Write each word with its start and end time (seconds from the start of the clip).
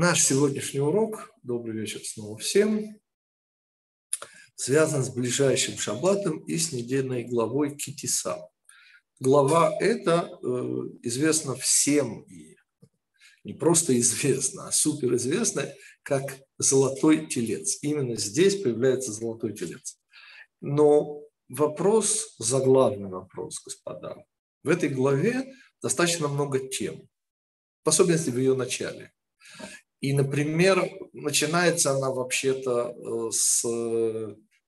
Наш 0.00 0.22
сегодняшний 0.22 0.78
урок, 0.78 1.34
добрый 1.42 1.76
вечер 1.76 2.00
снова 2.04 2.38
всем, 2.38 3.00
связан 4.54 5.02
с 5.02 5.12
ближайшим 5.12 5.76
шаббатом 5.76 6.38
и 6.44 6.56
с 6.56 6.70
недельной 6.70 7.24
главой 7.24 7.74
Китиса. 7.74 8.48
Глава 9.18 9.76
эта 9.80 10.30
э, 10.30 10.46
известна 11.02 11.56
всем, 11.56 12.20
и 12.30 12.54
не 13.42 13.54
просто 13.54 13.98
известна, 13.98 14.68
а 14.68 14.70
суперизвестна, 14.70 15.68
как 16.04 16.42
«Золотой 16.58 17.26
телец». 17.26 17.82
Именно 17.82 18.14
здесь 18.14 18.62
появляется 18.62 19.10
«Золотой 19.10 19.52
телец». 19.52 19.98
Но 20.60 21.22
вопрос, 21.48 22.36
заглавный 22.38 23.08
вопрос, 23.08 23.60
господа, 23.64 24.14
в 24.62 24.68
этой 24.68 24.90
главе 24.90 25.52
достаточно 25.82 26.28
много 26.28 26.68
тем, 26.68 27.08
в 27.82 27.88
особенности 27.88 28.30
в 28.30 28.38
ее 28.38 28.54
начале. 28.54 29.12
И, 30.00 30.12
например, 30.12 30.88
начинается 31.12 31.92
она 31.92 32.10
вообще-то 32.10 32.94
э, 32.96 33.30
с... 33.32 33.64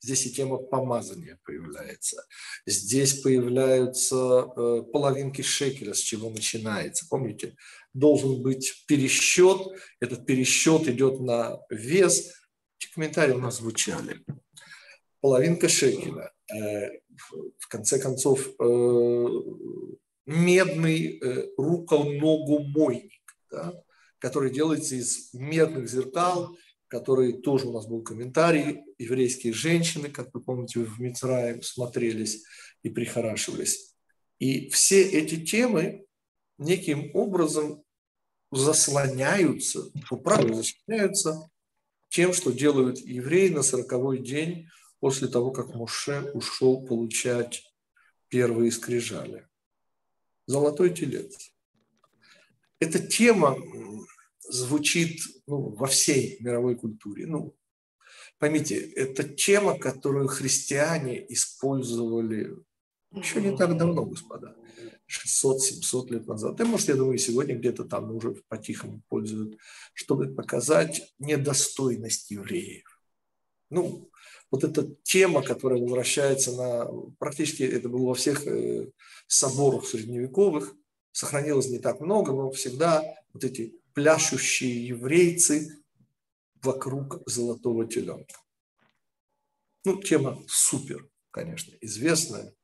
Здесь 0.02 0.26
и 0.26 0.32
тема 0.32 0.56
помазания 0.56 1.38
появляется. 1.44 2.24
Здесь 2.66 3.20
появляются 3.20 4.50
э, 4.56 4.82
половинки 4.90 5.42
шекеля, 5.42 5.92
с 5.92 5.98
чего 5.98 6.30
начинается. 6.30 7.06
Помните, 7.08 7.54
должен 7.92 8.42
быть 8.42 8.84
пересчет. 8.88 9.58
Этот 10.00 10.24
пересчет 10.24 10.88
идет 10.88 11.20
на 11.20 11.60
вес. 11.68 12.32
Эти 12.80 12.90
комментарии 12.94 13.34
у 13.34 13.40
нас 13.40 13.58
звучали. 13.58 14.24
Половинка 15.20 15.68
шекеля. 15.68 16.32
Э, 16.50 16.88
в 17.58 17.68
конце 17.68 17.98
концов, 18.00 18.48
медный 20.24 21.20
руконогомойник. 21.58 23.12
Да? 23.50 23.74
Который 24.20 24.52
делается 24.52 24.94
из 24.94 25.32
медных 25.34 25.90
зеркал, 25.90 26.56
который 26.86 27.40
тоже 27.40 27.66
у 27.66 27.72
нас 27.72 27.86
был 27.86 28.02
комментарий, 28.02 28.82
еврейские 28.98 29.52
женщины, 29.52 30.08
как 30.08 30.32
вы 30.34 30.40
помните, 30.40 30.80
в 30.80 31.00
Мицраем 31.00 31.62
смотрелись 31.62 32.44
и 32.82 32.90
прихорашивались. 32.90 33.94
И 34.38 34.68
все 34.70 35.02
эти 35.02 35.44
темы 35.44 36.04
неким 36.58 37.10
образом 37.14 37.82
заслоняются, 38.52 39.90
по 40.08 40.16
заслоняются 40.54 41.48
тем, 42.08 42.32
что 42.32 42.50
делают 42.50 42.98
евреи 42.98 43.48
на 43.48 43.62
сороковой 43.62 44.18
день 44.18 44.68
после 44.98 45.28
того, 45.28 45.52
как 45.52 45.74
Муше 45.74 46.30
ушел 46.34 46.84
получать 46.84 47.64
первые 48.28 48.72
скрижали. 48.72 49.46
Золотой 50.46 50.90
телец. 50.92 51.52
Эта 52.80 52.98
тема 52.98 53.56
звучит 54.50 55.20
ну, 55.46 55.70
во 55.70 55.86
всей 55.86 56.36
мировой 56.40 56.76
культуре. 56.76 57.26
Ну, 57.26 57.56
поймите, 58.38 58.76
это 58.76 59.24
тема, 59.24 59.78
которую 59.78 60.28
христиане 60.28 61.24
использовали 61.32 62.56
еще 63.12 63.40
не 63.40 63.56
так 63.56 63.76
давно, 63.76 64.04
господа. 64.04 64.54
600-700 65.08 66.12
лет 66.12 66.26
назад. 66.28 66.56
Да, 66.56 66.64
может, 66.64 66.88
я 66.88 66.94
думаю, 66.94 67.18
сегодня 67.18 67.56
где-то 67.56 67.84
там 67.84 68.14
уже 68.14 68.36
по-тихому 68.48 69.02
пользуют, 69.08 69.58
чтобы 69.92 70.32
показать 70.32 71.12
недостойность 71.18 72.30
евреев. 72.30 73.02
Ну, 73.70 74.08
вот 74.52 74.64
эта 74.64 74.88
тема, 75.02 75.42
которая 75.42 75.80
возвращается 75.80 76.52
на... 76.52 76.86
Практически 77.18 77.64
это 77.64 77.88
было 77.88 78.08
во 78.08 78.14
всех 78.14 78.46
э, 78.46 78.90
соборах 79.26 79.84
средневековых, 79.84 80.74
сохранилось 81.12 81.68
не 81.68 81.78
так 81.78 82.00
много, 82.00 82.32
но 82.32 82.50
всегда 82.50 83.02
вот 83.32 83.42
эти 83.42 83.79
пляшущие 83.94 84.88
еврейцы 84.88 85.82
вокруг 86.62 87.22
золотого 87.26 87.86
теленка. 87.86 88.36
Ну, 89.84 90.00
тема 90.00 90.42
супер, 90.46 91.08
конечно, 91.30 91.74
известная. 91.80 92.54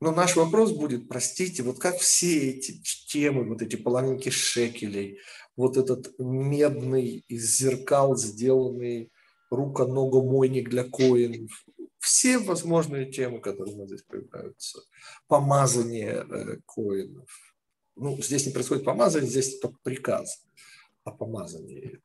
Но 0.00 0.12
наш 0.12 0.36
вопрос 0.36 0.72
будет, 0.72 1.08
простите, 1.08 1.62
вот 1.62 1.80
как 1.80 1.96
все 1.98 2.50
эти 2.50 2.80
темы, 3.08 3.44
вот 3.44 3.62
эти 3.62 3.76
половинки 3.76 4.28
шекелей, 4.28 5.18
вот 5.56 5.76
этот 5.76 6.14
медный 6.18 7.24
из 7.28 7.56
зеркал 7.56 8.16
сделанный 8.16 9.10
руко-ногомойник 9.50 10.68
для 10.68 10.84
коинов, 10.84 11.64
все 11.98 12.38
возможные 12.38 13.10
темы, 13.10 13.40
которые 13.40 13.74
у 13.74 13.78
нас 13.78 13.88
здесь 13.88 14.02
появляются, 14.02 14.80
помазание 15.26 16.24
э, 16.28 16.58
коинов, 16.64 17.28
ну, 17.98 18.20
здесь 18.22 18.46
не 18.46 18.52
происходит 18.52 18.84
помазание, 18.84 19.28
здесь 19.28 19.58
только 19.58 19.78
приказ 19.82 20.44
о 21.04 21.10
помазании. 21.10 22.00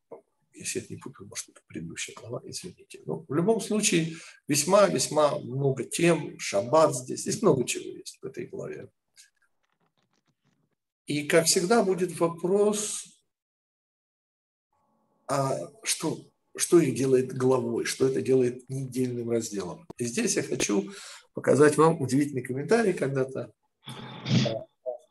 Если 0.54 0.80
я 0.80 0.86
не 0.90 0.98
путаю, 0.98 1.28
может, 1.28 1.50
это 1.50 1.62
предыдущая 1.68 2.16
глава, 2.16 2.42
извините. 2.44 3.02
Но 3.06 3.26
в 3.28 3.34
любом 3.34 3.60
случае, 3.60 4.16
весьма-весьма 4.48 5.40
много 5.40 5.84
тем, 5.84 6.38
шаббат 6.40 6.96
здесь, 6.96 7.22
здесь 7.22 7.42
много 7.42 7.66
чего 7.66 7.86
есть 7.98 8.20
в 8.22 8.26
этой 8.26 8.46
главе. 8.46 8.90
И, 11.06 11.28
как 11.28 11.46
всегда, 11.46 11.84
будет 11.84 12.18
вопрос, 12.20 13.06
а 15.28 15.58
что, 15.84 16.20
что 16.56 16.80
их 16.80 16.96
делает 16.96 17.36
главой, 17.36 17.86
что 17.86 18.08
это 18.08 18.22
делает 18.22 18.70
недельным 18.70 19.32
разделом. 19.32 19.88
И 19.98 20.06
здесь 20.06 20.36
я 20.36 20.44
хочу 20.44 20.92
показать 21.34 21.78
вам 21.78 22.00
удивительный 22.00 22.44
комментарий 22.44 22.94
когда-то 22.94 23.52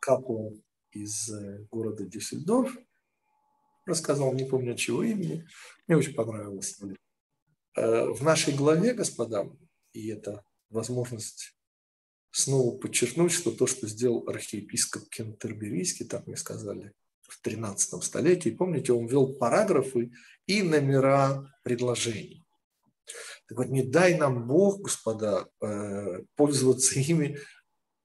Каплан 0.00 0.62
из 0.93 1.31
э, 1.31 1.67
города 1.71 2.05
Дюссельдорф. 2.05 2.77
Рассказал, 3.87 4.33
не 4.33 4.45
помню 4.45 4.73
от 4.73 4.79
чего 4.79 5.03
имени. 5.03 5.47
Мне 5.87 5.97
очень 5.97 6.15
понравилось. 6.15 6.79
Э, 7.77 8.07
в 8.07 8.23
нашей 8.23 8.55
главе, 8.55 8.95
господа, 8.95 9.49
и 9.93 10.09
это 10.09 10.45
возможность 10.71 11.57
снова 12.31 12.77
подчеркнуть, 12.79 13.33
что 13.33 13.51
то, 13.51 13.67
что 13.67 13.87
сделал 13.87 14.29
архиепископ 14.29 15.09
Кентерберийский, 15.09 16.07
так 16.07 16.27
мне 16.27 16.37
сказали, 16.37 16.93
в 17.23 17.41
13 17.41 18.03
столетии, 18.03 18.51
помните, 18.51 18.93
он 18.93 19.07
ввел 19.07 19.35
параграфы 19.35 20.13
и 20.47 20.63
номера 20.63 21.51
предложений. 21.63 22.45
Так 23.49 23.59
вот, 23.59 23.69
не 23.69 23.83
дай 23.83 24.17
нам 24.17 24.47
Бог, 24.47 24.83
господа, 24.83 25.49
э, 25.61 26.23
пользоваться 26.37 26.99
ими 26.99 27.39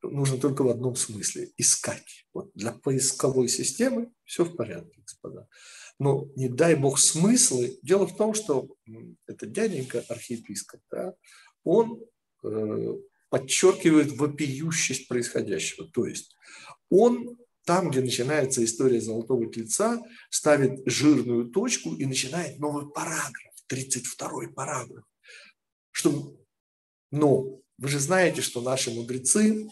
нужно 0.01 0.37
только 0.37 0.63
в 0.63 0.69
одном 0.69 0.95
смысле– 0.95 1.51
искать. 1.57 2.25
Вот 2.33 2.51
для 2.53 2.71
поисковой 2.71 3.47
системы 3.47 4.11
все 4.23 4.43
в 4.43 4.55
порядке, 4.55 5.01
господа. 5.01 5.47
Но 5.99 6.27
не 6.35 6.49
дай 6.49 6.75
бог 6.75 6.99
смыслы. 6.99 7.79
Дело 7.81 8.05
в 8.07 8.15
том, 8.15 8.33
что 8.33 8.69
этот 9.25 9.51
дяденька, 9.51 10.03
архиепископ, 10.07 10.81
да, 10.91 11.15
он 11.63 12.03
э, 12.43 12.93
подчеркивает 13.29 14.11
вопиющесть 14.13 15.07
происходящего. 15.07 15.87
То 15.91 16.05
есть 16.05 16.35
он 16.89 17.37
там, 17.65 17.89
где 17.89 17.99
начинается 17.99 18.63
история 18.63 19.01
Золотого 19.01 19.51
Тельца, 19.51 20.01
ставит 20.29 20.81
жирную 20.85 21.49
точку 21.49 21.95
и 21.95 22.05
начинает 22.05 22.59
новый 22.59 22.89
параграф, 22.89 23.53
32-й 23.69 24.53
параграф. 24.53 25.03
Что, 25.91 26.33
но 27.11 27.59
вы 27.77 27.89
же 27.89 27.99
знаете, 27.99 28.41
что 28.41 28.61
наши 28.61 28.89
мудрецы 28.91 29.67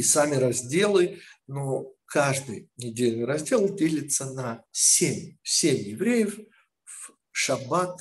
и 0.00 0.02
сами 0.02 0.36
разделы, 0.36 1.20
но 1.46 1.92
каждый 2.06 2.70
недельный 2.78 3.26
раздел 3.26 3.68
делится 3.76 4.32
на 4.32 4.64
семь. 4.72 5.36
Семь 5.42 5.76
евреев 5.76 6.38
в 6.84 7.10
шаббат, 7.32 8.00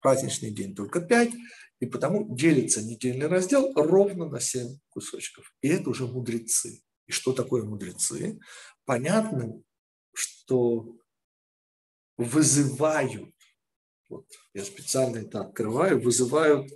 праздничный 0.00 0.50
день 0.50 0.74
только 0.74 1.00
пять, 1.00 1.30
и 1.78 1.86
потому 1.86 2.34
делится 2.36 2.82
недельный 2.82 3.28
раздел 3.28 3.72
ровно 3.74 4.28
на 4.28 4.40
семь 4.40 4.80
кусочков. 4.88 5.54
И 5.60 5.68
это 5.68 5.90
уже 5.90 6.08
мудрецы. 6.08 6.82
И 7.06 7.12
что 7.12 7.32
такое 7.32 7.62
мудрецы? 7.62 8.40
Понятно, 8.84 9.62
что 10.12 10.96
вызывают, 12.16 13.32
вот 14.08 14.26
я 14.54 14.64
специально 14.64 15.18
это 15.18 15.42
открываю, 15.42 16.02
вызывают, 16.02 16.68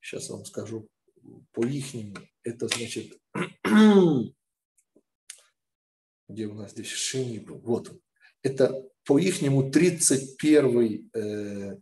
сейчас 0.00 0.28
вам 0.28 0.44
скажу 0.44 0.88
по 1.52 1.64
ихнему, 1.64 2.16
это 2.48 2.68
значит 2.68 3.18
где 6.28 6.46
у 6.46 6.54
нас 6.54 6.72
здесь 6.72 6.88
Шини 6.88 7.38
был, 7.38 7.58
вот 7.58 7.88
он. 7.88 8.00
Это 8.42 8.84
по 9.04 9.18
ихнему 9.18 9.70
31 9.70 11.10
э, 11.14 11.76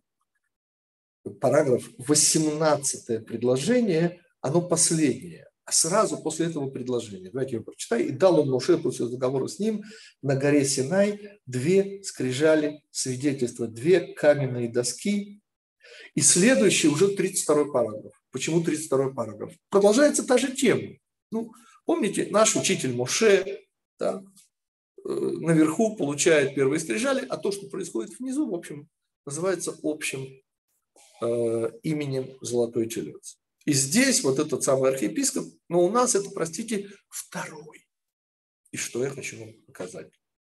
параграф, 1.40 1.90
18 1.98 3.26
предложение, 3.26 4.20
оно 4.40 4.62
последнее. 4.62 5.46
А 5.64 5.72
сразу 5.72 6.18
после 6.18 6.46
этого 6.46 6.70
предложения, 6.70 7.30
давайте 7.30 7.56
я 7.56 7.62
прочитаю, 7.62 8.06
и 8.06 8.12
дал 8.12 8.38
он 8.40 8.48
Моше 8.48 8.78
после 8.78 9.08
договора 9.08 9.48
с 9.48 9.58
ним 9.58 9.82
на 10.22 10.36
горе 10.36 10.64
Синай 10.64 11.40
две 11.44 12.04
скрижали 12.04 12.82
свидетельства, 12.92 13.66
две 13.66 14.14
каменные 14.14 14.68
доски. 14.68 15.40
И 16.14 16.20
следующий 16.20 16.88
уже 16.88 17.08
32 17.08 17.72
параграф. 17.72 18.12
Почему 18.37 18.62
32 18.62 19.15
параграф? 19.15 19.55
Продолжается 19.71 20.23
та 20.23 20.37
же 20.37 20.53
тема. 20.53 20.99
Ну, 21.31 21.55
помните, 21.87 22.29
наш 22.31 22.55
учитель 22.55 22.94
Моше, 22.94 23.65
да, 23.99 24.23
наверху 25.03 25.97
получает 25.97 26.55
первые 26.55 26.79
стрижали, 26.79 27.25
а 27.31 27.38
то, 27.38 27.50
что 27.50 27.67
происходит 27.71 28.19
внизу, 28.19 28.47
в 28.47 28.55
общем, 28.55 28.91
называется 29.25 29.75
общим 29.83 30.29
э, 31.23 31.71
именем 31.83 32.29
Золотой 32.43 32.91
Телец. 32.91 33.38
И 33.65 33.73
здесь 33.73 34.23
вот 34.23 34.38
этот 34.38 34.62
самый 34.62 34.91
архиепископ, 34.91 35.47
но 35.71 35.81
у 35.81 35.91
нас 35.91 36.15
это, 36.15 36.29
простите, 36.29 36.91
второй. 37.09 37.87
И 38.71 38.77
что 38.77 39.03
я 39.03 39.09
хочу 39.09 39.41
вам 39.41 39.55
показать? 39.67 40.12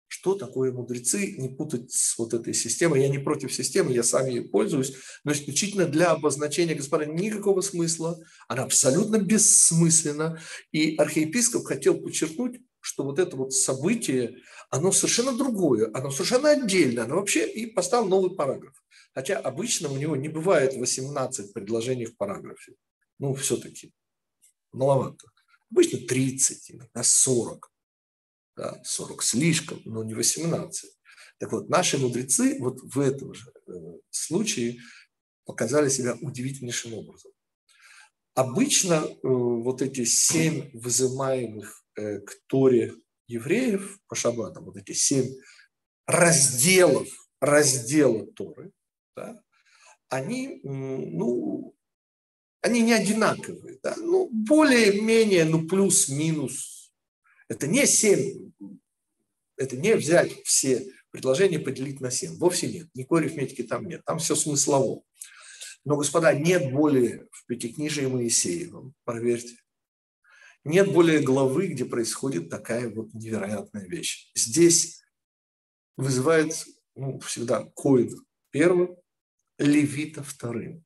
Что 0.08 0.34
такое 0.34 0.72
мудрецы, 0.72 1.34
не 1.36 1.50
путать 1.50 1.92
с 1.92 2.16
вот 2.18 2.32
этой 2.32 2.54
системой. 2.54 3.02
Я 3.02 3.08
не 3.10 3.18
против 3.18 3.52
системы, 3.52 3.92
я 3.92 4.02
сам 4.02 4.26
ей 4.26 4.42
пользуюсь, 4.42 4.94
но 5.22 5.32
исключительно 5.32 5.84
для 5.84 6.10
обозначения, 6.12 6.74
господа, 6.74 7.04
никакого 7.04 7.60
смысла. 7.60 8.18
Она 8.48 8.64
абсолютно 8.64 9.18
бессмысленна. 9.18 10.40
И 10.72 10.96
архиепископ 10.96 11.66
хотел 11.66 12.00
подчеркнуть, 12.00 12.60
что 12.80 13.04
вот 13.04 13.18
это 13.18 13.36
вот 13.36 13.52
событие, 13.52 14.38
оно 14.70 14.92
совершенно 14.92 15.36
другое, 15.36 15.90
оно 15.92 16.10
совершенно 16.10 16.50
отдельно, 16.50 17.04
оно 17.04 17.16
вообще 17.16 17.46
и 17.46 17.66
поставил 17.66 18.08
новый 18.08 18.34
параграф. 18.34 18.82
Хотя 19.14 19.38
обычно 19.38 19.90
у 19.90 19.98
него 19.98 20.16
не 20.16 20.28
бывает 20.28 20.74
18 20.74 21.52
предложений 21.52 22.06
в 22.06 22.16
параграфе. 22.16 22.72
Ну, 23.18 23.34
все-таки 23.34 23.92
маловато. 24.72 25.26
Обычно 25.70 25.98
30, 25.98 26.70
иногда 26.70 27.02
40. 27.02 27.70
Да, 28.58 28.80
40 28.84 29.22
слишком, 29.22 29.80
но 29.84 30.04
не 30.04 30.14
18. 30.14 30.90
Так 31.38 31.52
вот, 31.52 31.68
наши 31.68 31.96
мудрецы 31.96 32.58
вот 32.58 32.80
в 32.82 32.98
этом 32.98 33.32
же 33.32 33.52
э, 33.68 33.72
случае 34.10 34.78
показали 35.46 35.88
себя 35.88 36.16
удивительнейшим 36.20 36.92
образом. 36.94 37.30
Обычно 38.34 38.94
э, 38.94 39.16
вот 39.22 39.80
эти 39.80 40.04
семь 40.04 40.70
вызываемых 40.74 41.78
Э, 41.98 42.20
к 42.20 42.30
Торе 42.46 42.94
евреев 43.26 43.98
по 44.06 44.14
шаббатам, 44.14 44.66
вот 44.66 44.76
эти 44.76 44.92
семь 44.92 45.34
разделов, 46.06 47.08
раздела 47.40 48.24
Торы, 48.26 48.70
да, 49.16 49.42
они, 50.08 50.60
ну, 50.62 51.74
они 52.60 52.82
не 52.82 52.92
одинаковые, 52.92 53.80
да, 53.82 53.96
ну, 53.96 54.28
более-менее, 54.30 55.44
ну, 55.44 55.66
плюс-минус. 55.66 56.77
Это 57.48 57.66
не 57.66 57.86
семь, 57.86 58.52
это 59.56 59.76
не 59.76 59.94
взять 59.94 60.42
все 60.44 60.92
предложения 61.10 61.58
поделить 61.58 62.00
на 62.00 62.10
семь. 62.10 62.36
Вовсе 62.36 62.68
нет, 62.68 62.88
никакой 62.94 63.22
арифметики 63.22 63.62
там 63.62 63.86
нет, 63.86 64.04
там 64.04 64.18
все 64.18 64.34
смыслово. 64.34 65.02
Но, 65.84 65.96
господа, 65.96 66.34
нет 66.34 66.72
более 66.72 67.26
в 67.32 67.46
Пятикнижии 67.46 68.06
Моисеевом, 68.06 68.94
проверьте, 69.04 69.56
нет 70.64 70.92
более 70.92 71.20
главы, 71.20 71.68
где 71.68 71.84
происходит 71.84 72.50
такая 72.50 72.90
вот 72.90 73.14
невероятная 73.14 73.86
вещь. 73.86 74.30
Здесь 74.34 75.02
вызывает 75.96 76.66
ну, 76.94 77.18
всегда 77.20 77.64
Коин 77.74 78.14
первым, 78.50 78.96
Левита 79.58 80.22
вторым. 80.22 80.84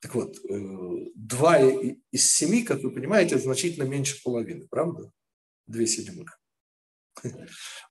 Так 0.00 0.14
вот, 0.14 0.36
э, 0.48 1.10
два 1.14 1.60
из 1.60 2.30
семи, 2.30 2.62
как 2.62 2.82
вы 2.82 2.90
понимаете, 2.90 3.38
значительно 3.38 3.84
меньше 3.84 4.20
половины, 4.22 4.66
правда? 4.68 5.12
Две 5.72 5.86
седьмых. 5.86 6.38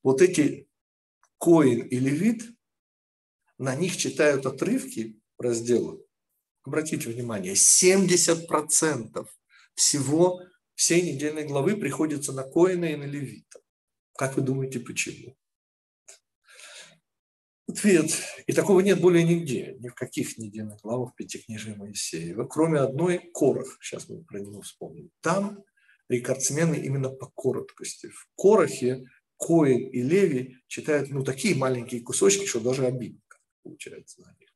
Вот 0.03 0.21
эти 0.21 0.69
Коин 1.39 1.81
и 1.87 1.97
Левит, 1.97 2.43
на 3.57 3.73
них 3.73 3.97
читают 3.97 4.45
отрывки 4.45 5.19
раздела. 5.39 5.99
Обратите 6.63 7.09
внимание, 7.09 7.53
70% 7.53 9.27
всего 9.73 10.43
всей 10.75 11.01
недельной 11.01 11.47
главы 11.47 11.75
приходится 11.75 12.33
на 12.33 12.43
Коина 12.43 12.85
и 12.85 12.95
на 12.95 13.05
Левита. 13.05 13.59
Как 14.15 14.35
вы 14.35 14.43
думаете, 14.43 14.79
почему? 14.79 15.35
Ответ. 17.67 18.11
И 18.45 18.53
такого 18.53 18.81
нет 18.81 19.01
более 19.01 19.23
нигде, 19.23 19.75
ни 19.79 19.87
в 19.87 19.95
каких 19.95 20.37
недельных 20.37 20.81
главах 20.81 21.15
Пятикнижия 21.15 21.75
Моисеева, 21.75 22.45
кроме 22.45 22.79
одной 22.79 23.31
Корах, 23.33 23.79
сейчас 23.81 24.07
мы 24.07 24.23
про 24.23 24.39
него 24.39 24.61
вспомним. 24.61 25.09
Там 25.21 25.63
рекордсмены 26.11 26.75
именно 26.75 27.09
по 27.09 27.31
короткости. 27.33 28.07
В 28.07 28.27
Корахе 28.35 29.05
Коин 29.37 29.89
и 29.89 30.01
Леви 30.01 30.57
читают 30.67 31.09
ну, 31.09 31.23
такие 31.23 31.55
маленькие 31.55 32.01
кусочки, 32.01 32.45
что 32.45 32.59
даже 32.59 32.85
обидно 32.85 33.21
получается 33.63 34.21
на 34.21 34.35
них 34.39 34.49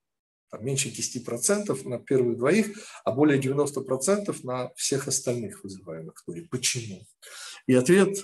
там, 0.55 0.65
меньше 0.65 0.89
10% 0.89 1.87
на 1.87 1.99
первых 1.99 2.37
двоих, 2.37 2.67
а 3.03 3.11
более 3.11 3.39
90% 3.39 4.35
на 4.43 4.73
всех 4.75 5.07
остальных 5.07 5.63
вызываемых 5.63 6.23
туре. 6.25 6.47
Почему? 6.49 7.05
И 7.67 7.73
ответ 7.73 8.17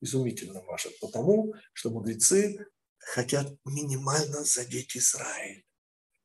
изумительно 0.00 0.62
важен. 0.62 0.92
Потому 1.00 1.54
что 1.72 1.90
мудрецы 1.90 2.66
хотят 2.98 3.52
минимально 3.64 4.44
задеть 4.44 4.96
Израиль. 4.96 5.64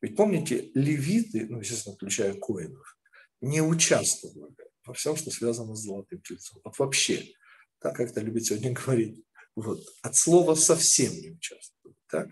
Ведь 0.01 0.15
помните, 0.15 0.69
левиты, 0.75 1.47
ну, 1.47 1.59
естественно, 1.59 1.95
включая 1.95 2.33
коинов, 2.35 2.97
не 3.41 3.61
участвовали 3.61 4.55
во 4.87 4.93
всем, 4.93 5.15
что 5.15 5.31
связано 5.31 5.75
с 5.75 5.81
золотым 5.81 6.21
тельцом. 6.21 6.61
Вот 6.63 6.77
вообще, 6.79 7.33
так 7.79 7.95
как 7.95 8.09
это 8.09 8.21
любят 8.21 8.45
сегодня 8.45 8.71
говорить, 8.85 9.23
вот, 9.55 9.83
от 10.01 10.15
слова 10.15 10.55
совсем 10.55 11.13
не 11.13 11.31
участвовали. 11.31 11.97
Так? 12.07 12.29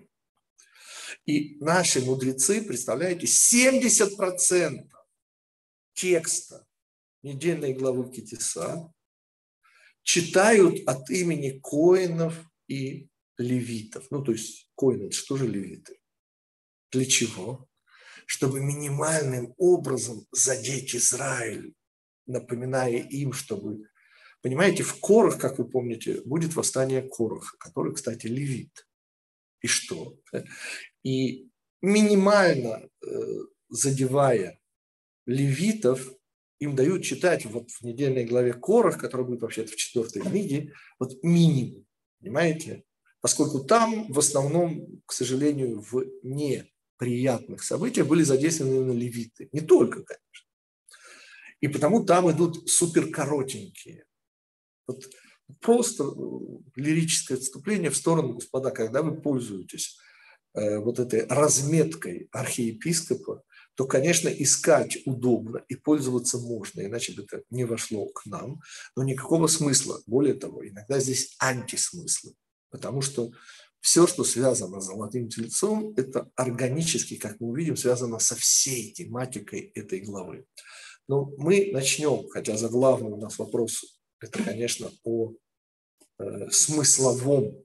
И 1.26 1.58
наши 1.60 2.02
мудрецы, 2.02 2.62
представляете, 2.62 3.26
70% 3.26 4.90
текста 5.94 6.66
недельной 7.24 7.74
главы 7.74 8.12
Китиса 8.12 8.92
читают 10.04 10.88
от 10.88 11.10
имени 11.10 11.60
коинов 11.60 12.36
и 12.68 13.10
левитов. 13.38 14.06
Ну, 14.12 14.24
то 14.24 14.32
есть 14.32 14.70
коины, 14.76 15.12
что 15.12 15.36
же 15.36 15.48
левиты? 15.48 16.00
Для 16.92 17.06
чего? 17.06 17.68
Чтобы 18.28 18.60
минимальным 18.60 19.54
образом 19.58 20.26
задеть 20.32 20.96
Израиль, 20.96 21.74
напоминая 22.26 22.98
им, 22.98 23.34
чтобы... 23.34 23.90
Понимаете, 24.42 24.84
в 24.84 25.00
Корах, 25.00 25.40
как 25.40 25.58
вы 25.58 25.68
помните, 25.68 26.22
будет 26.26 26.56
восстание 26.56 27.02
Короха, 27.02 27.58
который, 27.58 27.94
кстати, 27.94 28.28
левит. 28.28 28.88
И 29.62 29.68
что? 29.68 30.18
И 31.04 31.50
минимально 31.82 32.88
э, 33.06 33.10
задевая 33.70 34.60
левитов, 35.26 36.12
им 36.60 36.76
дают 36.76 37.04
читать 37.04 37.46
вот 37.46 37.72
в 37.72 37.82
недельной 37.82 38.26
главе 38.26 38.54
Корах, 38.54 39.00
которая 39.00 39.28
будет 39.28 39.42
вообще-то 39.42 39.72
в 39.72 39.76
четвертой 39.76 40.22
книге, 40.22 40.74
вот 41.00 41.22
минимум, 41.24 41.86
понимаете? 42.20 42.84
Поскольку 43.22 43.64
там 43.64 44.12
в 44.12 44.20
основном, 44.20 45.02
к 45.06 45.12
сожалению, 45.12 45.82
в 45.82 46.06
неприятных 46.22 47.64
событиях 47.64 48.08
были 48.08 48.24
задействованы 48.24 48.76
именно 48.76 48.92
левиты. 48.92 49.50
Не 49.52 49.62
только, 49.62 50.04
конечно. 50.04 50.45
И 51.66 51.68
потому 51.68 52.06
там 52.06 52.30
идут 52.32 52.70
суперкоротенькие. 52.70 54.06
Вот 54.88 55.04
просто 55.60 56.04
э, 56.04 56.10
лирическое 56.76 57.38
отступление 57.38 57.90
в 57.90 57.98
сторону, 57.98 58.34
господа, 58.34 58.72
когда 58.72 59.02
вы 59.02 59.20
пользуетесь 59.20 59.98
Э, 60.56 60.80
вот 60.80 61.00
этой 61.00 61.26
разметкой 61.28 62.30
архиепископа, 62.32 63.44
то, 63.76 63.86
конечно, 63.86 64.30
искать 64.30 64.98
удобно 65.06 65.62
и 65.68 65.76
пользоваться 65.76 66.38
можно, 66.38 66.80
иначе 66.80 67.12
бы 67.12 67.24
это 67.24 67.44
не 67.50 67.66
вошло 67.66 68.08
к 68.08 68.26
нам, 68.26 68.62
но 68.96 69.04
никакого 69.04 69.48
смысла. 69.48 70.02
Более 70.08 70.34
того, 70.34 70.66
иногда 70.66 70.98
здесь 71.02 71.36
антисмыслы, 71.42 72.36
потому 72.70 73.02
что 73.02 73.34
все, 73.82 74.08
что 74.08 74.24
связано 74.24 74.80
с 74.80 74.86
золотым 74.86 75.28
тельцом, 75.28 75.94
это 75.98 76.32
органически, 76.36 77.18
как 77.18 77.42
мы 77.42 77.50
увидим, 77.50 77.76
связано 77.76 78.20
со 78.20 78.36
всей 78.36 78.94
тематикой 78.94 79.74
этой 79.76 80.00
главы. 80.00 80.46
Но 81.08 81.32
мы 81.38 81.70
начнем, 81.72 82.28
хотя 82.30 82.58
за 82.58 82.70
главный 82.70 83.12
у 83.12 83.18
нас 83.18 83.38
вопрос, 83.38 84.00
это, 84.20 84.44
конечно, 84.44 84.92
о 85.04 85.34
э, 86.20 86.50
смысловом 86.50 87.64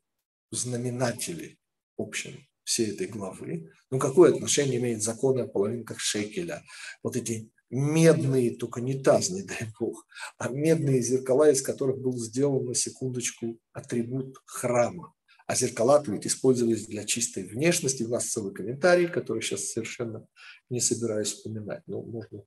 знаменателе 0.51 1.57
общем 1.97 2.47
всей 2.65 2.93
этой 2.93 3.07
главы. 3.07 3.71
Ну, 3.91 3.99
какое 3.99 4.33
отношение 4.33 4.79
имеет 4.79 5.03
закон 5.03 5.41
о 5.41 5.47
половинках 5.47 6.01
шекеля? 6.01 6.63
Вот 7.03 7.17
эти 7.17 7.51
медные, 7.71 8.57
только 8.57 8.81
не 8.81 9.03
таз, 9.03 9.31
не 9.31 9.43
дай 9.45 9.69
бог, 9.79 10.07
а 10.39 10.49
медные 10.49 11.03
зеркала, 11.03 11.51
из 11.51 11.63
которых 11.63 11.99
был 11.99 12.17
сделан, 12.19 12.67
на 12.67 12.75
секундочку, 12.75 13.59
атрибут 13.73 14.37
храма. 14.45 15.15
А 15.47 15.57
зеркала 15.57 16.01
ведь 16.07 16.29
использовались 16.29 16.87
для 16.87 17.05
чистой 17.05 17.43
внешности. 17.43 18.05
У 18.05 18.09
нас 18.09 18.29
целый 18.29 18.55
комментарий, 18.55 19.09
который 19.09 19.43
сейчас 19.43 19.73
совершенно 19.73 20.25
не 20.69 20.81
собираюсь 20.81 21.33
вспоминать. 21.33 21.83
Но 21.89 22.03
можно 22.03 22.45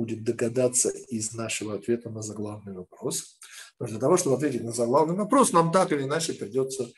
будет 0.00 0.24
догадаться 0.24 0.88
из 0.88 1.34
нашего 1.34 1.74
ответа 1.74 2.08
на 2.08 2.22
заглавный 2.22 2.72
вопрос. 2.72 3.38
Но 3.78 3.86
для 3.86 3.98
того, 3.98 4.16
чтобы 4.16 4.36
ответить 4.36 4.64
на 4.64 4.72
заглавный 4.72 5.14
вопрос, 5.14 5.52
нам 5.52 5.70
так 5.72 5.92
или 5.92 6.04
иначе 6.04 6.32
придется 6.32 6.90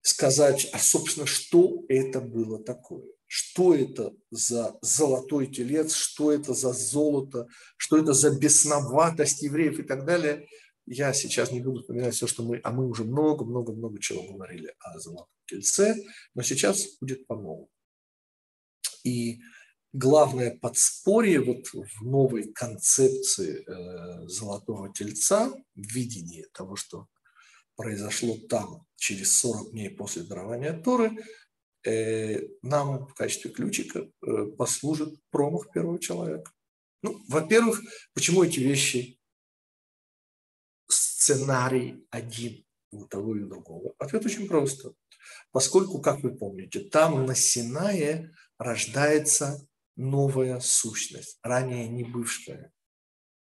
сказать, 0.00 0.68
а, 0.72 0.78
собственно, 0.78 1.24
что 1.24 1.84
это 1.88 2.20
было 2.20 2.58
такое. 2.60 3.04
Что 3.28 3.74
это 3.76 4.12
за 4.30 4.76
золотой 4.82 5.46
телец, 5.46 5.94
что 5.94 6.32
это 6.32 6.52
за 6.52 6.72
золото, 6.72 7.46
что 7.76 7.96
это 7.96 8.12
за 8.12 8.36
бесноватость 8.36 9.42
евреев 9.42 9.78
и 9.78 9.84
так 9.84 10.04
далее. 10.04 10.48
я 10.84 11.12
сейчас 11.12 11.52
не 11.52 11.60
буду 11.60 11.80
вспоминать 11.80 12.14
все, 12.14 12.26
что 12.26 12.42
мы, 12.42 12.60
а 12.64 12.72
мы 12.72 12.88
уже 12.88 13.04
много-много-много 13.04 14.00
чего 14.00 14.20
говорили 14.24 14.74
о 14.80 14.98
золотом 14.98 15.28
тельце, 15.46 15.94
но 16.34 16.42
сейчас 16.42 16.98
будет 17.00 17.24
по-новому. 17.28 17.68
И 19.04 19.38
главное 19.92 20.56
подспорье 20.56 21.40
вот 21.40 21.66
в 21.72 22.02
новой 22.02 22.52
концепции 22.52 23.64
э, 23.64 24.26
золотого 24.26 24.92
тельца, 24.92 25.52
видение 25.74 26.46
того, 26.52 26.76
что 26.76 27.08
произошло 27.76 28.36
там 28.48 28.86
через 28.96 29.36
40 29.38 29.72
дней 29.72 29.90
после 29.90 30.22
дарования 30.22 30.72
Торы, 30.72 31.18
э, 31.84 32.40
нам 32.62 33.06
в 33.06 33.14
качестве 33.14 33.50
ключика 33.50 34.00
э, 34.00 34.46
послужит 34.56 35.14
промах 35.30 35.70
первого 35.72 35.98
человека. 35.98 36.50
Ну, 37.02 37.20
во-первых, 37.28 37.80
почему 38.14 38.44
эти 38.44 38.60
вещи 38.60 39.18
сценарий 40.88 42.06
один 42.10 42.64
у 42.92 43.06
того 43.06 43.36
и 43.36 43.40
у 43.40 43.48
другого? 43.48 43.94
Ответ 43.98 44.24
очень 44.24 44.46
просто. 44.46 44.94
Поскольку, 45.50 46.00
как 46.00 46.20
вы 46.20 46.36
помните, 46.36 46.80
там 46.80 47.26
на 47.26 47.34
Синае 47.34 48.32
рождается 48.58 49.66
новая 49.96 50.60
сущность, 50.60 51.38
ранее 51.42 51.88
не 51.88 52.04
бывшая. 52.04 52.72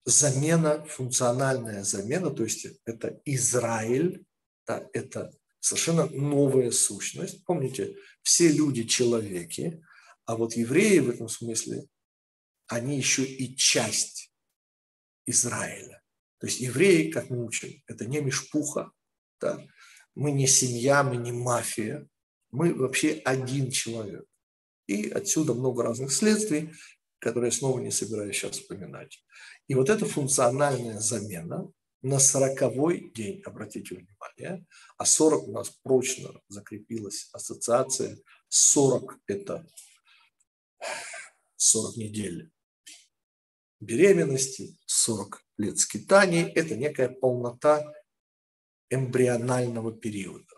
Замена, 0.04 0.84
функциональная 0.84 1.84
замена, 1.84 2.30
то 2.30 2.42
есть 2.42 2.66
это 2.84 3.20
Израиль, 3.24 4.24
да, 4.66 4.88
это 4.92 5.32
совершенно 5.60 6.06
новая 6.06 6.72
сущность. 6.72 7.44
Помните, 7.44 7.96
все 8.22 8.48
люди 8.48 8.82
человеки, 8.84 9.82
а 10.24 10.36
вот 10.36 10.54
евреи 10.54 10.98
в 10.98 11.10
этом 11.10 11.28
смысле, 11.28 11.86
они 12.66 12.96
еще 12.96 13.24
и 13.24 13.54
часть 13.56 14.32
Израиля. 15.26 16.02
То 16.38 16.46
есть 16.46 16.60
евреи, 16.60 17.10
как 17.10 17.30
мы 17.30 17.44
учим, 17.44 17.82
это 17.86 18.06
не 18.06 18.20
мешпуха, 18.20 18.90
да? 19.40 19.64
мы 20.14 20.32
не 20.32 20.46
семья, 20.46 21.04
мы 21.04 21.16
не 21.16 21.30
мафия, 21.30 22.08
мы 22.50 22.74
вообще 22.74 23.22
один 23.24 23.70
человек. 23.70 24.24
И 24.92 25.08
отсюда 25.08 25.54
много 25.54 25.82
разных 25.82 26.12
следствий, 26.12 26.70
которые 27.18 27.48
я 27.48 27.56
снова 27.56 27.80
не 27.80 27.90
собираюсь 27.90 28.36
сейчас 28.36 28.58
вспоминать. 28.58 29.24
И 29.66 29.74
вот 29.74 29.88
эта 29.88 30.04
функциональная 30.04 31.00
замена 31.00 31.72
на 32.02 32.18
сороковой 32.18 33.10
день, 33.14 33.40
обратите 33.46 33.94
внимание, 33.94 34.66
а 34.98 35.06
40 35.06 35.48
у 35.48 35.52
нас 35.52 35.70
прочно 35.82 36.38
закрепилась 36.48 37.30
ассоциация, 37.32 38.18
40– 38.48 39.18
это 39.28 39.66
40 41.56 41.96
недель 41.96 42.50
беременности, 43.80 44.76
40 44.84 45.42
лет 45.56 45.78
скитаний– 45.78 46.42
это 46.54 46.76
некая 46.76 47.08
полнота 47.08 47.82
эмбрионального 48.90 49.90
периода. 49.90 50.54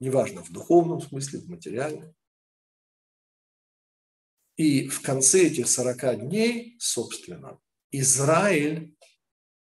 Неважно, 0.00 0.42
в 0.42 0.50
духовном 0.50 1.00
смысле, 1.00 1.38
в 1.38 1.48
материальном. 1.48 2.16
И 4.56 4.88
в 4.88 5.02
конце 5.02 5.46
этих 5.48 5.68
40 5.68 6.28
дней, 6.28 6.76
собственно, 6.78 7.58
Израиль 7.90 8.94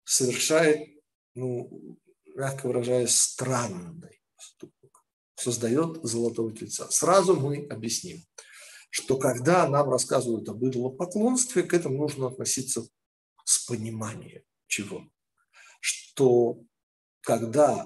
совершает, 0.03 0.87
ну, 1.33 1.97
мягко 2.35 2.67
выражаясь, 2.67 3.15
странный 3.15 4.21
поступок. 4.35 5.03
Создает 5.35 6.03
золотого 6.03 6.55
тельца. 6.55 6.89
Сразу 6.89 7.35
мы 7.35 7.67
объясним 7.69 8.23
что 8.95 9.17
когда 9.17 9.67
нам 9.67 9.89
рассказывают 9.89 10.47
об 10.47 10.65
идолопоклонстве, 10.65 11.63
к 11.63 11.73
этому 11.73 11.97
нужно 11.97 12.27
относиться 12.27 12.87
с 13.43 13.65
пониманием 13.65 14.41
чего? 14.67 15.05
Что 15.81 16.61
когда 17.19 17.85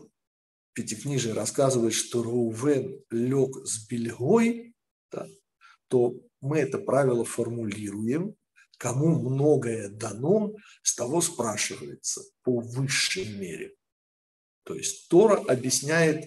Пятикнижие 0.73 1.33
рассказывает, 1.33 1.93
что 1.95 2.21
Рувен 2.21 3.03
лег 3.09 3.55
с 3.65 3.87
бельгой, 3.87 4.75
да, 5.11 5.25
то 5.87 6.13
мы 6.41 6.59
это 6.59 6.79
правило 6.79 7.25
формулируем, 7.25 8.35
кому 8.77 9.19
многое 9.19 9.89
дано, 9.89 10.53
с 10.83 10.95
того 10.95 11.21
спрашивается 11.21 12.21
по 12.43 12.59
высшей 12.59 13.37
мере. 13.37 13.75
То 14.63 14.75
есть 14.75 15.09
Тора 15.09 15.35
объясняет 15.35 16.25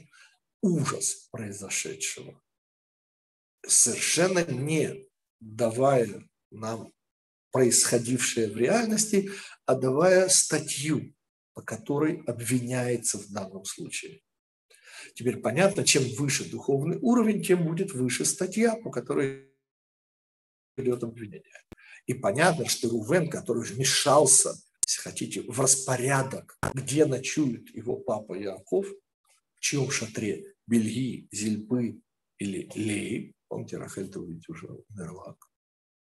ужас 0.60 1.28
произошедшего 1.30 2.42
совершенно 3.66 4.44
не 4.44 5.06
давая 5.40 6.28
нам 6.50 6.92
происходившее 7.50 8.50
в 8.50 8.56
реальности, 8.56 9.30
а 9.66 9.74
давая 9.74 10.28
статью, 10.28 11.14
по 11.54 11.62
которой 11.62 12.22
обвиняется 12.26 13.18
в 13.18 13.30
данном 13.30 13.64
случае. 13.64 14.22
Теперь 15.14 15.38
понятно, 15.38 15.84
чем 15.84 16.02
выше 16.16 16.48
духовный 16.50 16.98
уровень, 17.00 17.42
тем 17.42 17.66
будет 17.66 17.92
выше 17.92 18.24
статья, 18.24 18.76
по 18.76 18.90
которой 18.90 19.51
идет 20.76 21.02
обвинение. 21.02 21.62
И 22.06 22.14
понятно, 22.14 22.68
что 22.68 22.88
Рувен, 22.88 23.30
который 23.30 23.64
вмешался, 23.64 24.54
если 24.86 25.00
хотите, 25.00 25.42
в 25.42 25.60
распорядок, 25.60 26.58
где 26.74 27.06
ночует 27.06 27.74
его 27.74 27.96
папа 27.96 28.34
Яков, 28.34 28.86
в 28.86 29.60
чьем 29.60 29.90
шатре, 29.90 30.54
Бельги, 30.66 31.28
Зильпы 31.30 32.00
или 32.38 32.68
Леи, 32.74 33.34
Помните, 33.52 33.76
Рахель-то 33.76 34.24
ведь 34.24 34.48
уже 34.48 34.66
умерла, 34.66 35.36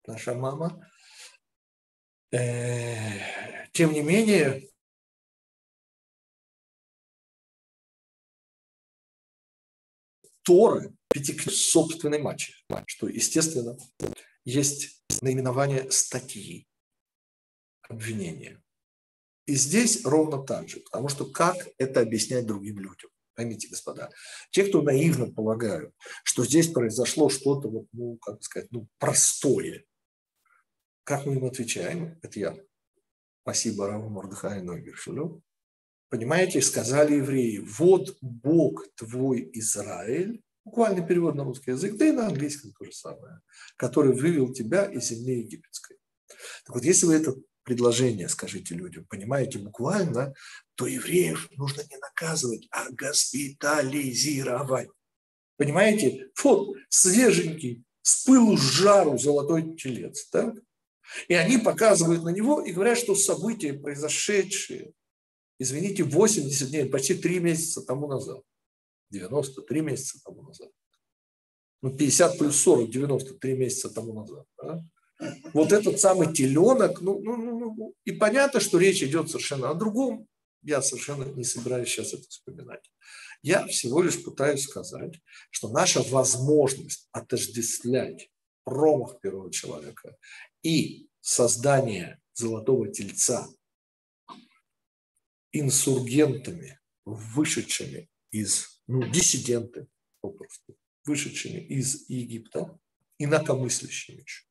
наша 0.07 0.35
мама. 0.35 0.87
Э, 2.33 3.67
тем 3.73 3.95
не 3.95 4.03
менее, 4.03 4.69
Торы 10.43 10.95
пятикниг 11.09 11.51
собственной 11.51 12.19
матчи, 12.19 12.53
что, 12.85 13.09
естественно, 13.09 13.79
есть 14.45 15.03
наименование 15.23 15.91
статьи 15.91 16.67
обвинения. 17.83 18.63
И 19.47 19.55
здесь 19.55 20.05
ровно 20.05 20.43
так 20.45 20.69
же, 20.69 20.81
потому 20.81 21.09
что 21.09 21.25
как 21.25 21.57
это 21.79 22.01
объяснять 22.01 22.47
другим 22.47 22.79
людям? 22.79 23.11
Поймите, 23.35 23.69
господа, 23.69 24.11
те, 24.51 24.65
кто 24.65 24.83
наивно 24.83 25.33
полагают, 25.33 25.95
что 26.25 26.45
здесь 26.45 26.69
произошло 26.69 27.29
что-то, 27.29 27.69
вот, 27.69 27.87
ну, 27.93 28.17
как 28.19 28.43
сказать, 28.43 28.71
ну, 28.71 28.87
простое, 28.99 29.85
как 31.05 31.27
мы 31.27 31.37
им 31.37 31.45
отвечаем? 31.45 32.19
Это 32.23 32.39
я. 32.39 32.57
Спасибо 33.43 33.89
Раву 33.89 34.11
Мордыхаю 34.11 34.65
Нойгершелю. 34.65 35.43
Понимаете, 36.09 36.61
сказали 36.61 37.15
евреи, 37.15 37.59
вот 37.59 38.17
Бог 38.21 38.87
твой 38.95 39.51
Израиль, 39.55 40.43
буквальный 40.65 41.07
перевод 41.07 41.35
на 41.35 41.45
русский 41.45 41.73
язык, 41.73 41.97
да 41.97 42.07
и 42.07 42.13
на 42.13 42.27
английском 42.27 42.73
то 42.73 42.85
же 42.85 42.93
самое, 42.93 43.41
который 43.77 44.13
вывел 44.13 44.53
тебя 44.53 44.85
из 44.85 45.09
земли 45.09 45.41
египетской. 45.41 45.97
Так 46.65 46.75
вот, 46.77 46.85
если 46.85 47.07
вы 47.07 47.15
это 47.15 47.35
предложение 47.63 48.29
скажите 48.29 48.75
людям, 48.75 49.05
понимаете, 49.09 49.59
буквально, 49.59 50.35
то 50.75 50.87
евреев 50.87 51.49
нужно 51.57 51.83
не 51.91 51.97
наказывать, 51.99 52.67
а 52.71 52.91
госпитализировать. 52.91 54.89
Понимаете? 55.57 56.31
Вот 56.43 56.77
свеженький, 56.89 57.85
с 58.03 58.25
пылу 58.25 58.57
с 58.57 58.61
жару 58.61 59.19
золотой 59.19 59.77
телец. 59.77 60.27
Так? 60.31 60.55
И 61.29 61.35
они 61.35 61.59
показывают 61.59 62.25
на 62.25 62.31
него 62.31 62.63
и 62.63 62.73
говорят, 62.73 62.99
что 62.99 63.15
события, 63.15 63.75
произошедшие, 63.75 64.93
извините, 65.59 66.05
80 66.05 66.71
дней, 66.71 66.87
почти 66.87 67.15
3 67.15 67.41
месяца 67.41 67.83
тому 67.83 68.07
назад, 68.07 68.43
93 69.11 69.81
месяца 69.81 70.21
тому 70.25 70.43
назад, 70.43 70.71
ну 71.83 71.97
50 71.97 72.39
плюс 72.39 72.57
40, 72.57 72.91
93 72.91 73.57
месяца 73.57 73.91
тому 73.91 74.13
назад, 74.15 74.47
да? 74.63 74.85
вот 75.53 75.73
этот 75.73 76.01
самый 76.01 76.33
теленок, 76.33 77.01
ну, 77.01 77.21
ну, 77.21 77.37
ну, 77.37 77.75
ну, 77.75 77.95
и 78.05 78.13
понятно, 78.13 78.61
что 78.61 78.79
речь 78.79 79.03
идет 79.03 79.29
совершенно 79.29 79.71
о 79.71 79.75
другом, 79.75 80.27
я 80.63 80.83
совершенно 80.83 81.25
не 81.25 81.45
собираюсь 81.45 81.89
сейчас 81.89 82.13
это 82.13 82.29
вспоминать. 82.29 82.91
Я 83.43 83.67
всего 83.67 84.03
лишь 84.03 84.23
пытаюсь 84.23 84.65
сказать, 84.65 85.21
что 85.51 85.71
наша 85.71 86.03
возможность 86.03 87.09
отождествлять 87.13 88.31
промах 88.65 89.21
первого 89.21 89.51
человека 89.51 90.17
и 90.63 91.09
создание 91.21 92.21
золотого 92.35 92.89
тельца 92.89 93.49
инсургентами, 95.53 96.79
вышедшими 97.05 98.09
из, 98.31 98.80
ну, 98.91 99.09
диссиденты 99.09 99.87
попросту, 100.21 100.77
вышедшими 101.05 101.61
из 101.61 102.09
Египта, 102.09 102.79
инакомыслящими 103.19 104.23
еще. 104.23 104.45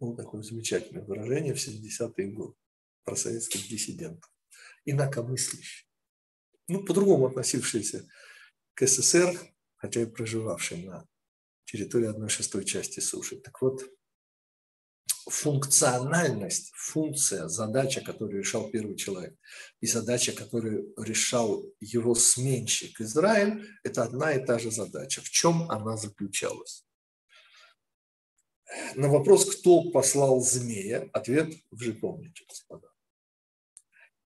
Было 0.00 0.16
такое 0.16 0.42
замечательное 0.42 1.04
выражение 1.04 1.54
в 1.54 1.58
70-е 1.58 2.32
годы 2.32 2.56
про 3.04 3.14
советских 3.14 3.68
диссидентов. 3.68 4.28
Инакомыслящие. 4.84 5.88
Ну, 6.66 6.84
по-другому 6.84 7.26
относившиеся 7.26 8.08
к 8.74 8.86
СССР, 8.86 9.38
хотя 9.76 10.02
и 10.02 10.06
проживавшие 10.06 10.86
на 10.86 11.06
территории 11.64 12.08
одной 12.08 12.28
шестой 12.28 12.64
части 12.64 12.98
суши. 12.98 13.36
Так 13.36 13.62
вот, 13.62 13.84
функциональность, 15.30 16.72
функция, 16.74 17.48
задача, 17.48 18.00
которую 18.00 18.40
решал 18.40 18.68
первый 18.68 18.96
человек, 18.96 19.36
и 19.80 19.86
задача, 19.86 20.32
которую 20.32 20.92
решал 20.98 21.64
его 21.80 22.14
сменщик 22.14 23.00
Израиль, 23.00 23.64
это 23.84 24.02
одна 24.02 24.34
и 24.34 24.44
та 24.44 24.58
же 24.58 24.70
задача. 24.70 25.20
В 25.22 25.30
чем 25.30 25.70
она 25.70 25.96
заключалась? 25.96 26.84
На 28.94 29.08
вопрос, 29.08 29.56
кто 29.56 29.90
послал 29.90 30.40
змея, 30.40 31.08
ответ 31.12 31.54
вы 31.70 31.84
же 31.84 31.92
помните, 31.92 32.44
господа. 32.48 32.88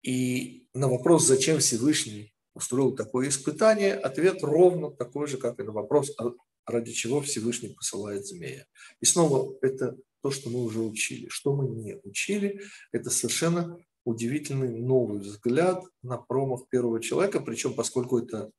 И 0.03 0.67
на 0.73 0.87
вопрос, 0.87 1.25
зачем 1.25 1.59
Всевышний 1.59 2.33
устроил 2.53 2.95
такое 2.95 3.29
испытание, 3.29 3.95
ответ 3.95 4.43
ровно 4.43 4.91
такой 4.91 5.27
же, 5.27 5.37
как 5.37 5.59
и 5.59 5.63
на 5.63 5.71
вопрос, 5.71 6.11
а 6.17 6.31
ради 6.65 6.91
чего 6.91 7.21
Всевышний 7.21 7.69
посылает 7.69 8.25
змея. 8.25 8.65
И 8.99 9.05
снова 9.05 9.55
это 9.61 9.97
то, 10.21 10.31
что 10.31 10.49
мы 10.49 10.63
уже 10.63 10.79
учили. 10.79 11.27
Что 11.29 11.55
мы 11.55 11.67
не 11.67 11.97
учили, 12.03 12.61
это 12.91 13.09
совершенно 13.09 13.77
удивительный 14.03 14.79
новый 14.79 15.19
взгляд 15.19 15.83
на 16.01 16.17
промах 16.17 16.67
первого 16.69 17.01
человека, 17.01 17.39
причем 17.39 17.73
поскольку 17.73 18.19
это 18.19 18.51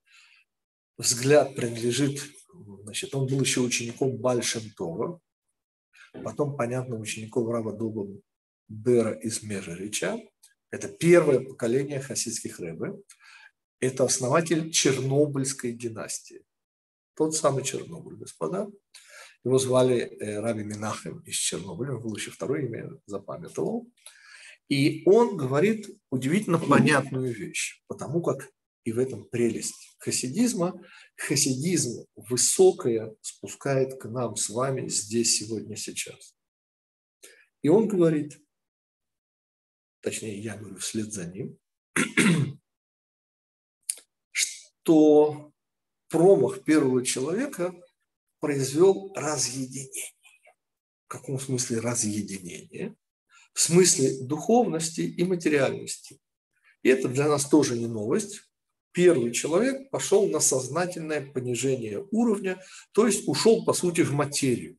взгляд 0.98 1.54
принадлежит, 1.56 2.22
значит, 2.82 3.14
он 3.14 3.26
был 3.26 3.40
еще 3.40 3.60
учеником 3.60 4.16
Бальшемтова, 4.18 5.20
потом, 6.24 6.56
понятно, 6.56 6.96
учеником 6.96 7.50
Рава 7.50 7.72
Дуба 7.72 8.08
Бера 8.68 9.12
из 9.12 9.42
Межерича. 9.42 10.20
Это 10.70 10.88
первое 10.88 11.40
поколение 11.40 12.00
хасидских 12.00 12.60
рэбы. 12.60 13.02
Это 13.80 14.04
основатель 14.04 14.70
Чернобыльской 14.70 15.72
династии. 15.72 16.44
Тот 17.14 17.34
самый 17.34 17.64
Чернобыль, 17.64 18.16
господа. 18.16 18.68
Его 19.44 19.58
звали 19.58 19.98
э, 19.98 20.40
Раби 20.40 20.62
Минахем 20.62 21.20
из 21.20 21.34
Чернобыля, 21.36 21.96
он 21.96 22.14
еще 22.14 22.30
второе 22.30 22.66
имя, 22.66 22.90
запамятовал. 23.06 23.90
И 24.68 25.02
он 25.06 25.36
говорит 25.36 25.88
удивительно 26.10 26.58
понятную 26.58 27.34
вещь, 27.34 27.82
потому 27.88 28.22
как 28.22 28.48
и 28.84 28.92
в 28.92 28.98
этом 28.98 29.24
прелесть 29.24 29.96
хасидизма. 29.98 30.80
Хасидизм 31.16 32.06
высокое 32.16 33.14
спускает 33.20 34.00
к 34.00 34.06
нам 34.06 34.36
с 34.36 34.48
вами 34.48 34.88
здесь, 34.88 35.36
сегодня, 35.36 35.76
сейчас. 35.76 36.36
И 37.62 37.68
он 37.68 37.86
говорит, 37.86 38.40
точнее, 40.00 40.40
я 40.40 40.56
говорю 40.56 40.76
вслед 40.78 41.12
за 41.12 41.26
ним, 41.26 41.58
что 44.32 45.52
промах 46.08 46.64
первого 46.64 47.04
человека 47.04 47.74
произвел 48.42 49.12
разъединение. 49.14 50.12
В 51.06 51.08
каком 51.08 51.38
смысле 51.38 51.78
разъединение? 51.78 52.96
В 53.54 53.60
смысле 53.60 54.18
духовности 54.24 55.02
и 55.02 55.22
материальности. 55.22 56.18
И 56.82 56.88
это 56.88 57.08
для 57.08 57.28
нас 57.28 57.48
тоже 57.48 57.78
не 57.78 57.86
новость. 57.86 58.42
Первый 58.90 59.30
человек 59.32 59.88
пошел 59.90 60.28
на 60.28 60.40
сознательное 60.40 61.24
понижение 61.24 62.04
уровня, 62.10 62.60
то 62.90 63.06
есть 63.06 63.28
ушел, 63.28 63.64
по 63.64 63.72
сути, 63.74 64.00
в 64.00 64.12
материю. 64.12 64.76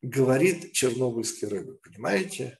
Говорит 0.00 0.72
чернобыльский 0.72 1.48
рыба, 1.48 1.74
понимаете? 1.74 2.58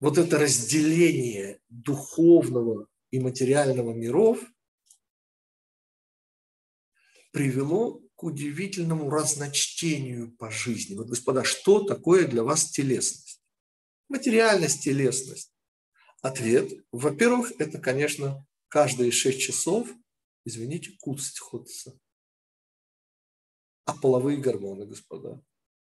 Вот 0.00 0.18
это 0.18 0.38
разделение 0.38 1.60
духовного 1.68 2.88
и 3.12 3.20
материального 3.20 3.92
миров– 3.92 4.42
привело 7.32 8.00
к 8.14 8.22
удивительному 8.22 9.10
разночтению 9.10 10.30
по 10.36 10.50
жизни. 10.50 10.94
Вот, 10.94 11.08
господа, 11.08 11.42
что 11.42 11.82
такое 11.82 12.28
для 12.28 12.44
вас 12.44 12.70
телесность? 12.70 13.42
Материальность, 14.08 14.84
телесность. 14.84 15.52
Ответ, 16.20 16.72
во-первых, 16.92 17.52
это, 17.58 17.78
конечно, 17.78 18.46
каждые 18.68 19.10
шесть 19.10 19.40
часов, 19.40 19.90
извините, 20.44 20.92
куцать 21.00 21.38
ходится. 21.38 21.98
А 23.86 23.96
половые 23.96 24.38
гормоны, 24.38 24.86
господа? 24.86 25.42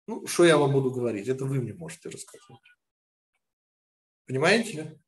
Ну, 0.06 0.26
что 0.26 0.44
я 0.44 0.56
вам 0.56 0.72
буду 0.72 0.92
говорить? 0.92 1.26
Это 1.26 1.44
вы 1.44 1.60
мне 1.60 1.72
можете 1.72 2.10
рассказать. 2.10 2.58
Понимаете? 4.26 5.00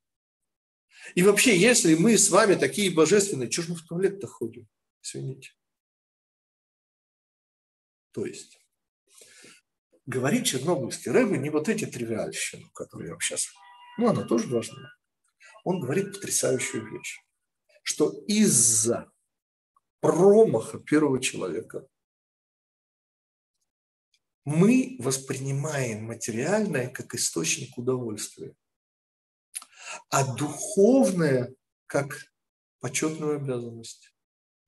И 1.15 1.23
вообще, 1.23 1.57
если 1.57 1.95
мы 1.95 2.19
с 2.19 2.31
вами 2.31 2.55
такие 2.55 2.91
божественные, 2.91 3.51
что 3.51 3.63
же 3.63 3.71
мы 3.71 3.77
в 3.77 3.87
туалет-то 3.87 4.27
ходим? 4.27 4.69
Извините. 5.03 5.53
То 8.13 8.27
есть, 8.27 8.59
говорит 10.07 10.47
чернобыльский 10.47 11.11
рэбе 11.11 11.39
не 11.39 11.51
вот 11.51 11.69
эти 11.69 11.87
тривиальщины, 11.87 12.71
которые 12.75 13.09
я 13.09 13.13
вам 13.15 13.21
сейчас... 13.21 13.49
Ну, 13.99 14.09
она 14.09 14.25
тоже 14.25 14.49
важна. 14.49 14.95
Он 15.65 15.81
говорит 15.81 16.13
потрясающую 16.13 16.91
вещь, 16.91 17.21
что 17.83 18.11
из-за 18.27 19.11
промаха 20.01 20.79
первого 20.79 21.21
человека 21.21 21.87
мы 24.45 24.97
воспринимаем 24.99 26.05
материальное 26.05 26.89
как 26.89 27.15
источник 27.15 27.79
удовольствия, 27.79 28.55
а 30.09 30.35
духовное 30.35 31.55
как 31.87 32.33
почетную 32.81 33.37
обязанность. 33.37 34.15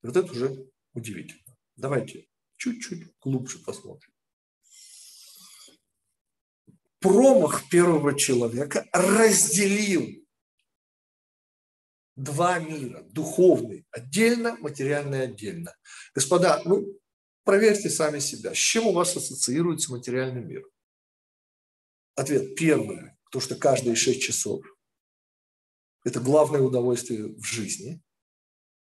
Вот 0.01 0.15
это 0.15 0.31
уже 0.31 0.71
удивительно. 0.93 1.57
Давайте 1.75 2.27
чуть-чуть 2.57 3.17
глубже 3.19 3.59
посмотрим. 3.59 4.11
Промах 6.99 7.69
первого 7.69 8.17
человека 8.17 8.87
разделил 8.91 10.25
два 12.15 12.59
мира. 12.59 13.03
Духовный 13.03 13.85
отдельно, 13.91 14.57
материальный 14.57 15.23
отдельно. 15.23 15.75
Господа, 16.13 16.61
ну, 16.65 16.83
проверьте 17.43 17.89
сами 17.89 18.19
себя. 18.19 18.53
С 18.53 18.57
чем 18.57 18.87
у 18.87 18.93
вас 18.93 19.15
ассоциируется 19.15 19.91
материальный 19.91 20.43
мир? 20.43 20.63
Ответ 22.15 22.55
первый. 22.55 23.11
То, 23.31 23.39
что 23.39 23.55
каждые 23.55 23.95
шесть 23.95 24.21
часов– 24.21 24.63
это 26.05 26.19
главное 26.21 26.61
удовольствие 26.61 27.27
в 27.27 27.43
жизни. 27.43 28.01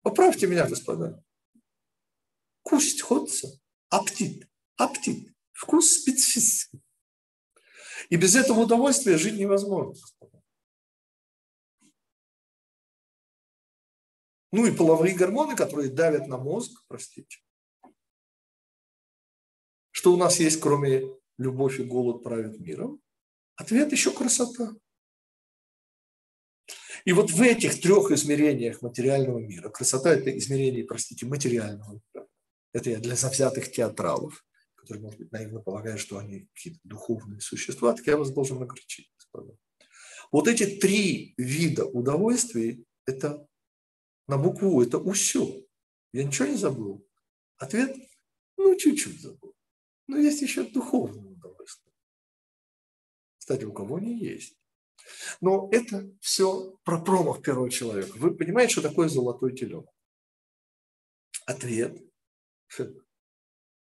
Поправьте 0.01 0.47
меня, 0.47 0.67
господа. 0.67 1.23
Кусть 2.61 3.01
ходится 3.01 3.59
аппетит, 3.93 4.47
аппетит, 4.75 5.31
вкус 5.51 6.01
специфический. 6.01 6.81
И 8.09 8.15
без 8.15 8.35
этого 8.35 8.61
удовольствия 8.61 9.17
жить 9.17 9.39
невозможно. 9.39 9.93
Ну 14.51 14.65
и 14.65 14.75
половые 14.75 15.15
гормоны, 15.15 15.55
которые 15.55 15.89
давят 15.89 16.27
на 16.27 16.37
мозг, 16.37 16.83
простите. 16.87 17.39
Что 19.91 20.13
у 20.13 20.17
нас 20.17 20.39
есть, 20.39 20.59
кроме 20.59 21.03
любовь 21.37 21.79
и 21.79 21.83
голод 21.83 22.23
правят 22.23 22.59
миром? 22.59 22.99
Ответ 23.55 23.91
еще 23.91 24.11
красота. 24.11 24.75
И 27.05 27.13
вот 27.13 27.29
в 27.31 27.41
этих 27.41 27.81
трех 27.81 28.11
измерениях 28.11 28.81
материального 28.81 29.39
мира, 29.39 29.69
красота– 29.69 30.13
это 30.13 30.35
измерение, 30.37 30.83
простите, 30.83 31.25
материального 31.25 31.99
это 32.73 32.89
я 32.89 32.99
для 32.99 33.15
завзятых 33.15 33.71
театралов, 33.71 34.45
которые, 34.75 35.03
может 35.03 35.19
быть, 35.19 35.31
наивно 35.31 35.61
полагают, 35.61 36.01
что 36.01 36.17
они 36.17 36.49
какие-то 36.53 36.79
духовные 36.83 37.39
существа, 37.39 37.93
так 37.93 38.05
я 38.05 38.17
вас 38.17 38.31
должен 38.31 38.61
огорчить, 38.61 39.11
господа. 39.15 39.55
Вот 40.31 40.47
эти 40.47 40.65
три 40.79 41.35
вида 41.37 41.85
удовольствий– 41.85 42.85
это 43.05 43.47
на 44.27 44.37
букву, 44.37 44.81
это 44.81 44.97
усё. 44.97 45.63
Я 46.11 46.23
ничего 46.23 46.47
не 46.47 46.57
забыл. 46.57 47.07
Ответ– 47.57 47.95
ну, 48.57 48.75
чуть-чуть 48.75 49.21
забыл. 49.21 49.55
Но 50.07 50.17
есть 50.17 50.41
еще 50.41 50.63
духовное 50.63 51.31
удовольствие. 51.31 51.93
Кстати, 53.37 53.65
у 53.65 53.73
кого 53.73 53.99
не 53.99 54.17
есть. 54.17 54.57
Но 55.41 55.69
это 55.71 56.09
все 56.21 56.77
про 56.83 57.01
промах 57.01 57.41
первого 57.41 57.69
человека. 57.69 58.17
Вы 58.17 58.35
понимаете, 58.35 58.73
что 58.73 58.81
такое 58.81 59.09
золотой 59.09 59.55
теленок? 59.55 59.89
Ответ 61.45 62.01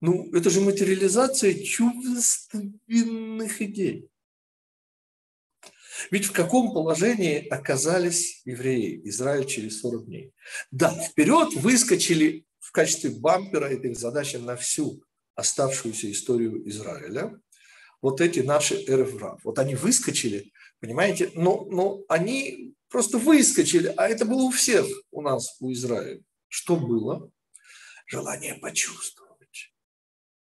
ну, 0.01 0.31
это 0.35 0.51
же 0.51 0.61
материализация 0.61 1.55
чувственных 1.55 3.63
идей. 3.63 4.11
Ведь 6.11 6.27
в 6.27 6.33
каком 6.33 6.73
положении 6.73 7.47
оказались 7.49 8.43
евреи, 8.45 9.01
Израиль 9.05 9.47
через 9.47 9.81
40 9.81 10.07
дней? 10.07 10.33
Да, 10.71 10.91
вперед 10.91 11.55
выскочили 11.55 12.45
в 12.59 12.73
качестве 12.73 13.11
бампера 13.11 13.67
этой 13.67 13.95
задачи 13.95 14.37
на 14.37 14.57
всю 14.57 15.03
оставшуюся 15.35 16.11
историю 16.11 16.69
Израиля. 16.69 17.39
Вот 18.03 18.21
эти 18.21 18.41
наши 18.41 18.85
РФРА. 18.87 19.39
Вот 19.45 19.59
они 19.59 19.75
выскочили, 19.75 20.53
понимаете, 20.81 21.31
но, 21.35 21.65
но 21.71 22.03
они 22.09 22.75
просто 22.89 23.19
выскочили, 23.19 23.93
а 23.97 24.09
это 24.09 24.25
было 24.25 24.43
у 24.43 24.51
всех 24.51 24.87
у 25.11 25.23
нас, 25.23 25.57
у 25.61 25.73
Израиля. 25.73 26.21
Что 26.49 26.77
было? 26.77 27.31
Желание 28.07 28.55
почувствовать. 28.55 29.75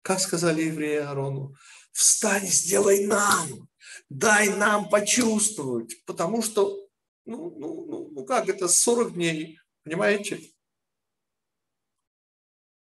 Как 0.03 0.21
сказали 0.21 0.63
евреи 0.63 0.99
Аарону, 0.99 1.55
встань, 1.93 2.47
сделай 2.47 3.07
нам, 3.07 3.69
дай 4.09 4.49
нам 4.49 4.89
почувствовать, 4.89 6.05
потому 6.05 6.43
что, 6.43 6.89
ну, 7.25 7.51
ну, 7.59 7.85
ну, 7.87 8.09
ну 8.13 8.25
как 8.25 8.49
это, 8.49 8.69
40 8.69 9.15
дней, 9.15 9.59
понимаете? 9.83 10.41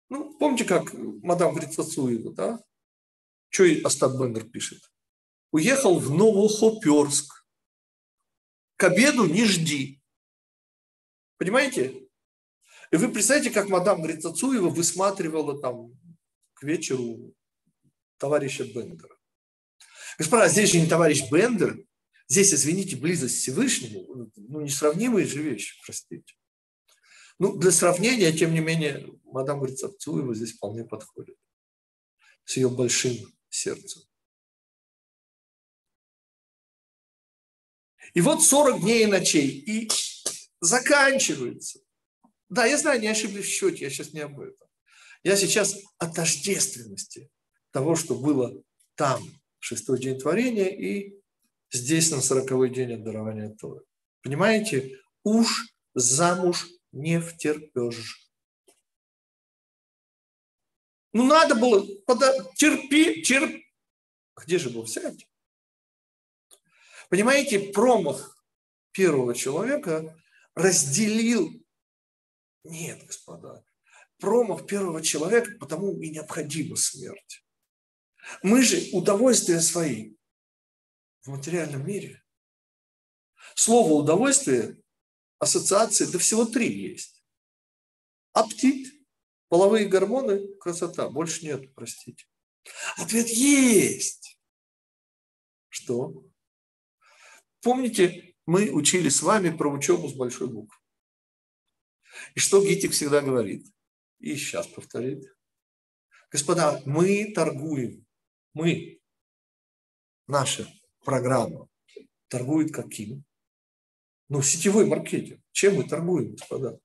Ну, 0.10 0.38
помните, 0.38 0.66
как 0.66 0.94
мадам 0.94 1.56
Грицацуева, 1.56 2.34
да? 2.34 2.64
Что 3.50 3.66
Остап 3.84 4.14
Бендер 4.14 4.46
пишет? 4.46 4.92
Уехал 5.52 6.00
в 6.00 6.10
Новохоперск. 6.10 7.46
К 8.76 8.86
обеду 8.86 9.26
не 9.26 9.46
жди. 9.46 10.02
Понимаете? 11.38 12.03
И 12.94 12.96
вы 12.96 13.12
представляете, 13.12 13.50
как 13.50 13.70
мадам 13.70 14.04
Грицацуева 14.04 14.70
высматривала 14.70 15.60
там 15.60 16.00
к 16.54 16.62
вечеру 16.62 17.34
товарища 18.18 18.66
Бендера. 18.66 19.18
Господа, 20.20 20.48
здесь 20.48 20.74
же 20.74 20.80
не 20.80 20.86
товарищ 20.86 21.28
Бендер, 21.32 21.84
здесь, 22.28 22.54
извините, 22.54 22.96
близость 22.96 23.38
Всевышнему, 23.38 24.32
ну, 24.36 24.62
несравнимые 24.62 25.26
же 25.26 25.42
вещи, 25.42 25.76
простите. 25.84 26.36
Ну, 27.40 27.58
для 27.58 27.72
сравнения, 27.72 28.32
тем 28.32 28.54
не 28.54 28.60
менее, 28.60 29.10
мадам 29.24 29.62
Грицацуева 29.62 30.36
здесь 30.36 30.54
вполне 30.54 30.86
подходит 30.86 31.36
с 32.46 32.58
ее 32.58 32.70
большим 32.70 33.16
сердцем. 33.50 34.04
И 38.14 38.22
вот 38.22 38.44
40 38.44 38.82
дней 38.82 39.06
и 39.06 39.08
ночей, 39.08 39.50
и 39.50 39.90
заканчивается. 40.60 41.80
Да, 42.54 42.68
я 42.68 42.78
знаю, 42.78 43.02
не 43.02 43.08
ошиблись 43.08 43.46
в 43.46 43.50
счете, 43.50 43.86
я 43.86 43.90
сейчас 43.90 44.14
не 44.14 44.20
об 44.20 44.40
этом. 44.40 44.68
Я 45.24 45.36
сейчас 45.36 45.76
о 45.98 46.08
тождественности 46.08 47.32
того, 47.72 47.96
что 47.96 48.14
было 48.14 48.64
там, 48.94 49.24
шестой 49.58 50.00
день 50.00 50.20
творения, 50.20 50.68
и 50.68 51.20
здесь 51.72 52.12
на 52.12 52.22
сороковой 52.22 52.70
день 52.70 52.94
отдарования 52.94 53.50
Торы. 53.56 53.82
Понимаете, 54.22 55.00
уж 55.24 55.74
замуж 55.96 56.68
не 56.92 57.20
втерпешь. 57.20 58.30
Ну, 61.12 61.26
надо 61.26 61.56
было, 61.56 61.84
пода... 62.06 62.32
терпи, 62.54 63.24
терп... 63.24 63.64
Где 64.38 64.60
же 64.60 64.70
был 64.70 64.84
взять? 64.84 65.28
Понимаете, 67.10 67.72
промах 67.74 68.38
первого 68.92 69.34
человека 69.34 70.16
разделил... 70.54 71.63
Нет, 72.64 73.06
господа, 73.06 73.64
промах 74.20 74.66
первого 74.66 75.02
человека, 75.02 75.52
потому 75.60 76.00
и 76.00 76.10
необходима 76.10 76.76
смерть. 76.76 77.46
Мы 78.42 78.62
же 78.62 78.90
удовольствия 78.94 79.60
свои 79.60 80.16
в 81.24 81.30
материальном 81.30 81.86
мире. 81.86 82.24
Слово 83.56 83.94
удовольствие, 83.94 84.82
ассоциации, 85.40 86.06
да 86.06 86.20
всего 86.20 86.46
три 86.46 86.72
есть. 86.72 87.24
Аппетит, 88.32 88.94
половые 89.50 89.88
гормоны, 89.88 90.56
красота. 90.56 91.10
Больше 91.10 91.46
нет, 91.46 91.74
простите. 91.76 92.26
Ответ 92.98 93.28
есть. 93.28 94.40
Что? 95.68 96.24
Помните, 97.62 98.36
мы 98.46 98.72
учили 98.72 99.10
с 99.10 99.22
вами 99.22 99.56
про 99.56 99.70
учебу 99.70 100.08
с 100.08 100.14
большой 100.14 100.48
буквы. 100.48 100.78
И 102.36 102.40
что 102.40 102.64
Гитик 102.64 102.92
всегда 102.92 103.22
говорит? 103.22 103.66
И 104.20 104.36
сейчас 104.36 104.68
повторит. 104.68 105.24
Господа, 106.32 106.82
мы 106.86 107.32
торгуем 107.34 108.04
мы, 108.54 109.00
наша 110.28 110.68
программа, 111.04 111.68
торгует 112.28 112.72
каким? 112.72 113.24
Ну, 114.30 114.42
сетевой 114.42 114.86
маркетинг. 114.86 115.42
Чем 115.52 115.76
мы 115.76 115.84
торгуем, 115.88 116.36
господа? 116.36 116.80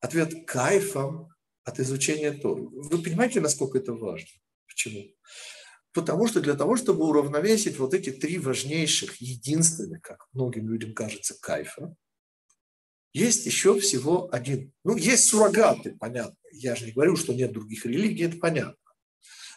Ответ– 0.00 0.44
кайфом 0.46 1.30
от 1.62 1.80
изучения 1.80 2.32
Торы. 2.32 2.68
Вы 2.68 3.02
понимаете, 3.02 3.40
насколько 3.40 3.78
это 3.78 3.92
важно? 3.92 4.28
Почему? 4.66 5.14
Потому 5.92 6.26
что 6.26 6.40
для 6.40 6.54
того, 6.54 6.76
чтобы 6.76 7.06
уравновесить 7.06 7.78
вот 7.78 7.94
эти 7.94 8.10
три 8.10 8.38
важнейших, 8.38 9.16
единственных, 9.20 10.02
как 10.02 10.26
многим 10.32 10.68
людям 10.68 10.92
кажется, 10.94 11.38
кайфа, 11.40 11.94
есть 13.14 13.46
еще 13.46 13.78
всего 13.78 14.28
один. 14.32 14.72
Ну, 14.82 14.96
есть 14.96 15.24
суррогаты, 15.26 15.96
понятно. 15.98 16.36
Я 16.52 16.74
же 16.74 16.86
не 16.86 16.92
говорю, 16.92 17.16
что 17.16 17.32
нет 17.32 17.52
других 17.52 17.86
религий, 17.86 18.24
это 18.24 18.36
понятно. 18.36 18.76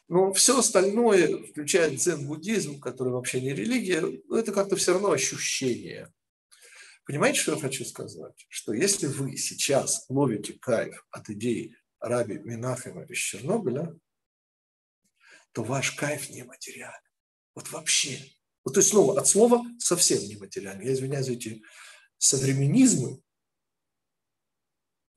Но 0.07 0.31
все 0.31 0.59
остальное, 0.59 1.43
включая 1.43 1.89
дзен-буддизм, 1.89 2.79
который 2.79 3.11
вообще 3.11 3.41
не 3.41 3.53
религия, 3.53 4.01
ну, 4.01 4.35
это 4.35 4.53
как-то 4.53 4.75
все 4.75 4.93
равно 4.93 5.11
ощущение. 5.11 6.13
Понимаете, 7.05 7.39
что 7.39 7.53
я 7.53 7.59
хочу 7.59 7.83
сказать? 7.83 8.45
Что 8.47 8.73
если 8.73 9.07
вы 9.07 9.35
сейчас 9.37 10.05
ловите 10.07 10.53
кайф 10.53 11.05
от 11.09 11.29
идеи 11.31 11.75
Раби 11.99 12.37
Минахема 12.37 13.03
из 13.03 13.17
Чернобыля, 13.17 13.97
то 15.51 15.63
ваш 15.63 15.91
кайф 15.93 16.29
нематериален. 16.29 16.93
Вот 17.55 17.71
вообще. 17.71 18.19
Вот 18.63 18.75
то 18.75 18.81
есть 18.81 18.91
слово 18.91 19.19
от 19.19 19.27
слова 19.27 19.65
совсем 19.79 20.19
нематериально. 20.19 20.83
Я 20.83 20.93
извиняюсь 20.93 21.25
за 21.25 21.33
эти 21.33 21.63
современизмы, 22.17 23.21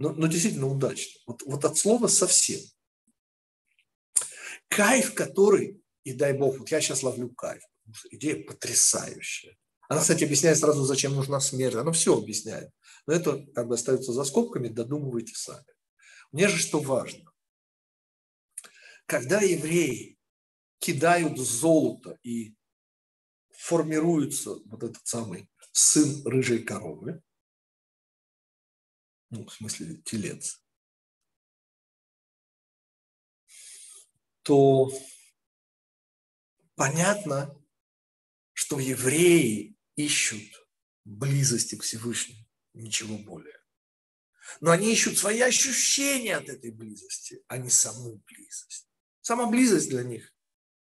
но, 0.00 0.12
но 0.14 0.26
действительно 0.26 0.66
удачно. 0.66 1.20
Вот, 1.26 1.42
вот 1.42 1.64
от 1.64 1.76
слова 1.76 2.08
совсем 2.08 2.60
кайф, 4.68 5.14
который, 5.14 5.80
и 6.04 6.14
дай 6.14 6.32
бог, 6.32 6.58
вот 6.58 6.70
я 6.70 6.80
сейчас 6.80 7.02
ловлю 7.02 7.28
кайф, 7.28 7.62
потому 7.82 7.94
что 7.94 8.08
идея 8.10 8.42
потрясающая. 8.44 9.56
Она, 9.88 10.00
кстати, 10.00 10.24
объясняет 10.24 10.58
сразу, 10.58 10.84
зачем 10.84 11.14
нужна 11.14 11.40
смерть. 11.40 11.74
Она 11.74 11.92
все 11.92 12.16
объясняет. 12.16 12.70
Но 13.06 13.12
это 13.12 13.44
как 13.54 13.66
бы 13.66 13.74
остается 13.74 14.12
за 14.12 14.24
скобками, 14.24 14.68
додумывайте 14.68 15.34
сами. 15.34 15.66
Мне 16.32 16.48
же 16.48 16.58
что 16.58 16.78
важно. 16.78 17.30
Когда 19.06 19.40
евреи 19.40 20.16
кидают 20.78 21.38
золото 21.38 22.18
и 22.22 22.54
формируется 23.50 24.54
вот 24.64 24.84
этот 24.84 25.04
самый 25.04 25.50
сын 25.72 26.24
рыжей 26.24 26.60
коровы, 26.60 27.20
ну, 29.30 29.46
в 29.46 29.52
смысле 29.52 29.96
телец, 30.04 30.60
то 34.42 34.90
понятно, 36.74 37.56
что 38.52 38.78
евреи 38.78 39.76
ищут 39.96 40.68
близости 41.04 41.76
к 41.76 41.82
Всевышнему, 41.82 42.44
ничего 42.74 43.16
более. 43.18 43.58
Но 44.60 44.72
они 44.72 44.92
ищут 44.92 45.16
свои 45.16 45.40
ощущения 45.40 46.36
от 46.36 46.48
этой 46.48 46.72
близости, 46.72 47.42
а 47.46 47.56
не 47.58 47.70
саму 47.70 48.20
близость. 48.26 48.88
Сама 49.20 49.46
близость 49.46 49.90
для 49.90 50.02
них, 50.02 50.34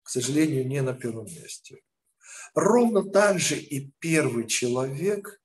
к 0.02 0.10
сожалению, 0.10 0.66
не 0.66 0.82
на 0.82 0.92
первом 0.92 1.26
месте. 1.26 1.82
Ровно 2.54 3.02
так 3.10 3.40
же 3.40 3.58
и 3.58 3.90
первый 3.98 4.46
человек, 4.46 5.40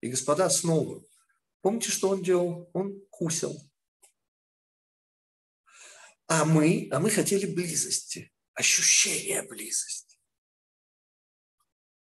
и 0.00 0.08
господа, 0.08 0.50
снова, 0.50 1.04
помните, 1.66 1.90
что 1.90 2.10
он 2.10 2.22
делал? 2.22 2.70
Он 2.74 3.02
кусил. 3.10 3.60
А 6.28 6.44
мы, 6.44 6.88
а 6.92 7.00
мы 7.00 7.10
хотели 7.10 7.52
близости, 7.52 8.32
ощущения 8.54 9.42
близости. 9.42 10.16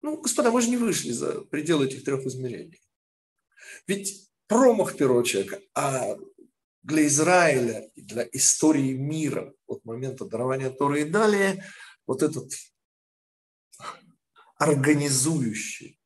Ну, 0.02 0.22
господа, 0.22 0.52
мы 0.52 0.62
же 0.62 0.70
не 0.70 0.78
вышли 0.78 1.12
за 1.12 1.42
пределы 1.42 1.88
этих 1.88 2.06
трех 2.06 2.26
измерений. 2.26 2.82
Ведь 3.86 4.32
промах 4.48 4.96
первого 4.96 5.26
человека, 5.26 5.62
а 5.76 6.16
для 6.82 7.06
Израиля 7.08 7.92
и 7.96 8.02
для 8.02 8.30
истории 8.32 8.94
мира 8.94 9.54
от 9.68 9.84
момента 9.84 10.24
дарования 10.24 10.70
Торы 10.70 11.02
и 11.02 11.10
далее, 11.10 11.66
вот 12.08 12.24
этот 12.24 12.54
организующий, 14.56 15.99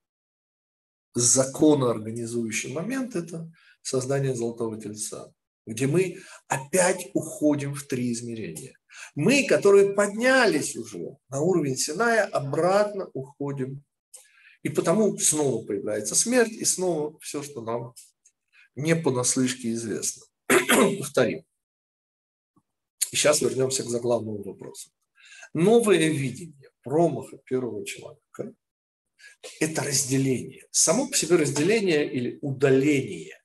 законоорганизующий 1.13 2.73
момент– 2.73 3.15
это 3.17 3.52
создание 3.82 4.36
Золотого 4.36 4.80
Тельца 4.80 5.34
где 5.65 5.88
мы 5.88 6.17
опять 6.47 7.10
уходим 7.13 7.73
в 7.73 7.84
три 7.84 8.12
измерения. 8.12 8.78
Мы, 9.15 9.45
которые 9.47 9.93
поднялись 9.93 10.76
уже 10.76 11.17
на 11.30 11.41
уровень 11.41 11.78
Синая, 11.78 12.26
обратно 12.26 13.10
уходим. 13.13 13.84
И 14.62 14.69
потому 14.69 15.17
снова 15.17 15.65
появляется 15.65 16.15
смерть, 16.15 16.52
и 16.52 16.65
снова 16.65 17.17
все, 17.19 17.43
что 17.43 17.62
нам 17.62 17.93
не 18.76 18.95
понаслышке 18.95 19.73
известно. 19.73 20.23
Повторим. 20.99 21.43
И 23.12 23.15
сейчас 23.15 23.41
вернемся 23.41 23.84
к 23.84 23.88
заглавному 23.88 24.43
вопросу. 24.43 24.89
Новое 25.54 26.10
видение 26.10 26.69
промаха 26.82 27.38
первого 27.45 27.86
человека– 27.86 28.54
это 29.60 29.84
разделение. 29.84 30.66
Само 30.72 31.08
по 31.08 31.16
себе 31.16 31.36
разделение 31.38 32.12
или 32.12 32.40
удаление 32.42 33.40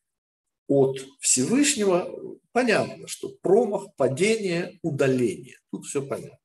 от 0.67 1.05
Всевышнего, 1.21 2.41
понятно, 2.53 3.09
что 3.09 3.31
промах, 3.41 3.95
падение, 3.97 4.79
удаление. 4.83 5.59
Тут 5.71 5.87
все 5.87 6.07
понятно. 6.07 6.39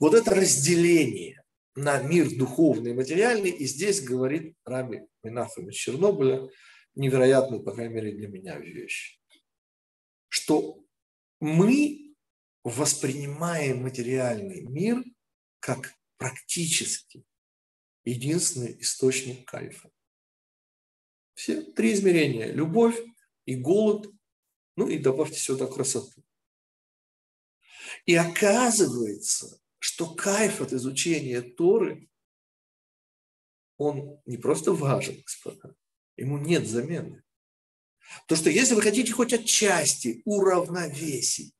Вот 0.00 0.14
это 0.14 0.34
разделение 0.34 1.42
на 1.74 2.00
мир 2.02 2.28
духовный 2.36 2.92
и 2.92 2.94
материальный, 2.94 3.50
и 3.50 3.66
здесь 3.66 4.00
говорит 4.00 4.54
Раби 4.64 5.02
Минахам 5.22 5.68
из 5.68 5.76
Чернобыля, 5.76 6.48
невероятную, 6.94 7.62
по 7.62 7.72
крайней 7.72 7.94
мере, 7.94 8.12
для 8.12 8.28
меня 8.28 8.58
вещь, 8.58 9.20
что 10.28 10.82
мы 11.40 12.14
воспринимаем 12.64 13.82
материальный 13.82 14.62
мир 14.62 15.04
как 15.60 15.94
практически 16.16 17.24
единственный 18.08 18.80
источник 18.80 19.46
кайфа. 19.46 19.90
Все 21.34 21.62
три 21.62 21.92
измерения– 21.92 22.50
любовь 22.52 22.98
и 23.44 23.54
голод, 23.54 24.10
ну 24.76 24.88
и 24.88 24.98
добавьте 24.98 25.38
сюда 25.38 25.66
красоту. 25.66 26.24
И 28.06 28.14
оказывается, 28.14 29.60
что 29.78 30.14
кайф 30.14 30.60
от 30.60 30.72
изучения 30.72 31.42
Торы, 31.42 32.08
он 33.76 34.20
не 34.26 34.36
просто 34.36 34.72
важен, 34.72 35.20
господа, 35.22 35.76
ему 36.16 36.38
нет 36.38 36.66
замены. 36.66 37.22
То, 38.26 38.34
что 38.36 38.50
если 38.50 38.74
вы 38.74 38.82
хотите 38.82 39.12
хоть 39.12 39.32
отчасти 39.32 40.22
уравновесить, 40.24 41.54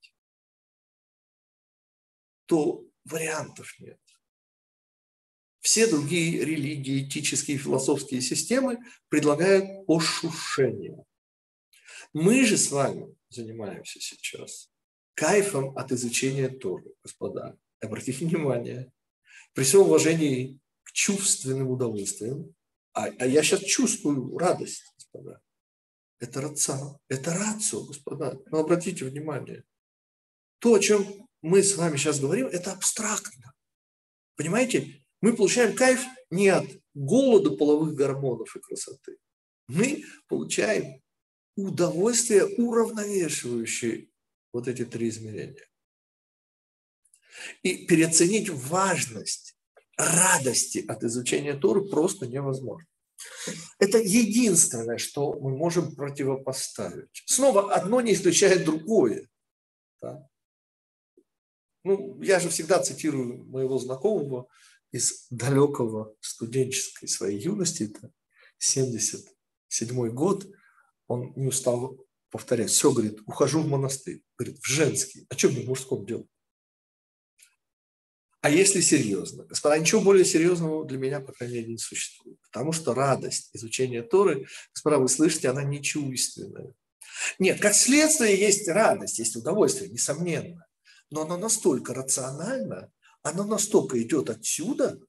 то 2.46 2.84
вариантов 3.04 3.78
нет. 3.78 4.00
Все 5.60 5.86
другие 5.86 6.44
религии, 6.44 7.04
этические, 7.04 7.58
философские 7.58 8.20
системы 8.20 8.78
предлагают 9.08 9.68
ошушение. 9.88 11.04
Мы 12.12 12.44
же 12.44 12.56
с 12.56 12.70
вами 12.70 13.14
занимаемся 13.28 14.00
сейчас 14.00 14.70
кайфом 15.14 15.76
от 15.76 15.92
изучения 15.92 16.48
Торы, 16.48 16.92
господа. 17.02 17.56
Обратите 17.80 18.24
внимание, 18.24 18.92
при 19.52 19.64
всем 19.64 19.82
уважении 19.82 20.58
к 20.84 20.92
чувственным 20.92 21.70
удовольствиям, 21.70 22.54
а, 22.92 23.06
а 23.18 23.26
я 23.26 23.42
сейчас 23.42 23.60
чувствую 23.60 24.38
радость, 24.38 24.84
господа. 24.94 25.40
Это 26.20 26.40
рацио, 26.40 27.00
это 27.08 27.34
рацио, 27.34 27.84
господа. 27.84 28.38
Но 28.46 28.60
обратите 28.60 29.04
внимание, 29.04 29.64
то, 30.60 30.74
о 30.74 30.80
чем 30.80 31.28
мы 31.42 31.62
с 31.62 31.76
вами 31.76 31.96
сейчас 31.96 32.20
говорим, 32.20 32.46
это 32.46 32.72
абстрактно. 32.72 33.54
Понимаете? 34.36 35.04
Мы 35.20 35.34
получаем 35.34 35.74
кайф 35.74 36.00
не 36.30 36.48
от 36.48 36.66
голода 36.94 37.50
половых 37.50 37.94
гормонов 37.94 38.54
и 38.54 38.60
красоты. 38.60 39.16
Мы 39.68 40.04
получаем 40.28 41.02
удовольствие, 41.56 42.46
уравновешивающее 42.46 44.08
вот 44.52 44.68
эти 44.68 44.84
три 44.84 45.08
измерения. 45.08 45.68
И 47.62 47.86
переоценить 47.86 48.48
важность 48.48 49.56
радости 49.96 50.84
от 50.86 51.02
изучения 51.04 51.54
Торы 51.54 51.84
просто 51.88 52.26
невозможно. 52.26 52.88
Это 53.78 53.98
единственное, 53.98 54.98
что 54.98 55.34
мы 55.34 55.56
можем 55.56 55.94
противопоставить. 55.94 57.22
Снова 57.26 57.74
одно 57.74 58.00
не 58.00 58.12
исключает 58.12 58.64
другое. 58.64 59.28
Да? 60.00 60.28
Ну, 61.84 62.20
я 62.22 62.38
же 62.38 62.48
всегда 62.48 62.80
цитирую 62.80 63.44
моего 63.46 63.78
знакомого 63.78 64.48
из 64.90 65.26
далекого 65.30 66.14
студенческой 66.20 67.08
своей 67.08 67.40
юности, 67.40 67.84
это 67.84 68.12
77 68.58 70.08
год, 70.10 70.48
он 71.06 71.32
не 71.36 71.46
устал 71.46 71.98
повторять, 72.30 72.70
все, 72.70 72.92
говорит, 72.92 73.20
ухожу 73.26 73.60
в 73.60 73.68
монастырь, 73.68 74.22
говорит, 74.36 74.58
в 74.60 74.66
женский, 74.66 75.26
а 75.28 75.36
что 75.36 75.48
мне 75.48 75.62
в 75.62 75.68
мужском 75.68 76.04
делать? 76.06 76.26
А 78.40 78.50
если 78.50 78.80
серьезно? 78.80 79.44
Господа, 79.44 79.78
ничего 79.78 80.00
более 80.00 80.24
серьезного 80.24 80.84
для 80.84 80.96
меня, 80.96 81.20
по 81.20 81.32
крайней 81.32 81.56
мере, 81.56 81.72
не 81.72 81.78
существует. 81.78 82.38
Потому 82.40 82.72
что 82.72 82.94
радость 82.94 83.50
изучения 83.52 84.02
Торы, 84.02 84.46
господа, 84.72 84.98
вы 84.98 85.08
слышите, 85.08 85.48
она 85.48 85.64
не 85.64 85.82
чувственная. 85.82 86.72
Нет, 87.40 87.60
как 87.60 87.74
следствие 87.74 88.38
есть 88.38 88.68
радость, 88.68 89.18
есть 89.18 89.34
удовольствие, 89.34 89.90
несомненно. 89.90 90.64
Но 91.10 91.22
она 91.22 91.36
настолько 91.36 91.94
рациональна, 91.94 92.92
она 93.28 93.44
настолько 93.44 94.00
идет 94.02 94.30
отсюда, 94.30 95.00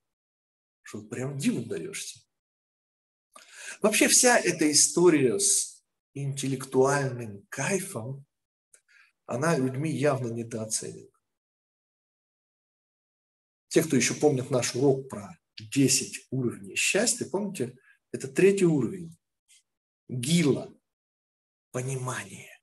что 0.82 1.01
прям 1.03 1.38
диву 1.38 1.63
даешься. 1.65 2.19
Вообще 3.82 4.08
вся 4.08 4.38
эта 4.38 4.71
история 4.71 5.39
с 5.39 5.84
интеллектуальным 6.13 7.45
кайфом, 7.49 8.25
она 9.25 9.55
людьми 9.58 9.91
явно 9.91 10.34
недооценена. 10.34 11.12
Те, 13.67 13.84
кто 13.84 13.95
еще 13.95 14.15
помнит 14.15 14.49
наш 14.49 14.75
урок 14.75 15.08
про 15.08 15.38
10 15.60 16.27
уровней 16.32 16.75
счастья, 16.75 17.25
помните, 17.25 17.77
это 18.12 18.27
третий 18.27 18.65
уровень. 18.65 19.15
Гила. 20.08 20.73
Понимание. 21.71 22.60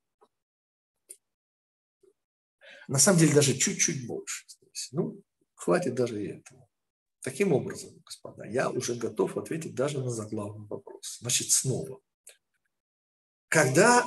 На 2.89 2.99
самом 2.99 3.21
деле 3.21 3.35
даже 3.35 3.57
чуть-чуть 3.57 4.07
больше. 4.07 4.45
Ну, 4.93 5.23
хватит 5.67 5.97
даже 5.97 6.23
и 6.23 6.29
этого. 6.29 6.69
Таким 7.23 7.53
образом, 7.53 7.91
господа, 8.05 8.47
я 8.47 8.71
уже 8.71 8.95
готов 8.95 9.37
ответить 9.37 9.75
даже 9.75 10.01
на 10.01 10.11
заглавный 10.11 10.69
вопрос. 10.69 11.19
Значит, 11.21 11.51
снова. 11.51 11.99
Когда 13.49 14.05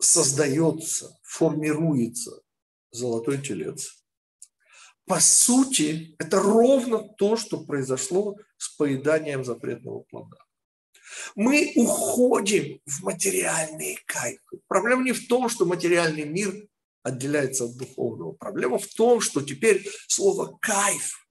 создается, 0.00 1.14
формируется 1.22 2.40
золотой 2.90 3.42
телец, 3.42 4.02
по 5.04 5.20
сути, 5.20 6.16
это 6.18 6.40
ровно 6.40 7.06
то, 7.18 7.36
что 7.36 7.62
произошло 7.62 8.36
с 8.56 8.74
поеданием 8.76 9.44
запретного 9.44 10.00
плода. 10.04 10.38
Мы 11.34 11.72
уходим 11.76 12.80
в 12.86 13.02
материальные 13.02 13.98
кайфы. 14.06 14.60
Проблема 14.68 15.04
не 15.04 15.12
в 15.12 15.28
том, 15.28 15.50
что 15.50 15.66
материальный 15.66 16.24
мир 16.24 16.66
отделяется 17.06 17.66
от 17.66 17.76
духовного. 17.76 18.32
Проблема 18.32 18.78
в 18.78 18.88
том, 18.88 19.20
что 19.20 19.40
теперь 19.40 19.88
слово 20.08 20.58
«кайф» 20.60 21.28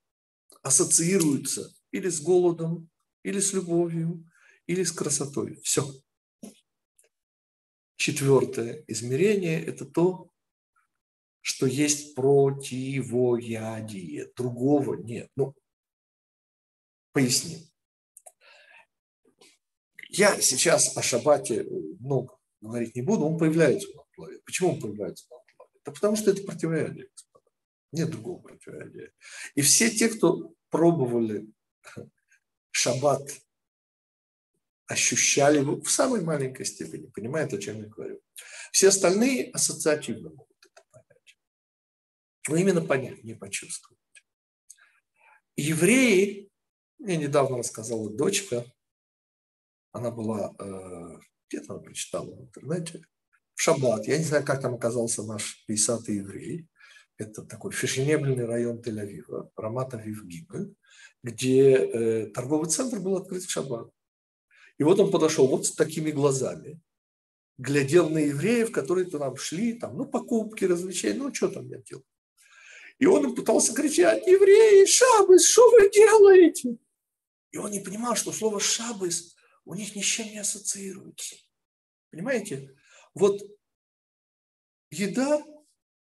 ассоциируется 0.63 1.69
или 1.91 2.07
с 2.07 2.21
голодом, 2.21 2.89
или 3.23 3.41
с 3.41 3.51
любовью, 3.51 4.25
или 4.67 4.83
с 4.83 4.93
красотой. 4.93 5.59
Все. 5.63 5.85
Четвертое 7.97 8.85
измерение– 8.87 9.61
это 9.65 9.85
то, 9.85 10.29
что 11.41 11.65
есть 11.65 12.15
противоядие. 12.15 14.31
Другого 14.37 14.95
нет. 14.95 15.29
Ну, 15.35 15.53
поясним. 17.11 17.59
Я 20.09 20.39
сейчас 20.39 20.95
о 20.95 21.01
шабате 21.01 21.65
много 21.99 22.37
говорить 22.61 22.95
не 22.95 23.01
буду, 23.01 23.25
он 23.25 23.37
появляется 23.37 23.89
в 23.89 24.15
голове. 24.15 24.39
Почему 24.45 24.71
он 24.71 24.79
появляется 24.79 25.25
в 25.25 25.29
голове? 25.29 25.44
Да 25.85 25.91
потому 25.91 26.15
что 26.15 26.31
это 26.31 26.43
противоядие, 26.43 27.07
господа. 27.15 27.45
Нет 27.91 28.09
другого 28.09 28.41
противоядия. 28.41 29.11
И 29.53 29.61
все 29.61 29.89
те, 29.89 30.09
кто 30.09 30.53
пробовали 30.69 31.47
шаббат, 32.71 33.29
ощущали 34.87 35.59
его 35.59 35.79
в 35.81 35.89
самой 35.89 36.21
маленькой 36.21 36.65
степени, 36.65 37.07
понимают, 37.07 37.53
о 37.53 37.57
чем 37.59 37.81
я 37.81 37.87
говорю. 37.87 38.19
Все 38.71 38.89
остальные 38.89 39.51
ассоциативно 39.51 40.29
могут 40.29 40.55
но 42.47 42.55
именно 42.57 42.81
понять, 42.81 43.23
не 43.23 43.33
почувствовать. 43.33 43.99
Евреи, 45.55 46.49
мне 46.99 47.17
недавно 47.17 47.57
рассказала 47.57 48.09
дочка, 48.09 48.65
она 49.91 50.11
была, 50.11 50.53
э, 50.59 51.19
где-то 51.49 51.73
она 51.73 51.81
прочитала 51.81 52.29
в 52.35 52.41
интернете, 52.41 53.01
в 53.55 53.61
Шаббат, 53.61 54.07
я 54.07 54.17
не 54.17 54.23
знаю, 54.23 54.45
как 54.45 54.61
там 54.61 54.75
оказался 54.75 55.23
наш 55.23 55.63
50 55.65 56.09
еврей, 56.09 56.67
это 57.17 57.41
такой 57.43 57.71
фешенебельный 57.71 58.45
район 58.45 58.81
Тель-Авива, 58.81 59.49
Рамата 59.55 59.97
Вивгибы, 59.97 60.75
где 61.23 61.75
э, 61.75 62.27
торговый 62.27 62.69
центр 62.69 62.99
был 62.99 63.15
открыт 63.15 63.43
в 63.43 63.49
Шаббат. 63.49 63.89
И 64.77 64.83
вот 64.83 64.99
он 64.99 65.09
подошел 65.09 65.47
вот 65.47 65.65
с 65.65 65.71
такими 65.71 66.11
глазами, 66.11 66.81
глядел 67.57 68.09
на 68.09 68.17
евреев, 68.17 68.71
которые 68.71 69.05
туда 69.05 69.33
шли, 69.37 69.73
там, 69.73 69.95
ну, 69.95 70.05
покупки, 70.05 70.65
развлечения, 70.65 71.17
ну, 71.17 71.33
что 71.33 71.47
там 71.47 71.67
я 71.69 71.77
делал. 71.79 72.03
И 72.99 73.05
он 73.05 73.35
пытался 73.35 73.73
кричать, 73.73 74.25
евреи, 74.27 74.85
шабыс, 74.85 75.47
что 75.47 75.69
вы 75.71 75.89
делаете? 75.89 76.77
И 77.51 77.57
он 77.57 77.71
не 77.71 77.79
понимал, 77.79 78.15
что 78.15 78.33
слово 78.33 78.59
шабыс 78.59 79.35
у 79.63 79.73
них 79.73 79.95
ни 79.95 80.01
с 80.01 80.05
чем 80.05 80.27
не 80.27 80.39
ассоциируется. 80.39 81.35
Понимаете? 82.11 82.75
Вот 83.15 83.41
еда, 84.91 85.41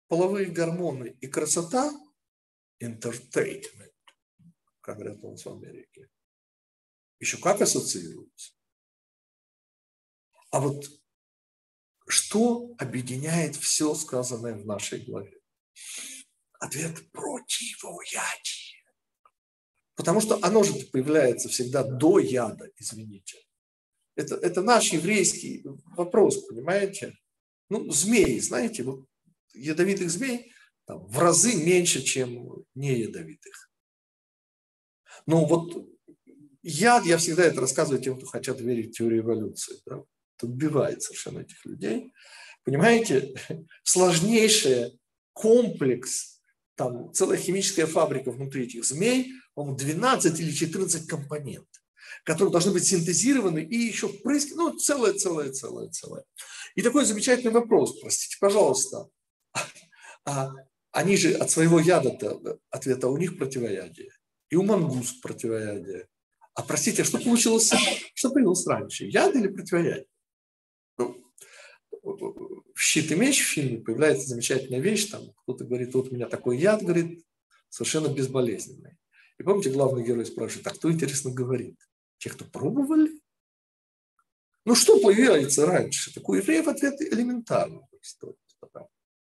половые 0.08 0.46
гормоны 0.46 1.16
и 1.20 1.26
красота– 1.26 1.92
entertainment, 2.82 3.92
как 4.80 4.96
говорят 4.96 5.22
у 5.22 5.30
нас 5.30 5.44
в 5.44 5.52
Америке. 5.52 6.08
Еще 7.20 7.38
как 7.38 7.60
ассоциируются. 7.60 8.52
А 10.50 10.60
вот 10.60 10.84
что 12.08 12.74
объединяет 12.78 13.56
все 13.56 13.94
сказанное 13.94 14.54
в 14.54 14.66
нашей 14.66 15.04
главе? 15.04 15.40
Ответ– 16.54 17.10
противоядие. 17.12 18.82
Потому 19.94 20.20
что 20.20 20.38
оно 20.42 20.62
же 20.64 20.72
появляется 20.86 21.50
всегда 21.50 21.82
до 21.84 22.18
яда, 22.18 22.70
извините. 22.76 23.38
Это, 24.16 24.36
это 24.36 24.62
наш 24.62 24.92
еврейский 24.92 25.64
вопрос, 25.96 26.46
понимаете? 26.46 27.16
Ну, 27.68 27.90
змеи, 27.90 28.38
знаете, 28.38 28.82
вот 28.82 29.06
ядовитых 29.52 30.10
змей 30.10 30.52
там, 30.86 31.04
в 31.06 31.18
разы 31.18 31.54
меньше, 31.54 32.02
чем 32.02 32.64
не 32.74 33.00
ядовитых. 33.00 33.70
Но 35.26 35.46
вот 35.46 35.88
яд, 36.62 37.06
я 37.06 37.18
всегда 37.18 37.44
это 37.44 37.60
рассказываю 37.60 38.02
тем, 38.02 38.16
кто 38.16 38.26
хотят 38.26 38.60
верить 38.60 38.90
в 38.90 38.98
теорию 38.98 39.22
эволюции. 39.22 39.76
Да? 39.86 40.02
Это 40.36 40.46
убивает 40.46 41.02
совершенно 41.02 41.40
этих 41.40 41.64
людей. 41.64 42.12
Понимаете, 42.64 43.34
сложнейший 43.82 45.00
комплекс, 45.32 46.40
там 46.76 47.12
целая 47.12 47.38
химическая 47.38 47.86
фабрика 47.86 48.30
внутри 48.30 48.64
этих 48.64 48.84
змей, 48.84 49.32
по-моему, 49.54 49.76
12 49.76 50.40
или 50.40 50.50
14 50.50 51.06
компонентов 51.06 51.83
которые 52.24 52.52
должны 52.52 52.72
быть 52.72 52.86
синтезированы 52.86 53.62
и 53.62 53.76
еще 53.76 54.08
впрыски, 54.08 54.52
ну, 54.54 54.76
целое, 54.76 55.12
целое, 55.12 55.50
целое, 55.50 55.88
целое. 55.88 56.24
И 56.74 56.82
такой 56.82 57.04
замечательный 57.04 57.52
вопрос, 57.52 58.00
простите, 58.00 58.36
пожалуйста, 58.40 59.08
а 60.24 60.52
они 60.92 61.16
же 61.16 61.34
от 61.34 61.50
своего 61.50 61.80
яда-то, 61.80 62.58
ответа 62.70 63.08
у 63.08 63.16
них 63.16 63.36
противоядие, 63.38 64.10
и 64.48 64.56
у 64.56 64.62
мангуст 64.62 65.20
противоядие. 65.20 66.08
А 66.54 66.62
простите, 66.62 67.02
а 67.02 67.04
что 67.04 67.18
получилось, 67.18 67.72
что 68.14 68.30
появилось 68.30 68.66
раньше, 68.66 69.06
яд 69.06 69.34
или 69.34 69.48
противоядие? 69.48 70.06
Ну, 70.98 71.24
в 72.02 72.80
«Щит 72.80 73.10
и 73.10 73.14
меч» 73.14 73.40
в 73.40 73.48
фильме 73.48 73.78
появляется 73.78 74.28
замечательная 74.28 74.80
вещь, 74.80 75.06
там 75.10 75.32
кто-то 75.42 75.64
говорит, 75.64 75.94
вот 75.94 76.08
у 76.10 76.14
меня 76.14 76.28
такой 76.28 76.58
яд, 76.58 76.82
говорит, 76.82 77.24
совершенно 77.68 78.08
безболезненный. 78.08 78.98
И 79.38 79.42
помните, 79.42 79.70
главный 79.70 80.04
герой 80.04 80.26
спрашивает, 80.26 80.66
а 80.68 80.70
кто, 80.70 80.92
интересно, 80.92 81.32
говорит? 81.32 81.76
Те, 82.18 82.30
кто 82.30 82.44
пробовали? 82.44 83.20
Ну, 84.64 84.74
что 84.74 85.00
появляется 85.00 85.66
раньше? 85.66 86.12
Такой 86.12 86.38
евреев 86.38 86.68
ответ 86.68 87.00
элементарный. 87.00 87.82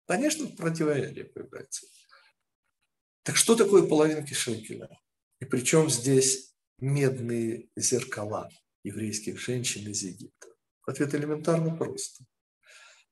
Конечно, 0.06 0.47
противоядие 0.47 1.25
появляется. 1.25 1.86
Так 3.23 3.36
что 3.36 3.56
такое 3.56 3.84
половинки 3.84 4.34
шекеля? 4.34 4.89
И 5.39 5.45
причем 5.45 5.89
здесь 5.89 6.56
медные 6.80 7.69
зеркала 7.75 8.49
еврейских 8.84 9.39
женщин 9.39 9.88
из 9.88 10.02
Египта? 10.02 10.47
Ответ 10.86 11.13
элементарно 11.13 11.75
просто. 11.75 12.25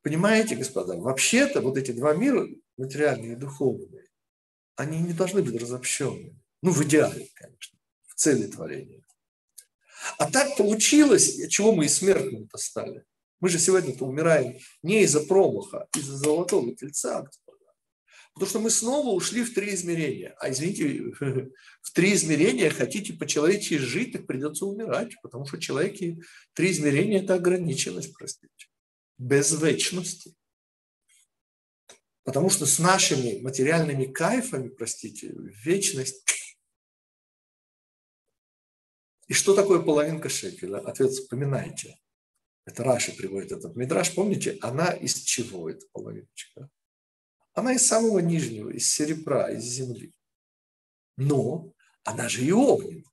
Понимаете, 0.01 0.55
господа, 0.55 0.97
вообще-то 0.97 1.61
вот 1.61 1.77
эти 1.77 1.91
два 1.91 2.13
мира, 2.13 2.47
материальные 2.77 3.33
и 3.33 3.35
духовные, 3.35 4.07
они 4.75 4.99
не 4.99 5.13
должны 5.13 5.43
быть 5.43 5.61
разобщенными. 5.61 6.39
Ну, 6.61 6.71
в 6.71 6.83
идеале, 6.83 7.29
конечно, 7.33 7.77
в 8.07 8.15
цели 8.15 8.47
творения. 8.47 9.03
А 10.17 10.29
так 10.31 10.57
получилось, 10.57 11.39
чего 11.49 11.73
мы 11.73 11.85
и 11.85 11.89
смертными-то 11.89 12.57
стали. 12.57 13.03
Мы 13.39 13.49
же 13.49 13.59
сегодня-то 13.59 14.05
умираем 14.05 14.57
не 14.81 15.03
из-за 15.03 15.21
промаха, 15.21 15.87
а 15.91 15.97
из-за 15.97 16.17
золотого 16.17 16.75
тельца. 16.75 17.27
Потому 18.33 18.49
что 18.49 18.59
мы 18.59 18.69
снова 18.69 19.09
ушли 19.09 19.43
в 19.43 19.53
три 19.53 19.73
измерения. 19.73 20.35
А 20.39 20.51
извините, 20.51 21.11
в 21.81 21.91
три 21.93 22.13
измерения 22.13 22.69
хотите 22.69 23.13
по-человечески 23.13 23.77
жить, 23.77 24.13
так 24.13 24.27
придется 24.27 24.65
умирать. 24.65 25.13
Потому 25.23 25.45
что 25.45 25.59
человеки 25.59 26.21
три 26.53 26.71
измерения– 26.71 27.21
это 27.23 27.35
ограниченность, 27.35 28.13
простите. 28.13 28.67
Без 29.17 29.59
вечности. 29.59 30.35
Потому 32.23 32.49
что 32.49 32.65
с 32.65 32.77
нашими 32.77 33.39
материальными 33.39 34.05
кайфами, 34.05 34.67
простите, 34.67 35.33
вечность 35.63 36.23
и 39.27 39.33
что 39.33 39.53
такое 39.53 39.79
половинка 39.79 40.29
шекеля? 40.29 40.77
Ответ 40.77 41.11
вспоминайте. 41.11 41.99
Это 42.65 42.83
Раши 42.83 43.15
приводит 43.15 43.51
этот 43.51 43.75
мидраж. 43.75 44.13
Помните, 44.15 44.57
она 44.61 44.91
из 44.91 45.15
чего 45.15 45.69
эта 45.69 45.85
половиночка? 45.91 46.69
Она 47.53 47.73
из 47.73 47.85
самого 47.85 48.19
нижнего, 48.19 48.69
из 48.69 48.89
серебра, 48.89 49.51
из 49.51 49.63
земли. 49.63 50.13
Но 51.17 51.73
она 52.03 52.29
же 52.29 52.45
и 52.45 52.51
огненная. 52.51 53.03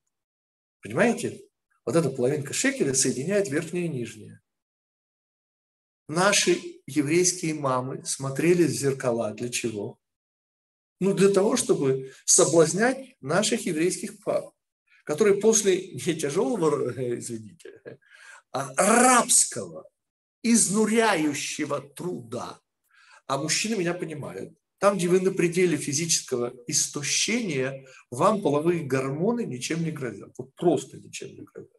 Понимаете? 0.81 1.41
Вот 1.85 1.95
эта 1.95 2.09
половинка 2.09 2.53
шекеля 2.53 2.93
соединяет 2.93 3.49
верхнее 3.49 3.85
и 3.85 3.89
нижнее. 3.89 4.41
Наши 6.07 6.57
еврейские 6.85 7.55
мамы 7.55 8.05
смотрели 8.05 8.63
в 8.63 8.71
зеркала 8.71 9.33
для 9.33 9.49
чего? 9.49 9.99
Ну, 10.99 11.13
для 11.13 11.29
того, 11.29 11.57
чтобы 11.57 12.13
соблазнять 12.25 13.15
наших 13.19 13.65
еврейских 13.65 14.23
пап 14.23 14.54
который 15.05 15.39
после 15.39 15.87
не 15.93 16.15
тяжелого, 16.15 16.91
извините, 17.17 17.99
а 18.51 18.73
рабского, 18.75 19.89
изнуряющего 20.43 21.81
труда, 21.81 22.59
а 23.27 23.37
мужчины 23.37 23.77
меня 23.77 23.93
понимают, 23.93 24.53
там, 24.77 24.97
где 24.97 25.07
вы 25.07 25.21
на 25.21 25.31
пределе 25.31 25.77
физического 25.77 26.53
истощения, 26.67 27.87
вам 28.11 28.41
половые 28.41 28.83
гормоны 28.83 29.45
ничем 29.45 29.83
не 29.83 29.91
грозят. 29.91 30.33
Вот 30.37 30.53
просто 30.55 30.97
ничем 30.97 31.29
не 31.29 31.41
грозят. 31.41 31.71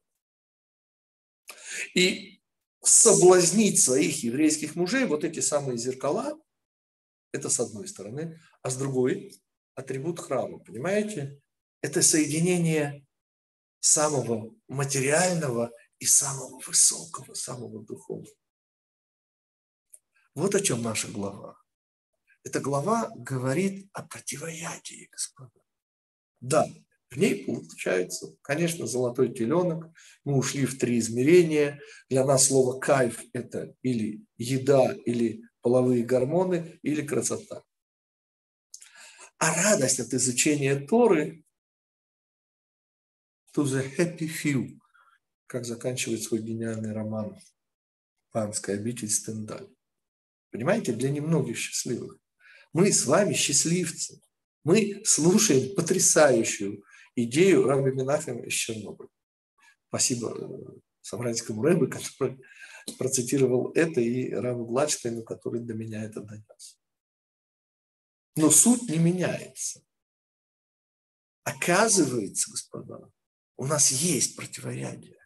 И 1.95 2.41
соблазнить 2.83 3.81
своих 3.81 4.23
еврейских 4.25 4.77
мужей, 4.77 5.05
вот 5.05 5.25
эти 5.25 5.41
самые 5.41 5.77
зеркала, 5.77 6.39
это 7.33 7.49
с 7.51 7.61
одной 7.61 7.87
стороны, 7.87 8.41
а 8.63 8.71
с 8.71 8.77
другой 8.77 9.35
атрибут 9.75 10.21
храма, 10.21 10.59
понимаете? 10.59 11.41
Это 11.83 12.03
соединение 12.03 13.06
самого 13.87 14.53
материального 14.69 15.73
и 16.01 16.07
самого 16.07 16.59
высокого, 16.67 17.35
самого 17.35 17.85
духовного. 17.85 18.37
Вот 20.35 20.55
о 20.55 20.61
чем 20.61 20.83
наша 20.83 21.09
глава. 21.09 21.57
Эта 22.43 22.61
глава 22.61 23.11
говорит 23.15 23.89
о 23.93 24.03
противоядии, 24.03 25.09
господа. 25.11 25.61
Да, 26.41 26.69
в 27.11 27.17
ней 27.17 27.45
получается, 27.45 28.37
конечно, 28.43 28.87
золотой 28.87 29.33
теленок. 29.33 29.93
Мы 30.25 30.37
ушли 30.37 30.67
в 30.67 30.79
три 30.79 30.99
измерения. 30.99 31.81
Для 32.11 32.25
нас 32.25 32.47
слово 32.47 32.81
кайф– 32.81 33.23
это 33.33 33.75
или 33.83 34.27
еда, 34.37 34.93
или 35.05 35.43
половые 35.61 36.05
гормоны, 36.05 36.79
или 36.83 37.07
красота. 37.07 37.63
А 39.39 39.55
радость 39.55 40.01
от 40.01 40.13
изучения 40.13 40.75
Торы 40.75 41.46
to 43.57 43.65
the 43.65 43.83
happy 43.97 44.29
few, 44.29 44.79
как 45.47 45.65
заканчивает 45.65 46.23
свой 46.23 46.43
гениальный 46.43 46.93
роман 46.93 47.39
«Панская 48.31 48.77
обитель 48.77 49.09
Стендаль». 49.09 49.69
Понимаете, 50.51 50.93
для 50.93 51.11
немногих 51.11 51.57
счастливых. 51.57 52.19
Мы 52.75 52.93
с 52.93 53.07
вами 53.07 53.33
счастливцы. 53.33 54.21
Мы 54.63 55.03
слушаем 55.05 55.75
потрясающую 55.75 56.85
идею 57.15 57.65
Раби 57.65 57.93
Минахема 57.93 58.43
из 58.43 58.53
Чернобыля. 58.53 59.09
Спасибо 59.89 60.37
э, 60.37 60.79
Самранскому 61.01 61.63
Рэбе, 61.63 61.87
который 61.91 62.39
процитировал 62.99 63.73
это, 63.73 64.03
и 64.03 64.33
Раву 64.33 64.67
Гладштейну, 64.67 65.23
который 65.23 65.63
до 65.63 65.73
меня 65.73 66.05
это 66.05 66.21
донес. 66.21 66.79
Но 68.37 68.51
суть 68.51 68.83
не 68.91 68.99
меняется. 68.99 69.83
Оказывается, 71.45 72.51
господа, 72.51 73.11
у 73.57 73.67
нас 73.67 73.91
есть 73.91 74.37
противоядие. 74.37 75.19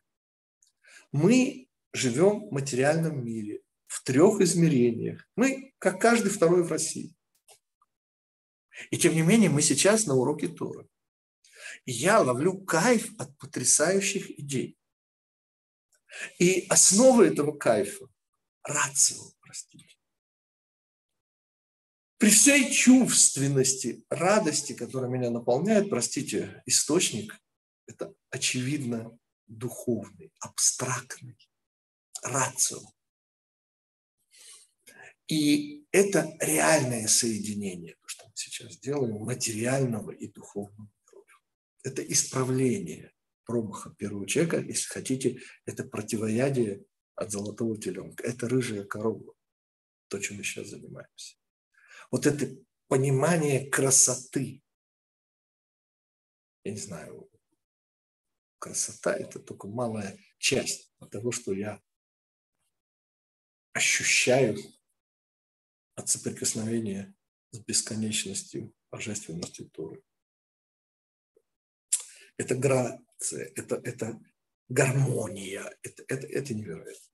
Мы 1.12 1.68
живем 1.92 2.48
в 2.48 2.52
материальном 2.52 3.24
мире, 3.24 3.62
в 3.86 4.02
трех 4.02 4.40
измерениях. 4.40 5.28
Мы, 5.36 5.74
как 5.78 6.00
каждый 6.00 6.30
второй 6.30 6.62
в 6.62 6.70
России. 6.70 7.14
И 8.90 8.96
тем 8.96 9.14
не 9.14 9.22
менее, 9.22 9.50
мы 9.50 9.62
сейчас 9.62 10.06
на 10.06 10.14
уроке 10.14 10.48
Торы. 10.48 10.88
И 11.84 11.92
я 11.92 12.20
ловлю 12.20 12.58
кайф 12.64 13.12
от 13.18 13.36
потрясающих 13.38 14.30
идей. 14.38 14.78
И 16.38 16.66
основа 16.68 17.22
этого 17.22 17.52
кайфа– 17.56 18.06
рацио, 18.64 19.32
простите. 19.40 19.96
При 22.18 22.30
всей 22.30 22.70
чувственности, 22.70 24.04
радости, 24.10 24.72
которая 24.72 25.10
меня 25.10 25.30
наполняет, 25.30 25.88
простите, 25.88 26.62
источник 26.66 27.40
это 27.90 28.14
очевидно 28.30 29.18
духовный, 29.46 30.32
абстрактный, 30.40 31.36
рацио. 32.22 32.80
И 35.26 35.86
это 35.92 36.36
реальное 36.40 37.06
соединение, 37.08 37.96
то, 38.00 38.08
что 38.08 38.26
мы 38.26 38.32
сейчас 38.34 38.78
делаем, 38.78 39.24
материального 39.24 40.10
и 40.10 40.28
духовного 40.28 40.90
Это 41.82 42.02
исправление 42.02 43.12
промаха 43.44 43.90
первого 43.90 44.26
человека, 44.26 44.58
если 44.58 44.88
хотите, 44.88 45.40
это 45.66 45.84
противоядие 45.84 46.84
от 47.14 47.30
золотого 47.30 47.80
теленка. 47.80 48.22
Это 48.24 48.48
рыжая 48.48 48.84
корова, 48.84 49.34
то, 50.08 50.18
чем 50.18 50.36
мы 50.36 50.44
сейчас 50.44 50.68
занимаемся. 50.68 51.36
Вот 52.10 52.26
это 52.26 52.56
понимание 52.88 53.68
красоты. 53.68 54.62
Я 56.64 56.72
не 56.72 56.78
знаю, 56.78 57.29
красота– 58.60 59.12
это 59.18 59.40
только 59.40 59.66
малая 59.66 60.16
часть 60.38 60.92
того, 61.10 61.32
что 61.32 61.52
я 61.52 61.82
ощущаю 63.72 64.56
от 65.96 66.08
соприкосновения 66.08 67.14
с 67.50 67.58
бесконечностью, 67.58 68.72
божественностью 68.90 69.68
Торы. 69.70 70.02
Это 72.36 72.54
грация, 72.54 73.52
это, 73.56 73.76
это 73.82 74.20
гармония, 74.68 75.76
это, 75.82 76.04
это, 76.08 76.26
это 76.26 76.54
невероятно. 76.54 77.10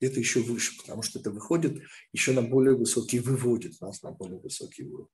Это 0.00 0.18
еще 0.18 0.40
выше, 0.40 0.76
потому 0.78 1.02
что 1.02 1.20
это 1.20 1.30
выходит 1.30 1.80
еще 2.12 2.32
на 2.32 2.42
более 2.42 2.76
высокий, 2.76 3.20
выводит 3.20 3.80
нас 3.80 4.02
на 4.02 4.10
более 4.10 4.40
высокий 4.40 4.82
уровень. 4.84 5.08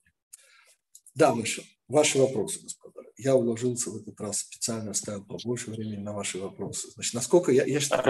Да, 1.15 1.35
Миша, 1.35 1.63
ваши 1.89 2.19
вопросы, 2.19 2.63
господа. 2.63 3.03
Я 3.19 3.35
уложился 3.35 3.91
в 3.91 3.97
этот 3.97 4.21
раз, 4.21 4.39
специально 4.39 4.93
оставил 4.93 5.25
побольше 5.25 5.71
времени 5.71 6.01
на 6.01 6.12
ваши 6.12 6.39
вопросы. 6.39 6.89
Значит, 6.95 7.14
насколько 7.14 7.51
я, 7.51 7.64
я, 7.64 7.81
сейчас, 7.81 8.01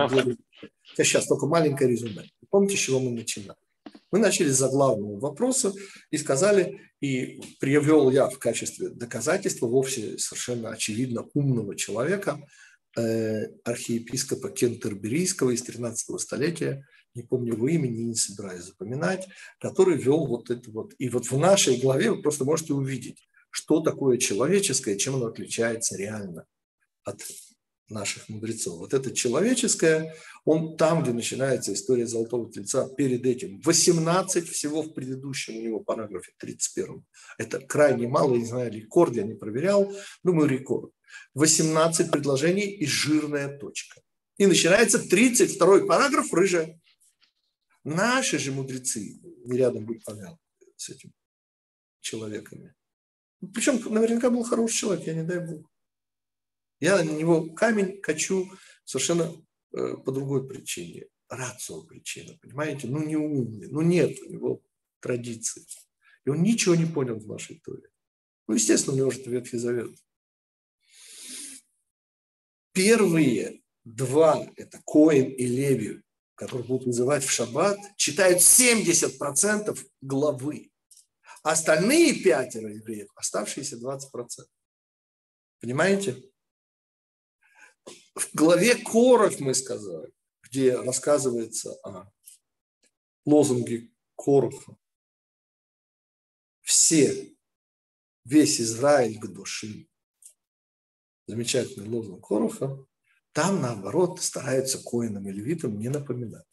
я 0.99 1.05
сейчас 1.05 1.27
только 1.27 1.47
маленькое 1.47 1.91
резюме. 1.91 2.25
Помните, 2.51 2.77
с 2.77 2.81
чего 2.81 3.01
мы 3.01 3.11
начинали? 3.11 3.57
Мы 4.11 4.19
начали 4.19 4.51
с 4.51 4.59
заглавного 4.59 5.19
вопроса 5.19 5.73
и 6.11 6.19
сказали, 6.19 6.81
и 7.01 7.41
привел 7.59 8.11
я 8.11 8.29
в 8.29 8.39
качестве 8.39 8.91
доказательства 8.91 9.67
вовсе 9.67 10.19
совершенно 10.19 10.71
очевидно 10.71 11.27
умного 11.35 11.77
человека, 11.77 12.41
э, 12.97 13.47
архиепископа 13.65 14.51
Кентерберийского 14.51 15.51
из 15.51 15.63
13 15.63 16.21
столетия, 16.21 16.85
не 17.15 17.23
помню 17.23 17.55
его 17.55 17.69
имени, 17.69 18.03
не 18.03 18.15
собираюсь 18.15 18.65
запоминать, 18.65 19.27
который 19.61 19.97
вел 19.97 20.27
вот 20.27 20.51
это 20.51 20.71
вот. 20.71 20.93
И 20.99 21.09
вот 21.09 21.27
в 21.27 21.39
нашей 21.39 21.79
главе 21.79 22.11
вы 22.11 22.23
просто 22.23 22.45
можете 22.45 22.75
увидеть, 22.75 23.28
что 23.51 23.81
такое 23.81 24.19
человеческое, 24.19 24.97
чем 24.97 25.17
оно 25.17 25.27
отличается 25.27 25.97
реально 25.97 26.47
от 27.05 27.23
наших 27.89 28.29
мудрецов. 28.29 28.79
Вот 28.79 28.95
это 28.95 29.15
человеческое, 29.15 30.15
он 30.45 30.77
там, 30.77 31.03
где 31.03 31.13
начинается 31.13 31.73
история 31.73 32.07
Золотого 32.07 32.51
Тельца, 32.53 32.89
перед 32.89 33.25
этим 33.25 33.61
18 33.61 34.49
всего 34.49 34.83
в 34.83 34.93
предыдущем 34.93 35.57
у 35.57 35.63
него 35.63 35.81
параграфе 35.81 36.33
31. 36.39 37.05
Это 37.39 37.61
крайне 37.61 38.07
мало, 38.09 38.35
я 38.35 38.41
не 38.41 38.47
знаю, 38.47 38.73
рекорд, 38.73 39.15
я 39.15 39.23
не 39.23 39.35
проверял, 39.35 39.93
думаю, 40.23 40.49
рекорд. 40.49 40.93
18 41.35 42.11
предложений 42.11 42.77
и 42.77 42.87
жирная 42.87 43.57
точка. 43.59 44.01
И 44.37 44.47
начинается 44.47 44.99
32 44.99 45.87
параграф, 45.87 46.33
рыжая. 46.33 46.81
Наши 47.85 48.39
же 48.39 48.53
мудрецы, 48.53 49.19
не 49.45 49.57
рядом 49.57 49.87
быть 49.87 50.05
помянут 50.05 50.39
с 50.77 50.91
этим 50.91 51.13
человеками. 52.01 52.75
Причем 53.41 53.81
наверняка 53.93 54.31
был 54.31 54.43
хороший 54.43 54.77
человек, 54.77 55.07
я 55.07 55.15
не 55.15 55.23
дай 55.23 55.39
бог. 55.47 55.71
Я 56.81 57.03
на 57.03 57.11
него 57.11 57.53
камень 57.55 58.01
качу 58.01 58.51
совершенно 58.85 59.33
э, 59.73 59.97
по 60.05 60.13
другой 60.13 60.49
причине. 60.49 61.07
Рацио 61.29 61.83
причина, 61.83 62.39
понимаете? 62.41 62.89
Ну, 62.89 63.05
не 63.05 63.17
умный, 63.17 63.69
ну, 63.69 63.83
нет 63.83 64.19
у 64.23 64.33
него 64.33 64.63
традиции. 65.01 65.65
И 66.25 66.31
он 66.31 66.43
ничего 66.43 66.75
не 66.75 66.87
понял 66.87 67.19
в 67.19 67.27
нашей 67.27 67.61
Торе. 67.61 67.91
Ну, 68.47 68.55
естественно, 68.55 68.95
у 68.95 68.99
него 68.99 69.11
же 69.11 69.23
Ветхий 69.25 69.59
Завет. 69.59 69.95
Первые 72.73 73.63
два, 73.85 74.47
это 74.57 74.81
Коин 74.87 75.31
и 75.31 75.47
Леви, 75.47 76.03
которые 76.35 76.67
будут 76.67 76.87
называть 76.87 77.25
в 77.25 77.31
шаббат, 77.31 77.79
читают 77.97 78.39
70% 78.39 79.79
главы. 80.01 80.68
Остальные 81.49 82.23
пятеро 82.23 82.69
евреев, 82.69 83.09
оставшиеся 83.15 83.79
20%. 83.79 84.03
Понимаете? 85.61 86.23
В 88.15 88.35
главе 88.35 88.75
Коров 88.77 89.41
мы 89.41 89.55
сказали, 89.55 90.13
где 90.43 90.77
рассказывается 90.77 91.73
о 91.85 92.13
лозунге 93.25 93.91
Короха. 94.15 94.77
Все, 96.61 97.35
весь 98.27 98.61
Израиль 98.61 99.19
к 99.19 99.29
душе. 99.29 99.87
Замечательный 101.27 101.89
лозунг 101.89 102.29
Короха. 102.29 102.77
Там, 103.33 103.63
наоборот, 103.63 104.21
стараются 104.21 104.83
коинам 104.85 105.27
и 105.27 105.33
левитам 105.33 105.79
не 105.79 105.89
напоминать. 105.89 106.48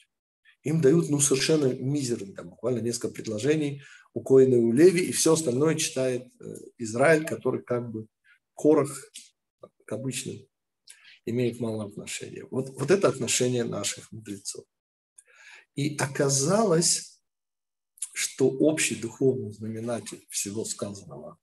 Им 0.65 0.81
дают 0.81 1.09
ну, 1.09 1.19
совершенно 1.19 1.73
мизерный, 1.73 2.33
там, 2.33 2.49
буквально 2.49 2.79
несколько 2.79 3.09
предложений 3.09 3.83
у 4.13 4.21
коина 4.21 4.55
и 4.55 4.59
у 4.59 4.73
леви, 4.73 5.05
и 5.05 5.11
все 5.11 5.33
остальное 5.33 5.75
читает 5.75 6.27
э, 6.39 6.55
Израиль, 6.79 7.25
который 7.25 7.63
как 7.63 7.89
бы 7.89 8.07
корох 8.53 8.91
к 9.85 9.91
обычным 9.93 10.45
имеет 11.25 11.59
мало 11.59 11.85
отношения. 11.85 12.45
Вот, 12.51 12.69
вот 12.69 12.91
это 12.91 13.07
отношение 13.07 13.63
наших 13.63 14.11
мудрецов. 14.11 14.65
И 15.75 15.95
оказалось, 15.97 17.21
что 18.13 18.49
общий 18.49 18.95
духовный 18.95 19.53
знаменатель 19.53 20.25
всего 20.29 20.65
сказанного 20.65 21.37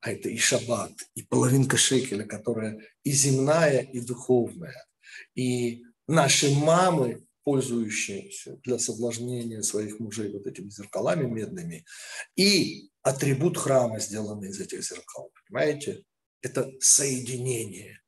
а 0.00 0.12
это 0.12 0.28
и 0.30 0.38
шаббат, 0.38 0.92
и 1.14 1.22
половинка 1.22 1.76
шекеля, 1.76 2.24
которая 2.24 2.80
и 3.04 3.12
земная, 3.12 3.80
и 3.80 4.00
духовная, 4.00 4.86
и 5.34 5.84
наши 6.06 6.50
мамы, 6.54 7.26
пользующиеся 7.44 8.56
для 8.64 8.78
соблазнения 8.78 9.62
своих 9.62 9.98
мужей 10.00 10.32
вот 10.32 10.46
этими 10.46 10.68
зеркалами 10.70 11.26
медными, 11.26 11.84
и 12.36 12.90
атрибут 13.02 13.56
храма, 13.56 13.98
сделанный 14.00 14.50
из 14.50 14.60
этих 14.60 14.84
зеркал, 14.84 15.32
понимаете? 15.46 16.04
Это 16.42 16.70
соединение. 16.80 18.00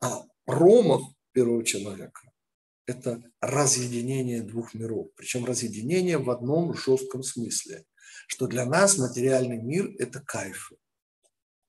А 0.00 0.22
промах 0.44 1.02
первого 1.32 1.64
человека– 1.64 2.30
это 2.86 3.22
разъединение 3.40 4.42
двух 4.42 4.74
миров, 4.74 5.08
причем 5.16 5.44
разъединение 5.44 6.18
в 6.18 6.30
одном 6.30 6.74
жестком 6.74 7.22
смысле, 7.22 7.84
что 8.26 8.46
для 8.46 8.64
нас 8.64 8.98
материальный 8.98 9.58
мир– 9.58 9.90
это 9.98 10.20
кайф, 10.20 10.72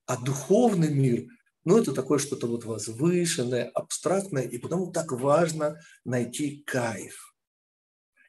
а 0.06 0.16
духовный 0.16 0.92
мир, 0.92 1.26
ну, 1.64 1.78
это 1.78 1.92
такое 1.92 2.18
что-то 2.18 2.46
вот 2.46 2.64
возвышенное, 2.64 3.68
абстрактное, 3.68 4.44
и 4.44 4.58
потому 4.58 4.92
так 4.92 5.12
важно 5.12 5.80
найти 6.04 6.62
кайф. 6.66 7.34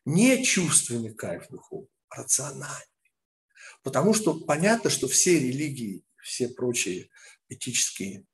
Не 0.06 0.44
чувственный 0.44 1.14
кайф 1.14 1.48
духовный, 1.50 1.90
а 2.10 2.22
рациональный. 2.22 2.86
Потому 3.84 4.14
что 4.14 4.40
понятно, 4.40 4.90
что 4.90 5.08
все 5.08 5.40
религии, 5.40 6.04
все 6.22 6.50
прочие 6.50 7.10
этические, 7.48 8.26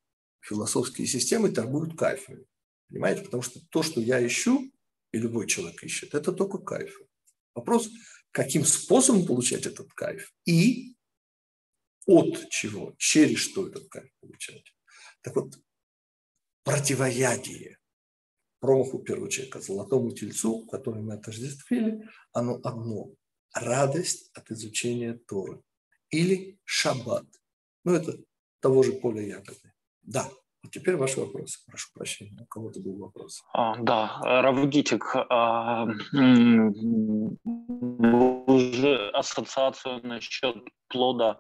философские 0.41 1.07
системы 1.07 1.51
торгуют 1.51 1.97
кайфами. 1.97 2.45
Понимаете? 2.89 3.23
Потому 3.23 3.43
что 3.43 3.59
то, 3.69 3.83
что 3.83 4.01
я 4.01 4.25
ищу, 4.25 4.71
и 5.11 5.19
любой 5.19 5.47
человек 5.47 5.83
ищет, 5.83 6.15
это 6.15 6.31
только 6.31 6.57
кайф. 6.57 6.99
Вопрос, 7.53 7.89
каким 8.31 8.65
способом 8.65 9.25
получать 9.25 9.65
этот 9.65 9.91
кайф 9.93 10.33
и 10.45 10.95
от 12.05 12.49
чего, 12.49 12.95
через 12.97 13.39
что 13.39 13.67
этот 13.67 13.89
кайф 13.89 14.09
получать. 14.21 14.76
Так 15.27 15.35
вот, 15.35 15.59
противоядие 16.63 17.77
промаху 18.61 18.99
первого 18.99 19.29
человека, 19.29 19.59
золотому 19.59 20.11
тельцу, 20.13 20.65
который 20.67 21.01
мы 21.01 21.15
отождествили, 21.15 22.07
оно 22.31 22.61
одно– 22.63 23.09
радость 23.53 24.31
от 24.33 24.49
изучения 24.51 25.15
Торы 25.27 25.61
или 26.11 26.57
шаббат. 26.63 27.25
Ну, 27.83 27.91
это 27.93 28.17
того 28.61 28.83
же 28.83 28.93
поля 28.93 29.21
ягоды. 29.21 29.73
Да, 30.01 30.29
а 30.63 30.69
теперь 30.69 30.95
ваши 30.95 31.19
вопросы. 31.19 31.59
Прошу 31.67 31.91
прощения, 31.93 32.43
у 32.43 32.45
кого-то 32.45 32.79
был 32.79 32.95
вопрос. 32.95 33.43
А, 33.51 33.75
да, 33.83 34.21
Равгитик, 34.21 35.13
а, 35.13 35.87
уже 38.47 39.09
ассоциацию 39.09 40.07
насчет 40.07 40.55
плода 40.87 41.37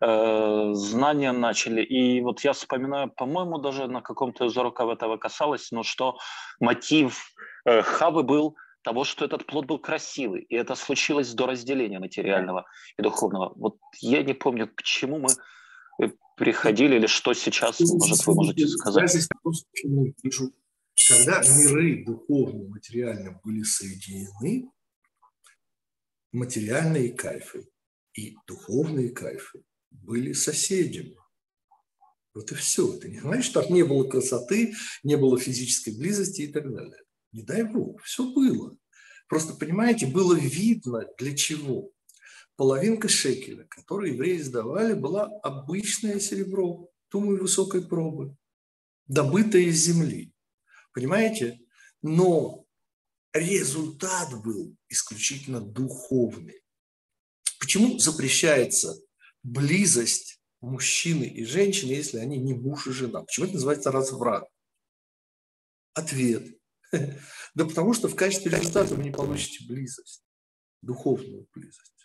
знания 0.00 1.32
начали. 1.32 1.82
И 1.82 2.20
вот 2.20 2.40
я 2.40 2.52
вспоминаю, 2.52 3.10
по-моему, 3.10 3.58
даже 3.58 3.86
на 3.86 4.02
каком-то 4.02 4.46
из 4.46 4.56
уроков 4.56 4.90
этого 4.90 5.16
касалось, 5.16 5.70
но 5.72 5.82
что 5.82 6.18
мотив 6.60 7.32
э, 7.64 7.82
Хавы 7.82 8.22
был 8.22 8.56
того, 8.82 9.04
что 9.04 9.24
этот 9.24 9.46
плод 9.46 9.66
был 9.66 9.78
красивый, 9.78 10.42
и 10.42 10.54
это 10.54 10.74
случилось 10.74 11.34
до 11.34 11.46
разделения 11.46 11.98
материального 11.98 12.66
и 12.96 13.02
духовного. 13.02 13.52
Вот 13.56 13.78
я 14.00 14.22
не 14.22 14.34
помню, 14.34 14.68
к 14.68 14.82
чему 14.82 15.18
мы 15.18 15.30
э, 16.02 16.10
приходили 16.36 16.96
или 16.96 17.06
что 17.06 17.34
сейчас, 17.34 17.80
может, 17.80 18.26
вы 18.26 18.34
можете 18.34 18.68
сказать. 18.68 19.10
Когда 21.08 21.40
миры 21.40 22.04
духовные, 22.04 22.68
материальные 22.68 23.40
были 23.44 23.62
соединены, 23.62 24.70
материальные 26.32 27.12
кайфы 27.12 27.68
и 28.14 28.36
духовные 28.46 29.10
кайфы 29.10 29.62
были 30.02 30.32
соседями. 30.32 31.16
Вот 32.34 32.52
и 32.52 32.54
все. 32.54 32.94
Это 32.94 33.08
не 33.08 33.20
значит, 33.20 33.50
что 33.50 33.66
не 33.72 33.82
было 33.82 34.08
красоты, 34.08 34.74
не 35.02 35.16
было 35.16 35.38
физической 35.38 35.96
близости 35.96 36.42
и 36.42 36.52
так 36.52 36.70
далее. 36.70 37.02
Не 37.32 37.42
дай 37.42 37.64
бог, 37.64 38.02
все 38.02 38.30
было. 38.32 38.76
Просто, 39.28 39.54
понимаете, 39.54 40.06
было 40.06 40.34
видно 40.34 41.06
для 41.18 41.36
чего. 41.36 41.90
половинка 42.56 43.08
шекеля, 43.08 43.64
которую 43.64 44.14
евреи 44.14 44.38
сдавали, 44.38 44.94
была 44.94 45.24
обычное 45.42 46.18
серебро, 46.20 46.90
думаю, 47.10 47.40
высокой 47.40 47.86
пробы, 47.86 48.34
добытое 49.06 49.62
из 49.64 49.76
земли. 49.76 50.32
Понимаете? 50.92 51.60
Но 52.02 52.66
результат 53.32 54.42
был 54.42 54.74
исключительно 54.88 55.60
духовный. 55.60 56.62
Почему 57.58 57.98
запрещается 57.98 58.96
близость 59.46 60.40
мужчины 60.60 61.24
и 61.24 61.44
женщины, 61.44 61.92
если 61.92 62.18
они 62.18 62.38
не 62.38 62.54
муж 62.54 62.86
и 62.88 62.92
жена? 62.92 63.22
Почему 63.22 63.46
это 63.46 63.54
называется 63.54 63.92
разврат? 63.92 64.44
Ответ. 65.94 66.44
Да 67.54 67.64
потому 67.64 67.94
что 67.94 68.08
в 68.08 68.14
качестве 68.14 68.50
результата 68.50 68.94
вы 68.94 69.02
не 69.02 69.10
получите 69.10 69.64
близость, 69.66 70.22
духовную 70.82 71.48
близость. 71.54 71.96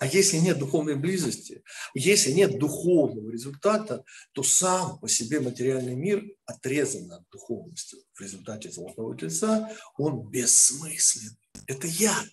А 0.00 0.06
если 0.06 0.38
нет 0.38 0.58
духовной 0.58 0.94
близости, 0.94 1.62
если 1.92 2.32
нет 2.32 2.58
духовного 2.58 3.30
результата, 3.30 4.02
то 4.32 4.42
сам 4.42 4.98
по 4.98 5.08
себе 5.08 5.40
материальный 5.40 5.94
мир 5.94 6.24
отрезан 6.46 7.12
от 7.12 7.28
духовности 7.28 7.98
в 8.14 8.20
результате 8.22 8.70
золотого 8.70 9.14
тельца, 9.14 9.70
он 9.98 10.30
бессмыслен. 10.30 11.36
Это 11.66 11.86
яд. 11.86 12.30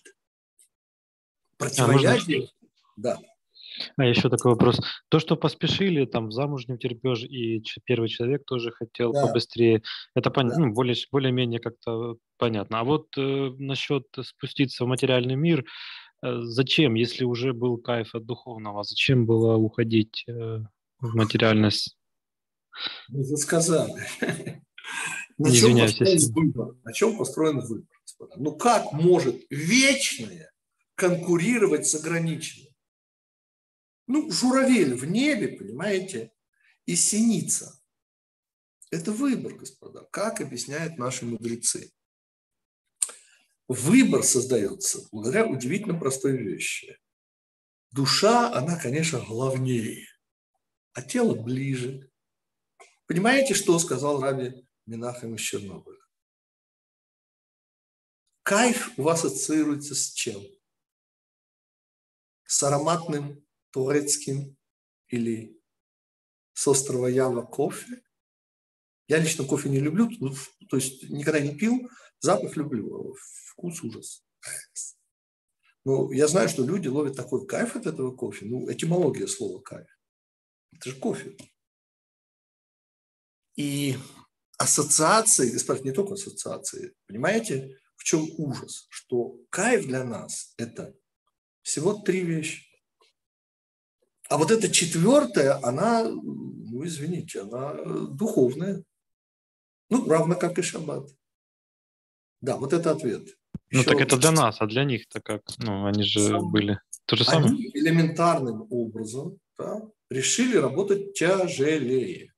Противоядие. 1.58 2.44
А 2.44 2.66
да. 2.96 3.20
А 3.96 4.04
еще 4.04 4.28
такой 4.28 4.52
вопрос. 4.52 4.80
То, 5.08 5.18
что 5.18 5.36
поспешили, 5.36 6.04
там 6.06 6.32
замуж 6.32 6.66
не 6.68 6.78
терпеж, 6.78 7.22
и 7.24 7.62
первый 7.84 8.08
человек 8.08 8.44
тоже 8.44 8.72
хотел 8.72 9.12
да. 9.12 9.26
побыстрее, 9.26 9.82
это 10.14 10.30
пон... 10.30 10.48
да. 10.48 10.58
ну, 10.58 10.72
более, 10.72 10.96
более-менее 11.10 11.60
как-то 11.60 12.16
понятно. 12.38 12.80
А 12.80 12.84
вот 12.84 13.08
э, 13.16 13.52
насчет 13.58 14.06
спуститься 14.22 14.84
в 14.84 14.88
материальный 14.88 15.36
мир, 15.36 15.64
Э, 16.22 16.42
зачем, 16.42 16.94
если 16.94 17.24
уже 17.24 17.52
был 17.52 17.78
кайф 17.78 18.14
от 18.14 18.24
духовного, 18.26 18.84
зачем 18.84 19.26
было 19.26 19.56
уходить 19.56 20.24
э, 20.28 20.60
в 21.00 21.14
материальность? 21.14 21.96
Вы 23.08 23.36
сказали. 23.36 23.92
На 25.38 25.52
чем, 25.52 25.78
построен 25.78 26.32
выбор? 26.32 26.74
на 26.82 26.92
чем 26.94 27.18
построен 27.18 27.60
выбор, 27.60 27.98
господа? 28.02 28.32
Ну 28.38 28.56
как 28.56 28.92
может 28.92 29.36
вечное 29.50 30.50
конкурировать 30.94 31.86
с 31.86 31.94
ограниченным? 31.94 32.65
Ну, 34.06 34.30
журавель 34.30 34.94
в 34.94 35.04
небе, 35.04 35.48
понимаете, 35.48 36.32
и 36.84 36.94
синица. 36.94 37.80
Это 38.90 39.10
выбор, 39.10 39.54
господа. 39.54 40.04
Как 40.12 40.40
объясняют 40.40 40.96
наши 40.96 41.24
мудрецы? 41.24 41.92
Выбор 43.68 44.22
создается 44.22 45.08
благодаря 45.10 45.46
удивительно 45.46 45.98
простой 45.98 46.36
вещи. 46.36 46.98
Душа, 47.90 48.52
она, 48.52 48.78
конечно, 48.78 49.18
главнее, 49.18 50.06
а 50.92 51.02
тело 51.02 51.34
ближе. 51.34 52.10
Понимаете, 53.06 53.54
что 53.54 53.78
сказал 53.78 54.20
Раби 54.20 54.68
Минахам 54.86 55.34
из 55.34 55.40
Чернобыля? 55.40 55.98
Кайф 58.44 58.96
у 58.96 59.02
вас 59.02 59.24
ассоциируется 59.24 59.96
с 59.96 60.12
чем? 60.12 60.40
С 62.44 62.62
ароматным 62.62 63.45
турецким 63.70 64.56
или 65.08 65.60
с 66.52 66.66
острова 66.68 67.06
Ява 67.08 67.42
кофе? 67.42 68.02
Я 69.08 69.18
лично 69.18 69.44
кофе 69.44 69.68
не 69.68 69.80
люблю, 69.80 70.10
то 70.68 70.76
есть 70.76 71.08
никогда 71.10 71.40
не 71.40 71.56
пил, 71.56 71.88
запах 72.18 72.56
люблю, 72.56 73.14
вкус 73.50 73.82
ужас. 73.82 74.24
Ну, 75.84 76.10
я 76.10 76.26
знаю, 76.26 76.48
что 76.48 76.64
люди 76.64 76.88
ловят 76.88 77.16
такой 77.16 77.46
кайф 77.46 77.76
от 77.76 77.86
этого 77.86 78.10
кофе. 78.16 78.46
Ну, 78.46 78.68
этимология 78.68 79.28
слова 79.28 79.60
кайф. 79.60 79.86
Это 80.72 80.90
же 80.90 80.96
кофе. 80.96 81.36
И 83.54 83.96
ассоциации, 84.58 85.52
господа, 85.52 85.82
не 85.82 85.92
только 85.92 86.14
ассоциации, 86.14 86.96
понимаете, 87.06 87.78
в 87.94 88.02
чем 88.02 88.26
ужас? 88.36 88.86
Что 88.90 89.38
кайф 89.50 89.86
для 89.86 90.02
нас– 90.02 90.54
это 90.58 90.92
всего 91.62 91.94
три 91.94 92.24
вещи. 92.24 92.65
А 94.28 94.38
вот 94.38 94.50
эта 94.50 94.70
четвертая, 94.70 95.64
она, 95.64 96.04
ну, 96.04 96.84
извините, 96.84 97.42
она 97.42 97.74
духовная. 98.10 98.82
Ну, 99.88 100.08
равно 100.08 100.34
как 100.34 100.58
и 100.58 100.62
шаббат. 100.62 101.08
Да, 102.40 102.56
вот 102.56 102.72
это 102.72 102.90
ответ. 102.90 103.28
Ну 103.70 103.82
так 103.82 104.00
это 104.00 104.16
для 104.16 104.30
нас, 104.30 104.60
а 104.60 104.66
для 104.66 104.84
них-то 104.84 105.20
как? 105.20 105.42
Ну, 105.58 105.86
они 105.86 106.02
же 106.02 106.20
Сам... 106.20 106.50
были 106.50 106.80
то 107.06 107.16
же 107.16 107.24
самое. 107.24 107.48
Они 107.48 107.70
элементарным 107.74 108.66
образом 108.70 109.38
да, 109.58 109.82
решили 110.10 110.56
работать 110.56 111.14
тяжелее. 111.14 112.32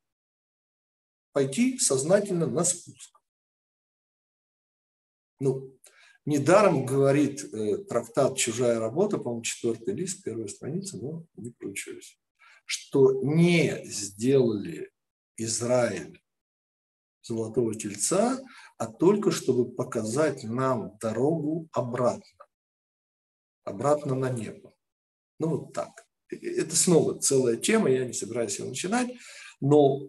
Пойти 1.32 1.78
сознательно 1.78 2.46
на 2.46 2.64
спуск. 2.64 3.20
Ну, 5.40 5.77
недаром 6.28 6.86
говорит 6.86 7.42
э, 7.42 7.78
трактат 7.78 8.36
«Чужая 8.36 8.78
работа», 8.78 9.18
по-моему, 9.18 9.42
четвертый 9.42 9.94
лист, 9.94 10.22
первая 10.22 10.48
страница, 10.48 10.98
но 10.98 11.24
не 11.36 11.50
получилось, 11.50 12.18
что 12.64 13.22
не 13.22 13.84
сделали 13.84 14.90
Израиль 15.36 16.22
золотого 17.22 17.74
тельца, 17.74 18.40
а 18.76 18.86
только 18.86 19.30
чтобы 19.30 19.70
показать 19.70 20.44
нам 20.44 20.96
дорогу 21.00 21.68
обратно, 21.72 22.46
обратно 23.64 24.14
на 24.14 24.30
небо. 24.30 24.74
Ну 25.38 25.48
вот 25.48 25.72
так. 25.72 26.06
Это 26.30 26.76
снова 26.76 27.18
целая 27.18 27.56
тема, 27.56 27.90
я 27.90 28.04
не 28.04 28.12
собираюсь 28.12 28.58
ее 28.58 28.68
начинать, 28.68 29.10
но 29.60 30.00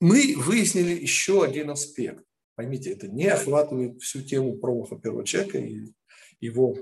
мы 0.00 0.34
выяснили 0.36 0.92
еще 0.92 1.42
один 1.42 1.70
аспект. 1.70 2.24
Поймите, 2.54 2.92
это 2.92 3.08
не 3.08 3.26
охватывает 3.26 4.00
всю 4.00 4.22
тему 4.22 4.56
промаха 4.58 4.96
первого 4.96 5.24
человека 5.24 5.58
и 5.58 5.92
его 6.40 6.76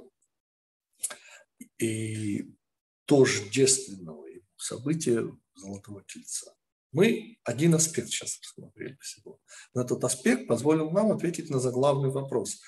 и 1.78 2.50
тождественного 3.06 4.26
события 4.56 5.24
Золотого 5.54 6.02
Тельца. 6.04 6.54
Мы 6.92 7.38
один 7.44 7.74
аспект 7.74 8.08
сейчас 8.08 8.38
рассмотрели 8.40 8.96
всего. 9.00 9.40
Но 9.74 9.82
этот 9.82 10.04
аспект 10.04 10.46
позволил 10.46 10.90
нам 10.90 11.10
ответить 11.10 11.48
на 11.48 11.58
заглавный 11.58 12.10
вопрос. 12.10 12.60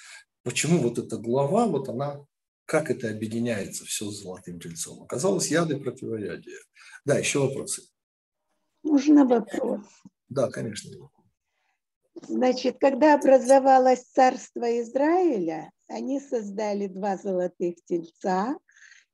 Почему 0.42 0.78
вот 0.78 0.98
эта 0.98 1.18
глава, 1.18 1.66
вот 1.66 1.88
она, 1.88 2.24
как 2.64 2.90
это 2.90 3.10
объединяется 3.10 3.84
все 3.84 4.10
с 4.10 4.22
золотым 4.22 4.60
тельцом? 4.60 5.02
Оказалось, 5.02 5.48
яды 5.48 5.78
противоядия. 5.78 6.58
Да, 7.04 7.18
еще 7.18 7.40
вопросы. 7.40 7.82
Можно 8.82 9.26
вопрос? 9.26 9.80
Да, 10.28 10.50
конечно. 10.50 10.90
Значит, 12.22 12.76
когда 12.78 13.14
образовалось 13.14 14.04
царство 14.04 14.80
Израиля, 14.80 15.70
они 15.88 16.20
создали 16.20 16.86
два 16.86 17.16
золотых 17.16 17.76
тельца, 17.84 18.56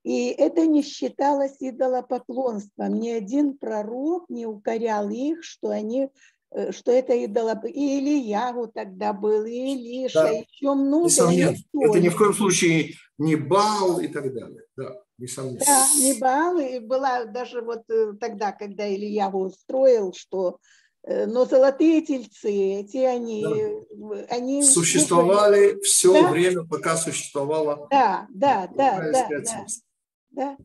и 0.02 0.28
это 0.28 0.66
не 0.66 0.82
считалось 0.82 1.56
идолопоклонством. 1.60 3.00
Ни 3.00 3.10
один 3.10 3.56
пророк 3.56 4.28
не 4.28 4.46
укорял 4.46 5.10
их, 5.10 5.42
что 5.44 5.68
они 5.70 6.08
э, 6.52 6.72
что 6.72 6.90
это 6.90 7.14
идолоп... 7.14 7.64
И 7.66 7.98
Ильягу 7.98 8.68
тогда 8.68 9.12
был, 9.12 9.44
и 9.44 9.50
Илиша, 9.50 10.22
да. 10.22 10.30
еще 10.30 10.74
много. 10.74 11.06
Несомненно. 11.06 11.56
Это 11.72 12.00
ни 12.00 12.08
в 12.08 12.16
коем 12.16 12.32
случае 12.32 12.94
не 13.18 13.36
Бал 13.36 14.00
и 14.00 14.08
так 14.08 14.32
далее. 14.32 14.62
Да, 14.76 14.96
несомненно. 15.18 15.60
Да, 15.66 15.86
не 15.98 16.18
Бал. 16.18 16.58
И 16.58 16.78
была 16.78 17.26
даже 17.26 17.60
вот 17.60 17.82
э, 17.90 18.14
тогда, 18.18 18.52
когда 18.52 18.86
Ильягу 18.86 19.40
устроил, 19.40 20.14
что 20.14 20.58
но 21.06 21.46
золотые 21.46 22.02
тельцы, 22.02 22.50
эти 22.50 22.98
они, 22.98 23.44
да. 23.94 24.26
они 24.28 24.62
существовали 24.62 25.80
все 25.80 26.12
да? 26.12 26.30
время, 26.30 26.64
пока 26.64 26.96
существовала. 26.96 27.86
Да, 27.90 28.26
да, 28.30 28.68
да, 28.74 29.10
да, 29.10 29.28
да. 29.28 29.66
Да. 30.30 30.56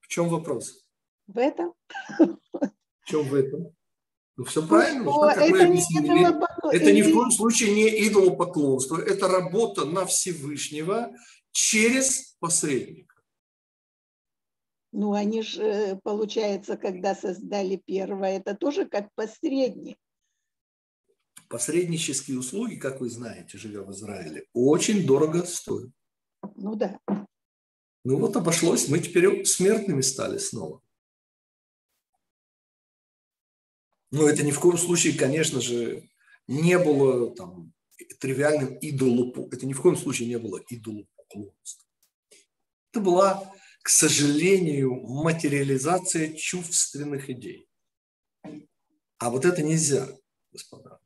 В 0.00 0.08
чем 0.08 0.28
вопрос? 0.28 0.84
В 1.26 1.38
этом. 1.38 1.74
В 2.18 3.06
чем 3.06 3.28
в 3.28 3.34
этом? 3.34 3.74
Ну, 4.36 4.44
все 4.44 4.66
правильно. 4.66 5.02
Что, 5.02 5.20
как 5.20 5.38
это, 5.38 5.68
не 5.68 6.76
это 6.76 6.92
ни 6.92 7.02
в 7.02 7.14
коем 7.14 7.30
случае 7.30 7.74
не 7.74 8.08
идолопоклонство. 8.08 8.96
Это 9.00 9.28
работа 9.28 9.84
на 9.84 10.06
Всевышнего 10.06 11.12
через 11.52 12.36
посредника. 12.40 13.13
Ну, 14.96 15.12
они 15.12 15.42
же, 15.42 15.98
получается, 16.04 16.76
когда 16.76 17.16
создали 17.16 17.82
первое, 17.84 18.36
это 18.36 18.54
тоже 18.54 18.88
как 18.88 19.12
посредник. 19.16 19.98
Посреднические 21.48 22.38
услуги, 22.38 22.76
как 22.76 23.00
вы 23.00 23.10
знаете, 23.10 23.58
живя 23.58 23.82
в 23.82 23.90
Израиле, 23.90 24.46
очень 24.52 25.04
дорого 25.04 25.44
стоят. 25.46 25.90
Ну 26.54 26.76
да. 26.76 27.00
Ну 28.04 28.18
вот 28.18 28.36
обошлось, 28.36 28.88
мы 28.88 29.00
теперь 29.00 29.44
смертными 29.44 30.00
стали 30.00 30.38
снова. 30.38 30.80
Но 34.12 34.28
это 34.28 34.44
ни 34.44 34.52
в 34.52 34.60
коем 34.60 34.78
случае, 34.78 35.18
конечно 35.18 35.60
же, 35.60 36.08
не 36.46 36.78
было 36.78 37.34
там 37.34 37.72
тривиальным 38.20 38.76
идолу, 38.76 39.48
это 39.50 39.66
ни 39.66 39.72
в 39.72 39.82
коем 39.82 39.96
случае 39.96 40.28
не 40.28 40.38
было 40.38 40.60
идолопоклонством. 40.68 41.88
Это 42.92 43.00
была, 43.00 43.52
к 43.84 43.90
сожалению, 43.90 44.94
материализация 44.94 46.32
чувственных 46.32 47.28
идей. 47.28 47.68
А 49.18 49.28
вот 49.28 49.44
это 49.44 49.62
нельзя, 49.62 50.08
господа. 50.50 51.00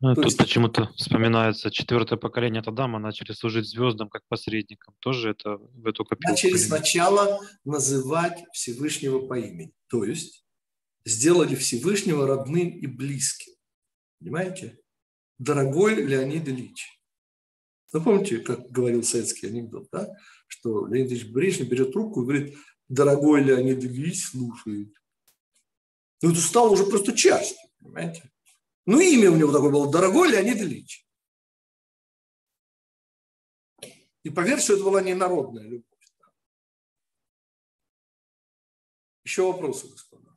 Ну, 0.00 0.16
тут 0.16 0.24
есть... 0.24 0.38
почему-то 0.38 0.92
вспоминается 0.96 1.70
четвертое 1.70 2.16
поколение 2.16 2.62
от 2.62 2.66
Адама 2.66 2.98
начали 2.98 3.30
служить 3.30 3.68
звездам 3.68 4.08
как 4.08 4.26
посредникам. 4.26 4.96
Тоже 4.98 5.30
это 5.30 5.58
в 5.58 5.86
эту 5.86 6.04
копилку. 6.04 6.32
Начали 6.32 6.56
сначала 6.56 7.40
называть 7.64 8.44
Всевышнего 8.52 9.24
по 9.28 9.38
имени. 9.38 9.72
То 9.86 10.02
есть 10.02 10.44
сделали 11.04 11.54
Всевышнего 11.54 12.26
родным 12.26 12.70
и 12.70 12.88
близким. 12.88 13.52
Понимаете? 14.18 14.80
Дорогой 15.38 15.94
Леонид 15.94 16.48
Ильич. 16.48 17.00
Ну, 17.92 18.02
помните, 18.02 18.38
как 18.38 18.68
говорил 18.68 19.04
советский 19.04 19.46
анекдот, 19.46 19.86
да? 19.92 20.08
Что 20.46 20.86
Леонид 20.86 21.12
Ильич 21.12 21.26
Брежнев 21.26 21.68
берет 21.68 21.92
трубку 21.92 22.22
и 22.22 22.24
говорит, 22.24 22.58
дорогой 22.88 23.42
Леонид 23.42 23.82
Ильич 23.84 24.26
слушает. 24.26 24.94
Ну, 26.22 26.32
это 26.32 26.40
стало 26.40 26.70
уже 26.70 26.84
просто 26.84 27.14
частью, 27.16 27.68
понимаете? 27.78 28.30
Ну, 28.86 29.00
имя 29.00 29.30
у 29.30 29.36
него 29.36 29.52
такое 29.52 29.70
было, 29.70 29.90
дорогой 29.90 30.30
Леонид 30.30 30.58
Ильич. 30.58 31.06
И 34.22 34.30
поверь, 34.30 34.60
что 34.60 34.74
это 34.74 34.84
была 34.84 35.02
не 35.02 35.14
народная 35.14 35.64
любовь. 35.64 35.84
Еще 39.24 39.42
вопросы, 39.42 39.88
господа? 39.88 40.36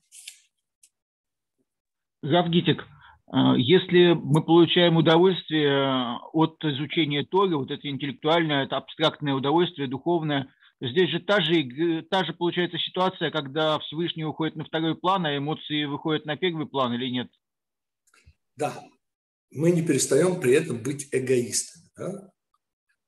Завгитик, 2.21 2.85
если 3.31 4.13
мы 4.13 4.43
получаем 4.43 4.97
удовольствие 4.97 6.17
от 6.33 6.63
изучения 6.63 7.23
Торы, 7.23 7.57
вот 7.57 7.69
это 7.69 7.87
интеллектуальное, 7.87 8.65
это 8.65 8.77
абстрактное 8.77 9.33
удовольствие, 9.33 9.87
духовное, 9.87 10.51
здесь 10.81 11.09
же 11.09 11.19
та 11.19 11.39
же, 11.39 12.03
та 12.09 12.23
же 12.23 12.33
получается 12.33 12.77
ситуация, 12.79 13.29
когда 13.29 13.77
Всевышний 13.79 14.25
уходит 14.25 14.55
на 14.55 14.65
второй 14.65 14.95
план, 14.95 15.25
а 15.25 15.37
эмоции 15.37 15.85
выходят 15.85 16.25
на 16.25 16.37
первый 16.37 16.65
план 16.65 16.93
или 16.93 17.09
нет? 17.09 17.29
Да, 18.55 18.73
мы 19.51 19.71
не 19.71 19.83
перестаем 19.83 20.39
при 20.39 20.53
этом 20.53 20.81
быть 20.81 21.07
эгоистами. 21.11 21.85
Да? 21.97 22.31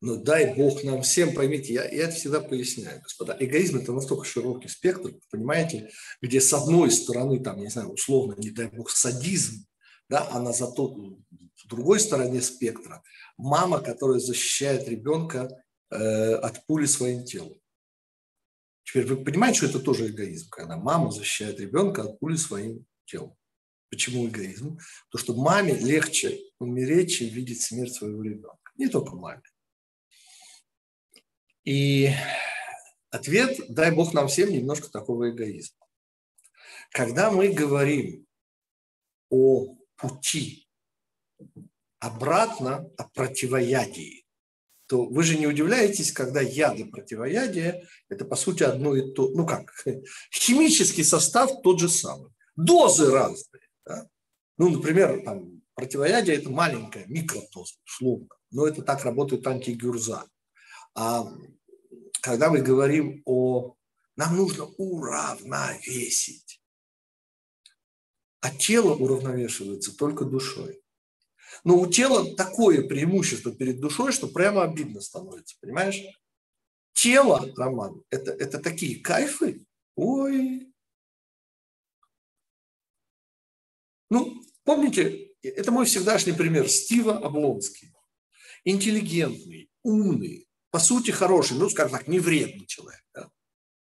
Но 0.02 0.18
дай 0.18 0.56
Бог 0.56 0.84
нам 0.84 1.04
всем, 1.04 1.34
поймите, 1.34 1.74
я, 1.74 1.84
я 1.84 2.06
это 2.06 2.16
всегда 2.16 2.42
поясняю, 2.42 3.02
господа, 3.02 3.38
эгоизм– 3.40 3.78
это 3.82 3.94
настолько 3.94 4.26
широкий 4.26 4.68
спектр, 4.68 5.12
понимаете, 5.30 5.92
где 6.22 6.42
с 6.42 6.52
одной 6.54 6.90
стороны, 6.90 7.40
там, 7.40 7.60
не 7.60 7.70
знаю, 7.70 7.90
условно, 7.90 8.36
не 8.38 8.50
дай 8.50 8.68
Бог, 8.68 8.90
садизм, 8.90 9.66
да, 10.12 10.28
а 10.30 10.42
на 10.42 10.52
зато 10.52 10.94
с 11.56 11.66
другой 11.68 12.02
стороне 12.02 12.42
спектра 12.42 13.02
мама, 13.38 13.80
которая 13.80 14.20
защищает 14.20 14.90
ребенка 14.90 15.50
э, 15.90 16.34
от 16.34 16.66
пули 16.66 16.86
своим 16.86 17.24
телом. 17.24 17.58
Теперь 18.84 19.06
вы 19.06 19.24
понимаете, 19.24 19.60
что 19.60 19.68
это 19.68 19.80
тоже 19.80 20.08
эгоизм, 20.08 20.50
когда 20.50 20.76
мама 20.76 21.12
защищает 21.12 21.62
ребенка 21.62 22.04
от 22.04 22.20
пули 22.20 22.36
своим 22.36 22.86
телом. 23.06 23.38
Почему 23.90 24.28
эгоизм? 24.28 24.80
Потому 25.10 25.24
что 25.24 25.42
маме 25.42 25.76
легче 25.76 26.42
умереть, 26.60 27.12
чем 27.14 27.30
видеть 27.30 27.62
смерть 27.62 27.94
своего 27.94 28.22
ребенка. 28.22 28.72
Не 28.76 28.90
только 28.90 29.16
маме. 29.16 29.44
И 31.64 32.10
ответ, 33.12 33.62
дай 33.70 33.92
Бог 33.96 34.14
нам 34.14 34.28
всем 34.28 34.52
немножко 34.52 34.90
такого 34.90 35.30
эгоизма. 35.30 35.86
Когда 36.90 37.32
мы 37.32 37.48
говорим 37.54 38.26
о 39.30 39.78
пути 40.02 40.68
обратно 42.00 42.90
о 42.98 43.04
противоядии, 43.10 44.26
то 44.88 45.06
вы 45.06 45.24
же 45.24 45.38
не 45.38 45.48
удивляетесь, 45.48 46.12
когда 46.12 46.42
яды 46.42 46.86
противоядия– 46.86 47.88
это, 48.10 48.26
по 48.26 48.36
сути, 48.36 48.64
одно 48.64 48.96
и 48.96 49.14
то, 49.14 49.30
ну 49.30 49.46
как, 49.46 49.74
химический 50.34 51.04
состав 51.04 51.62
тот 51.62 51.80
же 51.80 51.90
самый, 51.90 52.32
дозы 52.56 53.10
разные. 53.10 53.70
Да? 53.86 54.08
Ну, 54.58 54.70
например, 54.70 55.24
там, 55.24 55.62
противоядие– 55.76 56.36
это 56.38 56.50
маленькая 56.50 57.06
микродоза, 57.08 57.76
условно, 57.86 58.28
но 58.50 58.68
это 58.68 58.82
так 58.82 59.06
работает 59.06 59.48
антигюрза. 59.48 60.26
А 60.96 61.26
когда 62.22 62.50
мы 62.50 62.60
говорим 62.60 63.22
о 63.26 63.76
нам 64.16 64.36
нужно 64.36 64.66
уравновесить, 64.78 66.61
а 68.42 68.50
тело 68.50 68.94
уравновешивается 68.96 69.96
только 69.96 70.26
душой. 70.26 70.82
Но 71.64 71.80
у 71.80 71.88
тела 71.88 72.36
такое 72.36 72.88
преимущество 72.88 73.52
перед 73.52 73.80
душой, 73.80 74.12
что 74.12 74.28
прямо 74.28 74.64
обидно 74.64 75.02
становится, 75.02 75.56
понимаешь? 75.62 76.02
Тело, 76.94 77.52
Роман, 77.56 78.04
это, 78.10 78.32
это 78.32 78.60
такие 78.60 79.00
кайфы, 79.00 79.66
ой, 79.96 80.72
Ну, 84.12 84.44
помните, 84.66 85.30
это 85.42 85.72
мой 85.72 85.86
всегдашний 85.86 86.34
пример 86.34 86.70
Стива 86.70 87.18
Облонский. 87.18 87.94
Интеллигентный, 88.66 89.72
умный, 89.84 90.50
по 90.70 90.80
сути 90.80 91.12
хороший, 91.12 91.58
ну, 91.58 91.70
скажем 91.70 91.98
так, 91.98 92.10
не 92.10 92.20
вредный 92.20 92.66
человек. 92.68 93.02
Да? 93.14 93.32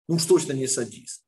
Ну 0.09 0.16
уж 0.16 0.24
точно 0.24 0.52
не 0.52 0.66
садист. 0.66 1.24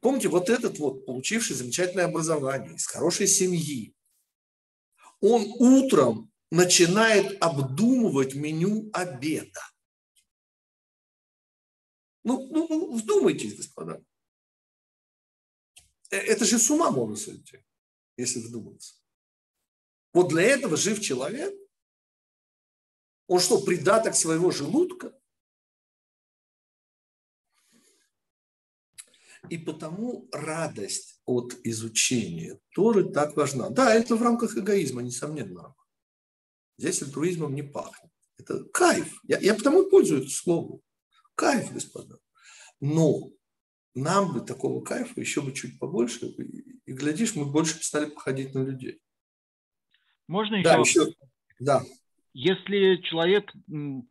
Помните, 0.00 0.28
вот 0.28 0.50
этот 0.50 0.78
вот, 0.78 1.06
получивший 1.06 1.56
замечательное 1.56 2.06
образование, 2.06 2.74
из 2.74 2.86
хорошей 2.86 3.26
семьи, 3.26 3.94
он 5.20 5.46
утром 5.58 6.30
начинает 6.50 7.42
обдумывать 7.42 8.34
меню 8.34 8.90
обеда. 8.92 9.60
Ну, 12.24 12.46
ну, 12.48 12.66
ну 12.68 12.96
вдумайтесь, 12.96 13.56
господа. 13.56 14.02
Э, 16.10 16.16
это 16.16 16.44
же 16.44 16.58
с 16.58 16.70
ума 16.70 16.90
можно 16.90 17.16
сойти 17.16 17.66
если 18.16 18.40
вдуматься. 18.40 18.94
Вот 20.12 20.28
для 20.28 20.42
этого 20.42 20.76
жив 20.76 21.00
человек. 21.00 21.54
Он 23.28 23.40
что, 23.40 23.60
придаток 23.60 24.14
своего 24.14 24.50
желудка? 24.50 25.18
И 29.48 29.58
потому 29.58 30.28
радость 30.32 31.20
от 31.24 31.54
изучения 31.64 32.58
Торы 32.74 33.10
так 33.10 33.36
важна. 33.36 33.70
Да, 33.70 33.94
это 33.94 34.16
в 34.16 34.22
рамках 34.22 34.56
эгоизма, 34.56 35.02
несомненно. 35.02 35.74
Здесь 36.78 37.02
альтруизмом 37.02 37.54
не 37.54 37.62
пахнет. 37.62 38.10
Это 38.38 38.64
кайф. 38.64 39.20
Я, 39.24 39.38
я 39.38 39.54
потому 39.54 39.82
и 39.82 39.90
пользуюсь 39.90 40.36
словом. 40.36 40.80
Кайф, 41.34 41.72
господа. 41.72 42.18
Но 42.80 43.30
нам 43.94 44.32
бы 44.32 44.40
такого 44.40 44.84
кайфа 44.84 45.18
еще 45.18 45.40
бы 45.40 45.52
чуть 45.52 45.78
побольше, 45.78 46.26
и, 46.26 46.80
и 46.84 46.92
глядишь, 46.92 47.34
мы 47.34 47.46
больше 47.46 47.82
стали 47.82 48.10
походить 48.10 48.54
на 48.54 48.64
людей. 48.64 49.00
Можно 50.28 50.56
еще? 50.56 50.64
Да, 50.64 50.78
еще, 50.78 51.14
да. 51.60 51.82
Если 52.34 53.00
человек 53.08 53.50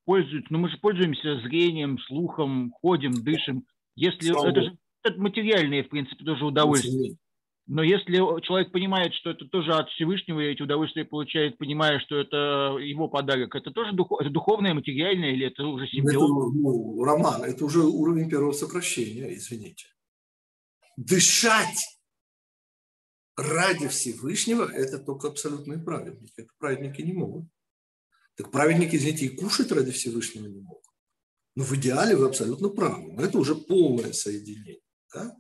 пользуется, 0.06 0.48
ну 0.50 0.58
мы 0.58 0.70
же 0.70 0.78
пользуемся 0.80 1.40
зрением, 1.42 2.00
слухом, 2.00 2.72
ходим, 2.72 3.12
дышим, 3.24 3.68
если 3.96 4.32
Слава 4.32 4.50
это 4.50 4.62
же 4.64 4.78
это 5.06 5.20
материальные, 5.20 5.84
в 5.84 5.90
принципе, 5.90 6.24
тоже 6.24 6.46
удовольствие. 6.46 7.18
Но 7.68 7.82
если 7.82 8.18
человек 8.42 8.72
понимает, 8.72 9.14
что 9.16 9.32
это 9.32 9.46
тоже 9.46 9.74
от 9.74 9.90
Всевышнего, 9.90 10.40
и 10.40 10.52
эти 10.52 10.62
удовольствия 10.62 11.04
получает, 11.04 11.58
понимая, 11.58 12.00
что 12.00 12.16
это 12.18 12.78
его 12.80 13.08
подарок, 13.08 13.56
это 13.56 13.72
тоже 13.72 13.92
дух, 13.94 14.12
это 14.20 14.30
духовное, 14.30 14.76
материальное, 14.76 15.32
или 15.32 15.48
это 15.48 15.64
уже 15.64 15.88
симбиоз? 15.88 16.14
Это, 16.16 16.60
ну, 16.60 17.04
Роман, 17.04 17.44
это 17.44 17.66
уже 17.66 17.80
уровень 17.80 18.30
первого 18.30 18.52
сокращения, 18.52 19.34
извините. 19.34 19.88
Дышать 20.96 22.00
ради 23.36 23.88
Всевышнего– 23.88 24.72
это 24.74 25.00
только 25.00 25.30
абсолютные 25.30 25.80
праведники. 25.80 26.34
Это 26.38 26.50
праведники 26.60 27.02
не 27.02 27.14
могут. 27.14 27.46
Так 28.36 28.52
праведники, 28.52 28.96
извините, 28.96 29.26
и 29.26 29.36
кушать 29.36 29.72
ради 29.72 29.92
Всевышнего 29.92 30.46
не 30.46 30.62
могут. 30.62 30.84
Но 31.56 31.64
в 31.64 31.74
идеале 31.74 32.16
вы 32.16 32.28
абсолютно 32.28 32.70
правы. 32.70 33.14
Но 33.14 33.24
это 33.24 33.40
уже 33.40 33.56
полное 33.56 34.14
соединение. 34.14 34.82
Да? 35.16 35.36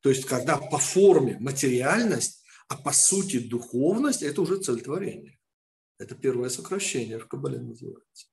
То 0.00 0.08
есть, 0.08 0.24
когда 0.24 0.58
по 0.58 0.78
форме 0.78 1.38
материальность, 1.38 2.44
а 2.68 2.76
по 2.76 2.92
сути 2.92 3.38
духовность– 3.38 4.22
это 4.24 4.42
уже 4.42 4.58
цель 4.58 4.82
творения. 4.82 5.38
Это 5.98 6.16
первое 6.16 6.48
сокращение 6.48 7.18
в 7.18 7.28
Кабале 7.28 7.60
называется. 7.60 8.26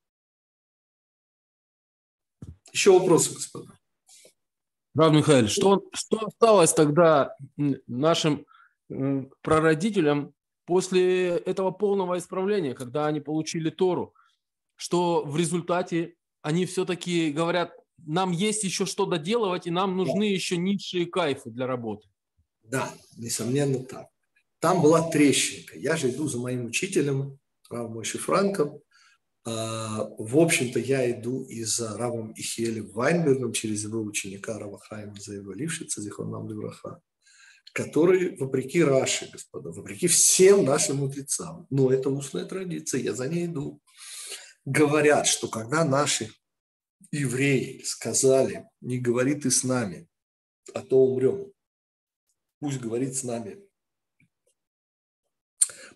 Еще 2.72 2.92
вопросы, 2.92 3.34
господа? 3.34 3.78
Рав 4.96 5.14
Михаил, 5.14 5.48
что, 5.48 5.88
что 5.94 6.26
осталось 6.26 6.74
тогда 6.74 7.36
нашим 7.86 8.46
прародителям 9.42 10.34
после 10.66 11.38
этого 11.38 11.70
полного 11.72 12.18
исправления, 12.18 12.74
когда 12.74 13.06
они 13.06 13.20
получили 13.20 13.70
Тору, 13.70 14.16
что 14.76 15.24
в 15.24 15.38
результате 15.38 16.16
они 16.42 16.66
все-таки 16.66 17.32
говорят, 17.32 17.79
нам 18.06 18.32
есть 18.32 18.64
еще 18.64 18.86
что 18.86 19.06
доделывать, 19.06 19.68
и 19.68 19.72
нам 19.72 19.98
нужны 19.98 20.28
да. 20.28 20.34
еще 20.34 20.58
низшие 20.58 21.06
кайфы 21.06 21.50
для 21.50 21.68
работы. 21.68 22.08
Да, 22.64 22.92
несомненно 23.18 23.84
так. 23.84 24.08
Там 24.60 24.82
была 24.82 25.10
трещинка. 25.10 25.78
Я 25.78 25.96
же 25.96 26.10
иду 26.10 26.28
за 26.28 26.40
моим 26.40 26.66
учителем, 26.66 27.40
Равом 27.70 27.94
Мойши 27.94 28.18
Франком, 28.18 28.82
А, 29.46 30.10
в 30.18 30.38
общем-то, 30.38 30.80
я 30.80 31.10
иду 31.10 31.44
и 31.44 31.64
за 31.64 31.98
Равом 31.98 32.34
Ихелем 32.36 32.92
Вайнбергом 32.92 33.54
через 33.54 33.84
его 33.84 34.02
ученика 34.02 34.60
Рава 34.60 34.80
Хайма 34.80 35.16
Заева 35.20 35.54
Лившица, 35.54 36.02
Зихонам 36.02 36.50
Левраха, 36.50 37.00
который, 37.74 38.36
вопреки 38.38 38.84
Раши, 38.84 39.30
господа, 39.32 39.72
вопреки 39.72 40.08
всем 40.08 40.66
нашим 40.66 40.98
мудрецам, 40.98 41.68
но 41.70 41.92
это 41.92 42.10
устная 42.10 42.46
традиция, 42.46 43.02
я 43.02 43.14
за 43.14 43.28
ней 43.28 43.46
иду, 43.46 43.82
говорят, 44.66 45.26
что 45.26 45.48
когда 45.48 45.86
наши 45.86 46.30
евреи 47.12 47.82
сказали, 47.84 48.70
не 48.82 49.00
говори 49.00 49.36
ты 49.36 49.52
с 49.52 49.64
нами, 49.64 50.08
а 50.74 50.82
то 50.82 50.98
умрем, 50.98 51.52
пусть 52.60 52.80
говорит 52.80 53.16
с 53.16 53.24
нами, 53.24 53.62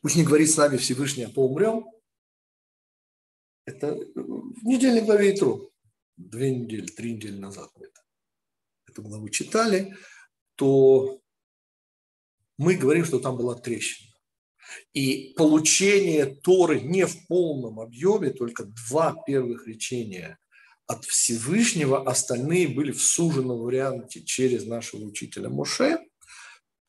пусть 0.02 0.16
не 0.16 0.24
говорит 0.24 0.50
с 0.50 0.58
нами 0.58 0.78
Всевышний, 0.78 1.24
а 1.24 1.30
то 1.30 1.42
умрем, 1.42 1.86
это 3.66 3.96
в 3.96 4.64
недельной 4.64 5.02
главе 5.02 5.36
Итро, 5.36 5.72
две 6.18 6.56
недели, 6.56 6.86
три 6.88 7.14
недели 7.14 7.38
назад 7.38 7.72
мы 7.76 7.86
это, 7.86 8.02
эту 8.88 9.04
главу 9.04 9.30
читали, 9.30 9.96
то 10.56 11.22
мы 12.58 12.76
говорим, 12.76 13.06
что 13.06 13.20
там 13.20 13.38
была 13.38 13.56
трещина. 13.56 14.12
И 14.94 15.34
получение 15.36 16.26
Торы 16.26 16.82
не 16.82 17.06
в 17.06 17.28
полном 17.28 17.80
объеме, 17.80 18.32
только 18.32 18.66
два 18.66 19.16
первых 19.26 19.68
речения 19.68 20.40
от 20.88 21.06
Всевышнего, 21.06 22.04
остальные 22.04 22.70
были 22.70 22.92
в 22.92 23.02
суженном 23.02 23.60
варианте 23.60 24.22
через 24.22 24.66
нашего 24.66 25.06
учителя 25.06 25.50
Моше. 25.50 26.00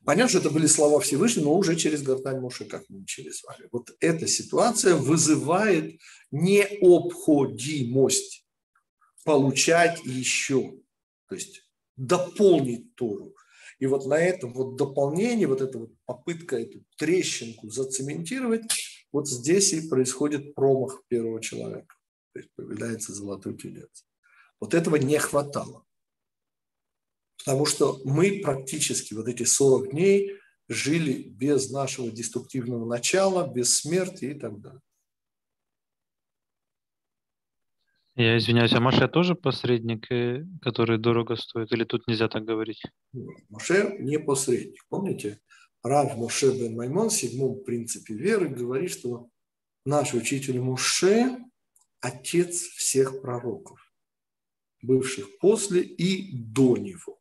Понятно, 0.05 0.28
что 0.28 0.40
это 0.40 0.51
были 0.51 0.66
слова 0.66 0.99
Всевышнего, 1.01 1.47
но 1.47 1.57
уже 1.57 1.76
через 1.76 2.03
гортань 2.03 2.40
Моше, 2.40 2.66
как 2.66 2.84
мы 2.88 2.99
учили 3.01 3.30
с 3.30 3.42
вами. 3.45 3.68
Вот 3.72 3.90
эта 4.01 4.26
ситуация 4.26 4.97
вызывает 4.97 5.99
необходимость 6.30 8.45
получать 9.24 10.05
еще, 10.05 10.74
то 11.28 11.34
есть 11.34 11.62
дополнить 11.97 12.95
Тору. 12.97 13.34
И 13.78 13.86
вот 13.86 14.05
на 14.07 14.18
этом 14.18 14.53
вот 14.53 14.76
дополнении, 14.76 15.47
вот 15.47 15.62
эта 15.62 15.78
вот 15.78 15.92
попытка 16.05 16.57
эту 16.57 16.84
трещинку 16.97 17.70
зацементировать, 17.70 18.64
вот 19.11 19.28
здесь 19.28 19.72
и 19.72 19.88
происходит 19.88 20.55
промах 20.55 21.03
первого 21.09 21.40
человека. 21.40 21.95
То 22.35 22.41
есть 22.41 22.51
появляется 22.57 23.14
золотой 23.14 23.57
телец. 23.57 24.05
Вот 24.59 24.74
этого 24.74 24.97
не 24.97 25.18
хватало. 25.18 25.85
Потому 27.39 27.64
что 27.64 28.01
мы 28.05 28.41
практически 28.43 29.14
вот 29.14 29.28
эти 29.28 29.45
40 29.45 29.91
дней 29.91 30.32
жили 30.68 31.28
без 31.28 31.70
нашего 31.70 32.11
деструктивного 32.11 32.87
начала, 32.87 33.47
без 33.47 33.78
смерти 33.78 34.26
и 34.26 34.35
так 34.35 34.61
далее. 34.61 34.80
Я 38.16 38.37
извиняюсь, 38.39 38.72
а 38.72 38.80
Маше 38.80 39.07
тоже 39.07 39.37
посредник, 39.37 40.11
э, 40.11 40.45
который 40.61 40.99
дорого 40.99 41.37
стоит? 41.37 41.70
Или 41.72 41.85
тут 41.85 42.07
нельзя 42.09 42.28
так 42.28 42.45
говорить? 42.45 42.82
Маше 43.49 43.97
не 44.01 44.18
посредник. 44.18 44.85
Помните, 44.89 45.41
Рав 45.85 46.16
Моше 46.16 46.51
бен 46.51 46.74
Маймон 46.74 47.11
в 47.11 47.12
седьмом 47.12 47.62
принципе 47.62 48.14
веры 48.14 48.49
говорит, 48.49 48.91
что 48.91 49.28
наш 49.85 50.14
учитель 50.14 50.61
Моше– 50.61 51.39
отец 52.05 52.61
всех 52.61 53.20
пророков, 53.20 53.80
бывших 54.82 55.38
после 55.38 55.82
и 55.82 56.36
до 56.36 56.76
него. 56.76 57.20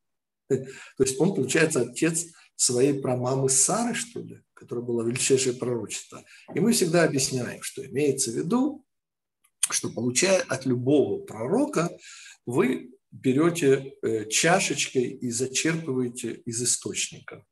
То 0.49 1.03
есть 1.03 1.19
он, 1.19 1.33
получается, 1.33 1.81
отец 1.81 2.25
своей 2.55 3.01
прамамы 3.01 3.49
Сары, 3.49 3.93
что 3.93 4.19
ли, 4.19 4.41
которая 4.53 4.85
была 4.85 5.03
величайшее 5.03 5.55
пророчество. 5.55 6.23
И 6.53 6.59
мы 6.59 6.73
всегда 6.73 7.03
объясняем, 7.03 7.61
что 7.61 7.85
имеется 7.85 8.31
в 8.31 8.35
виду 8.35 8.85
что 9.69 9.89
получая 9.89 10.41
от 10.41 10.65
любого 10.65 11.23
пророка, 11.23 11.89
вы 12.45 12.91
берете 13.11 13.95
э, 14.01 14.25
чашечкой 14.29 15.03
и 15.03 15.29
зачерпываете 15.29 16.33
из 16.45 16.61
источника. 16.61 17.45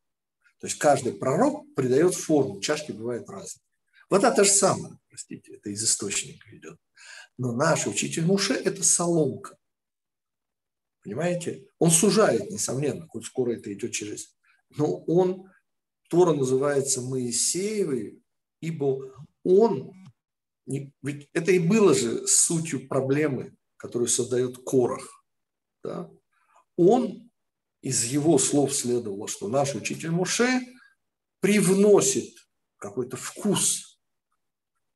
То 0.59 0.67
есть 0.67 0.77
каждый 0.77 1.13
пророк 1.13 1.73
придает 1.75 2.15
форму, 2.15 2.59
чашки 2.59 2.91
бывают 2.91 3.29
разные. 3.29 3.63
Вода 4.09 4.31
та 4.31 4.43
же 4.43 4.51
самая, 4.51 4.99
простите, 5.09 5.53
это 5.53 5.69
из 5.69 5.83
источника 5.83 6.55
идет. 6.55 6.77
Но 7.41 7.51
наш 7.51 7.87
учитель 7.87 8.23
Муше– 8.23 8.53
это 8.65 8.83
соломка. 8.83 9.57
Понимаете? 11.01 11.65
Он 11.79 11.89
сужает, 11.89 12.51
несомненно, 12.51 13.07
хоть 13.07 13.25
скоро 13.25 13.53
это 13.53 13.73
идет 13.73 13.93
через... 13.93 14.37
Но 14.77 14.97
он, 15.05 15.49
Тора 16.07 16.33
называется 16.33 17.01
Моисеевой, 17.01 18.21
ибо 18.59 19.11
он 19.43 19.91
ведь 21.01 21.29
это 21.33 21.51
и 21.51 21.57
было 21.57 21.95
же 21.95 22.27
сутью 22.27 22.87
проблемы, 22.87 23.57
которую 23.77 24.07
создает 24.07 24.59
Корах. 24.63 25.25
Да? 25.83 26.11
Он, 26.77 27.31
из 27.81 28.03
его 28.03 28.37
слов 28.37 28.71
следовало, 28.71 29.27
что 29.27 29.47
наш 29.47 29.73
учитель 29.73 30.11
Муше 30.11 30.61
привносит 31.39 32.35
какой-то 32.77 33.17
вкус. 33.17 33.90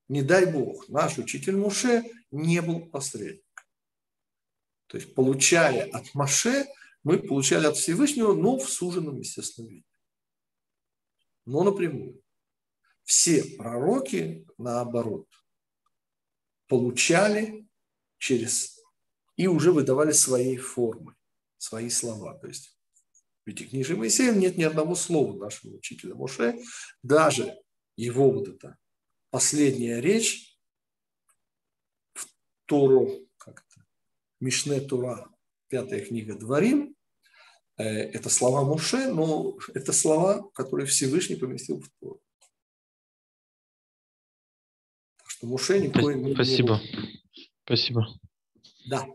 Не 0.07 0.21
дай 0.21 0.45
Бог, 0.45 0.87
наш 0.89 1.17
учитель 1.17 1.57
Муше 1.57 2.03
не 2.31 2.61
был 2.61 2.85
посредником. 2.87 3.43
То 4.87 4.97
есть, 4.97 5.15
получая 5.15 5.89
от 5.89 6.13
Маше, 6.13 6.65
мы 7.03 7.19
получали 7.19 7.65
от 7.65 7.77
Всевышнего, 7.77 8.33
но 8.33 8.57
в 8.57 8.69
суженном, 8.69 9.19
естественном 9.19 9.71
виде. 9.71 9.85
Но 11.45 11.63
напрямую. 11.63 12.21
Все 13.03 13.43
пророки 13.43 14.45
наоборот– 14.57 15.27
получали 16.67 17.67
через 18.17 18.79
и 19.35 19.47
уже 19.47 19.71
выдавали 19.71 20.11
своей 20.11 20.57
формы, 20.57 21.15
свои 21.57 21.89
слова. 21.89 22.37
То 22.37 22.47
есть 22.47 22.77
в 23.41 23.43
Пятикнижии 23.43 23.93
Моисея 23.93 24.33
нет 24.33 24.57
ни 24.57 24.63
одного 24.63 24.95
слова 24.95 25.37
нашего 25.37 25.75
учителя 25.75 26.15
Моше, 26.15 26.57
даже 27.03 27.55
его 27.97 28.31
вот 28.31 28.47
эта 28.47 28.77
последняя 29.35 29.99
речь 29.99 30.57
в 32.13 32.25
Тору, 32.67 33.27
как 33.35 33.65
это, 33.67 33.85
Мишне 34.39 34.79
Тура, 34.79 35.29
пятая 35.67 35.99
книга 36.05 36.35
Дворим, 36.35 36.95
э, 37.75 37.83
это 37.83 38.29
слова 38.29 38.63
Моше, 38.63 39.11
но 39.11 39.57
это 39.73 39.91
слова, 39.91 40.49
которые 40.51 40.87
Всевышний 40.87 41.35
поместил 41.35 41.81
в 41.81 41.89
Тору. 41.99 42.21
что 45.25 45.47
Муше 45.47 45.81
никакой 45.81 46.15
не 46.15 46.33
Спасибо. 46.33 46.79
Спасибо. 47.65 48.07
Да. 48.87 49.05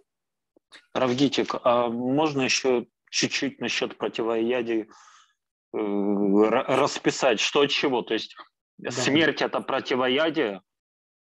Равгитик, 0.92 1.54
а 1.64 1.88
можно 1.88 2.42
еще 2.42 2.86
чуть-чуть 3.08 3.58
насчет 3.58 3.96
противоядий 3.96 4.82
э, 4.82 4.86
расписать, 5.72 7.40
что 7.40 7.62
от 7.62 7.70
чего? 7.70 8.02
То 8.02 8.12
есть 8.12 8.36
да. 8.82 8.90
смерть– 8.90 9.42
это 9.42 9.60
противоядие? 9.60 10.62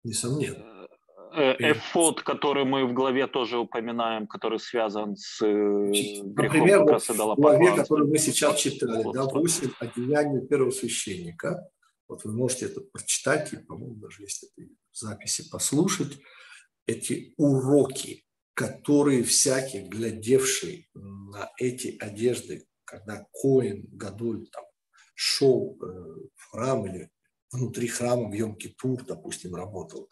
Несомненно. 0.03 0.88
Э, 1.32 1.55
э, 1.60 1.72
эфот, 1.74 2.24
который 2.24 2.66
мы 2.66 2.86
в 2.86 2.93
главе 2.93 3.28
тоже 3.28 3.60
упоминаем, 3.60 4.26
который 4.26 4.60
связан 4.60 5.16
с 5.16 5.39
грехом 5.41 6.34
Например, 6.36 6.84
вот 6.84 7.01
в 7.01 7.36
главе, 7.36 7.76
который 7.76 8.07
мы 8.07 8.18
сейчас 8.18 8.60
читали, 8.60 9.03
вот. 9.03 9.14
да, 9.14 9.26
8 9.26 9.72
одеяний 9.80 10.47
первого 10.47 10.72
священника. 10.72 11.70
Вот 12.07 12.24
вы 12.24 12.32
можете 12.34 12.66
это 12.66 12.82
прочитать, 12.82 13.53
и, 13.53 13.57
по-моему, 13.57 13.95
даже 13.95 14.24
если 14.24 14.49
это 14.57 14.72
записи 14.91 15.47
послушать 15.51 16.18
эти 16.88 17.36
уроки, 17.38 18.26
которые 18.55 19.24
всякий, 19.24 19.82
глядевший 19.82 20.89
на 20.95 21.51
эти 21.60 21.95
одежды, 21.99 22.66
когда 22.84 23.28
Коин 23.32 23.88
Гадоль 23.91 24.47
там 24.47 24.64
шел 25.14 25.78
э, 25.80 25.86
в 26.36 26.51
храм 26.51 26.88
или 26.88 27.12
внутри 27.52 27.88
храма 27.88 28.30
в 28.30 28.34
Йом-Кипур, 28.34 29.06
допустим, 29.06 29.56
работал, 29.56 30.10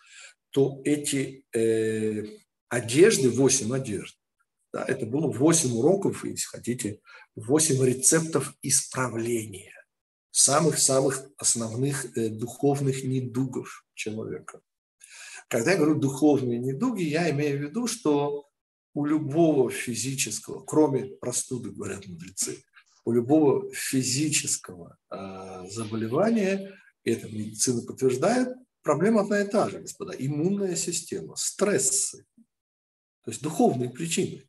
то 0.52 0.82
эти 0.84 1.46
э, 1.54 2.26
одежды, 2.70 3.30
8 3.30 3.76
одежд, 3.76 4.18
да, 4.74 4.84
это 4.88 5.06
было 5.06 5.32
8 5.32 5.74
уроков, 5.74 6.26
если 6.26 6.46
хотите, 6.46 7.00
8 7.36 7.86
рецептов 7.86 8.54
исправления 8.62 9.74
самых-самых 10.32 11.24
основных 11.38 12.06
э, 12.18 12.30
духовных 12.30 13.04
недугов 13.04 13.86
человека. 13.94 14.62
Когда 15.48 15.72
я 15.72 15.78
говорю 15.78 15.96
духовные 15.96 16.60
недуги, 16.60 17.04
я 17.04 17.30
имею 17.32 17.58
в 17.58 17.62
виду, 17.62 17.88
что 17.88 18.48
у 18.94 19.06
любого 19.06 19.72
физического, 19.72 20.64
кроме 20.64 21.06
простуды, 21.06 21.72
говорят 21.72 22.06
мудрецы, 22.08 22.64
у 23.06 23.12
любого 23.12 23.72
физического 23.74 24.98
э, 25.10 25.66
заболевания, 25.70 26.78
и 27.08 27.12
это 27.12 27.30
медицина 27.30 27.84
подтверждает, 27.84 28.50
проблема 28.82 29.22
одна 29.22 29.42
и 29.42 29.48
та 29.48 29.70
же, 29.70 29.80
господа, 29.80 30.14
иммунная 30.20 30.76
система, 30.76 31.38
стрессы, 31.38 32.26
то 33.24 33.32
есть 33.32 33.42
духовные 33.42 33.90
причины. 33.90 34.46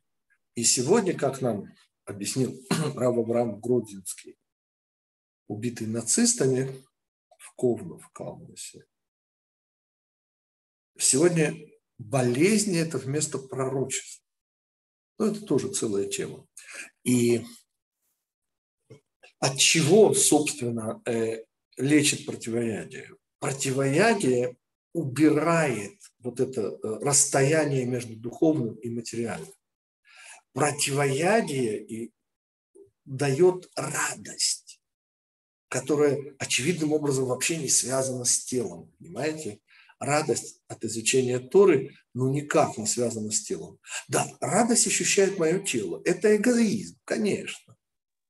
И 0.55 0.65
сегодня, 0.65 1.17
как 1.17 1.39
нам 1.39 1.73
объяснил 2.03 2.61
Рав 2.95 3.17
Абрам 3.17 3.61
Гродзинский, 3.61 4.37
убитый 5.47 5.87
нацистами 5.87 6.83
в 7.37 7.55
Ковно, 7.55 7.97
в 7.97 8.09
Калмасе, 8.09 8.85
Сегодня 10.97 11.55
болезни– 11.97 12.77
это 12.81 12.97
вместо 12.97 13.37
пророчества. 13.37 14.25
Ну, 15.17 15.27
это 15.27 15.45
тоже 15.45 15.71
целая 15.71 16.09
тема. 16.09 16.45
И 17.05 17.45
от 19.39 19.57
чего, 19.57 20.13
собственно, 20.13 21.01
э, 21.05 21.45
лечит 21.79 22.25
противоядие? 22.25 23.15
Противоядие 23.39 24.57
убирает 24.93 25.97
вот 26.19 26.39
это 26.39 26.61
э, 26.61 26.77
расстояние 27.01 27.85
между 27.85 28.15
духовным 28.15 28.75
и 28.75 28.89
материальным. 28.89 29.53
Противоядие 30.53 31.83
и 31.83 32.11
дает 33.05 33.69
радость, 33.75 34.81
которая 35.69 36.35
очевидным 36.37 36.91
образом 36.91 37.25
вообще 37.25 37.57
не 37.57 37.69
связана 37.69 38.25
с 38.25 38.43
телом, 38.43 38.91
понимаете? 38.99 39.59
Радость 39.99 40.61
от 40.67 40.83
изучения 40.85 41.39
Торы, 41.39 41.93
ну, 42.13 42.31
никак 42.31 42.77
не 42.77 42.87
связана 42.87 43.31
с 43.31 43.43
телом. 43.43 43.79
Да, 44.07 44.25
радость 44.39 44.87
ощущает 44.87 45.37
мое 45.37 45.59
тело. 45.59 46.01
Это 46.05 46.35
эгоизм, 46.35 46.97
конечно. 47.03 47.75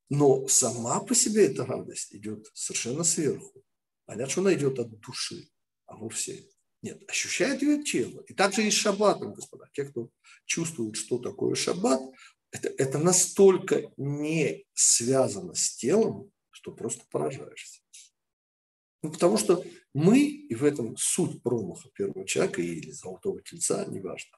Но 0.09 0.47
сама 0.47 0.99
по 1.01 1.13
себе 1.13 1.45
эта 1.45 1.65
радость 1.65 2.15
идет 2.15 2.47
совершенно 2.53 3.03
сверху. 3.03 3.63
Понятно, 4.05 4.31
что 4.31 4.41
она 4.41 4.53
идет 4.55 4.79
от 4.79 4.99
души, 4.99 5.49
а 5.85 5.95
вовсе 5.95 6.49
нет. 6.81 7.03
Ощущает 7.07 7.61
ее 7.61 7.83
тело. 7.83 8.21
И 8.27 8.33
также 8.33 8.65
и 8.65 8.71
с 8.71 8.73
шаббатом, 8.73 9.33
господа. 9.33 9.69
Те, 9.73 9.85
кто 9.85 10.09
чувствует, 10.45 10.95
что 10.95 11.19
такое 11.19 11.53
шаббат, 11.55 12.01
это, 12.51 12.69
это 12.69 12.97
настолько 12.97 13.91
не 13.97 14.65
связано 14.73 15.53
с 15.53 15.75
телом, 15.75 16.31
что 16.49 16.71
просто 16.71 17.05
поражаешься. 17.11 17.81
Ну, 19.03 19.11
потому 19.11 19.37
что 19.37 19.63
мы, 19.93 20.19
и 20.19 20.55
в 20.55 20.63
этом 20.63 20.97
суть 20.97 21.41
промаха 21.41 21.89
первого 21.93 22.27
человека 22.27 22.61
или 22.61 22.91
золотого 22.91 23.41
тельца, 23.41 23.85
неважно, 23.85 24.37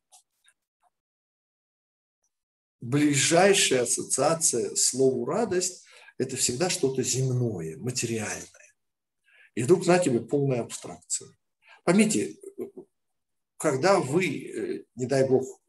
ближайшая 2.82 3.84
ассоциация 3.84 4.75
слову 4.75 5.25
«радость»– 5.25 5.86
это 6.17 6.36
всегда 6.36 6.69
что-то 6.69 7.03
земное, 7.03 7.77
материальное. 7.77 8.75
И 9.55 9.63
вдруг, 9.63 9.84
знаете, 9.84 10.11
полная 10.19 10.61
абстракция. 10.61 11.29
Поймите, 11.84 12.36
когда 13.57 13.99
вы, 13.99 14.25
э, 14.25 14.84
не 14.95 15.05
дай 15.05 15.27
бог, 15.27 15.61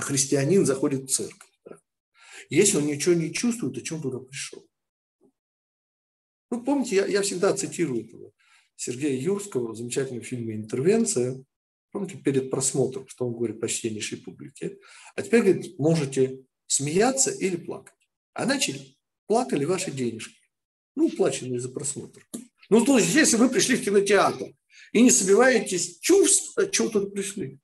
христианин 0.00 0.66
заходит 0.66 1.04
в 1.04 1.14
церковь, 1.14 1.60
да, 1.64 1.78
если 2.48 2.78
он 2.78 2.86
ничего 2.86 3.14
не 3.14 3.32
чувствует, 3.32 3.76
о 3.76 3.80
чем 3.82 4.02
туда 4.02 4.18
пришел? 4.18 4.66
Ну, 6.50 6.64
помните, 6.64 6.96
я, 6.96 7.06
я 7.06 7.22
всегда 7.22 7.54
цитирую 7.54 8.06
этого 8.06 8.32
Сергея 8.76 9.20
Юрского 9.20 9.72
в 9.72 9.76
замечательном 9.76 10.22
фильме 10.22 10.54
«Интервенция», 10.54 11.44
Помните, 11.90 12.18
перед 12.18 12.50
просмотром, 12.50 13.08
что 13.08 13.26
он 13.26 13.34
говорит 13.34 13.60
почтеннейшей 13.60 14.18
публике. 14.18 14.78
А 15.14 15.22
теперь, 15.22 15.42
говорит, 15.42 15.78
можете 15.78 16.44
смеяться 16.66 17.30
или 17.30 17.56
плакать. 17.56 17.94
А 18.34 18.44
начали 18.44 18.96
плакали 19.26 19.64
ваши 19.64 19.90
денежки. 19.90 20.38
Ну, 20.94 21.06
уплаченные 21.06 21.60
за 21.60 21.70
просмотр. 21.70 22.26
Ну, 22.70 22.84
то 22.84 22.98
есть, 22.98 23.14
если 23.14 23.36
вы 23.36 23.48
пришли 23.48 23.76
в 23.76 23.84
кинотеатр 23.84 24.52
и 24.92 25.02
не 25.02 25.10
собираетесь 25.10 25.98
чувств, 26.00 26.56
от 26.58 26.72
чего 26.72 26.88
туда 26.88 27.10
пришли. 27.10 27.58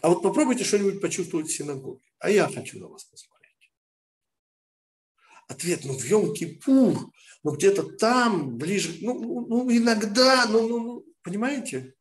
А 0.00 0.08
вот 0.10 0.22
попробуйте 0.22 0.64
что-нибудь 0.64 1.00
почувствовать 1.00 1.48
в 1.48 1.52
синагоге. 1.52 2.04
А 2.18 2.30
я 2.30 2.48
хочу 2.48 2.78
на 2.78 2.88
вас 2.88 3.04
посмотреть. 3.04 3.72
Ответ, 5.48 5.84
ну, 5.84 5.98
в 5.98 6.04
Йом-Кипур, 6.04 7.10
ну, 7.42 7.50
где-то 7.56 7.82
там, 7.82 8.56
ближе, 8.58 8.98
ну, 9.00 9.18
ну, 9.18 9.46
ну 9.46 9.76
иногда, 9.76 10.46
ну, 10.46 10.68
ну, 10.68 10.78
ну 10.78 11.07
Понимаете? 11.22 11.94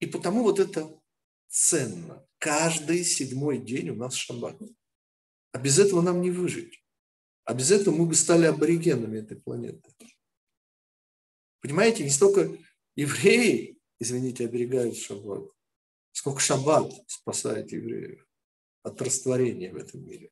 И 0.00 0.06
потому 0.06 0.42
вот 0.42 0.60
это 0.60 1.00
ценно. 1.48 2.26
Каждый 2.38 3.04
седьмой 3.04 3.58
день 3.58 3.90
у 3.90 3.94
нас 3.94 4.14
шаббат. 4.14 4.60
А 5.52 5.58
без 5.58 5.78
этого 5.78 6.02
нам 6.02 6.20
не 6.20 6.30
выжить. 6.30 6.84
А 7.44 7.54
без 7.54 7.70
этого 7.70 7.94
мы 7.94 8.06
бы 8.06 8.14
стали 8.14 8.46
аборигенами 8.46 9.18
этой 9.18 9.40
планеты. 9.40 9.94
Понимаете, 11.60 12.04
не 12.04 12.10
столько 12.10 12.58
евреи, 12.96 13.78
извините, 13.98 14.44
оберегают 14.44 14.96
шаббат, 14.96 15.48
сколько 16.12 16.40
шаббат 16.40 16.92
спасает 17.06 17.72
евреев 17.72 18.26
от 18.82 19.00
растворения 19.00 19.72
в 19.72 19.76
этом 19.76 20.06
мире. 20.06 20.30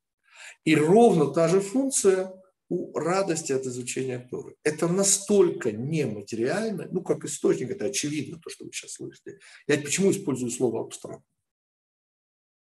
И 0.64 0.74
ровно 0.74 1.33
та 1.33 1.49
же 1.49 1.61
функция 1.61 2.41
у 2.72 2.98
радости 2.98 3.52
от 3.52 3.66
изучения 3.66 4.18
Торы. 4.18 4.56
Это 4.62 4.88
настолько 4.88 5.72
нематериально, 5.72 6.88
ну, 6.90 7.02
как 7.02 7.22
источник, 7.26 7.70
это 7.70 7.84
очевидно, 7.84 8.40
то, 8.40 8.48
что 8.48 8.64
вы 8.64 8.72
сейчас 8.72 8.92
слышите. 8.92 9.40
Я 9.66 9.76
почему 9.76 10.10
использую 10.10 10.50
слово 10.50 10.80
абстрактно? 10.80 11.22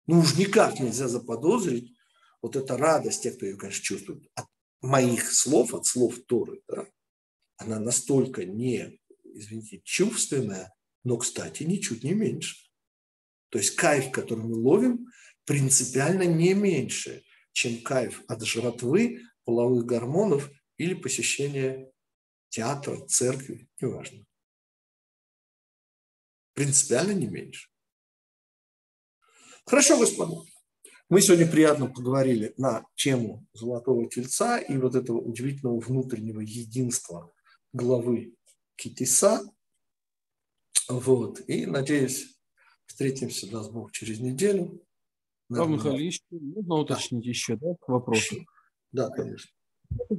Ну, 0.07 0.21
уж 0.21 0.37
никак 0.37 0.79
нельзя 0.79 1.09
заподозрить 1.09 1.93
вот 2.41 2.55
эта 2.55 2.77
радость, 2.77 3.25
те, 3.25 3.33
кто 3.33 3.47
ее, 3.47 3.57
конечно, 3.57 3.83
чувствует, 3.83 4.23
от 4.37 4.47
моих 4.81 5.33
слов, 5.33 5.75
от 5.75 5.87
слов 5.87 6.15
Торы, 6.29 6.63
да, 6.69 6.87
она 7.57 7.81
настолько 7.81 8.45
не, 8.45 9.01
извините, 9.25 9.81
чувственная, 9.83 10.73
но, 11.03 11.17
кстати, 11.17 11.65
ничуть 11.65 12.05
не 12.05 12.15
меньше. 12.15 12.55
То 13.49 13.59
есть 13.59 13.75
кайф, 13.75 14.13
который 14.13 14.45
мы 14.45 14.55
ловим, 14.55 15.09
принципиально 15.47 16.27
не 16.27 16.55
меньше, 16.55 17.25
чем 17.53 17.83
кайф 17.83 18.23
от 18.29 18.45
жратвы, 18.45 19.23
половых 19.47 19.87
гормонов 19.87 20.51
или 20.77 20.93
посещение 20.93 21.91
театра, 22.51 23.07
церкви, 23.07 23.69
неважно. 23.81 24.27
Принципиально 26.53 27.13
не 27.13 27.27
меньше. 27.27 27.71
Хорошо, 29.65 29.99
господа. 29.99 30.37
Мы 31.09 31.21
сегодня 31.21 31.51
приятно 31.51 31.87
поговорили 31.87 32.53
на 32.57 32.85
тему 32.97 33.47
Золотого 33.53 34.09
Тельца 34.11 34.59
и 34.59 34.77
вот 34.77 34.97
этого 34.97 35.19
удивительного 35.19 35.79
внутреннего 35.79 36.41
единства 36.41 37.33
главы 37.73 38.35
Китиса. 38.75 39.43
Вот. 40.89 41.41
И, 41.49 41.67
надеюсь, 41.67 42.37
встретимся, 42.87 43.51
даст 43.51 43.71
Бог, 43.71 43.93
через 43.93 44.19
неделю. 44.19 44.83
Рав 45.49 45.69
Михайлович, 45.69 46.23
можно 46.31 46.75
уточнить 46.75 47.25
да. 47.25 47.31
еще, 47.31 47.57
да, 47.57 47.75
к 47.81 47.89
вопросу? 47.89 48.45
Да, 48.97 49.11
конечно. 49.11 49.51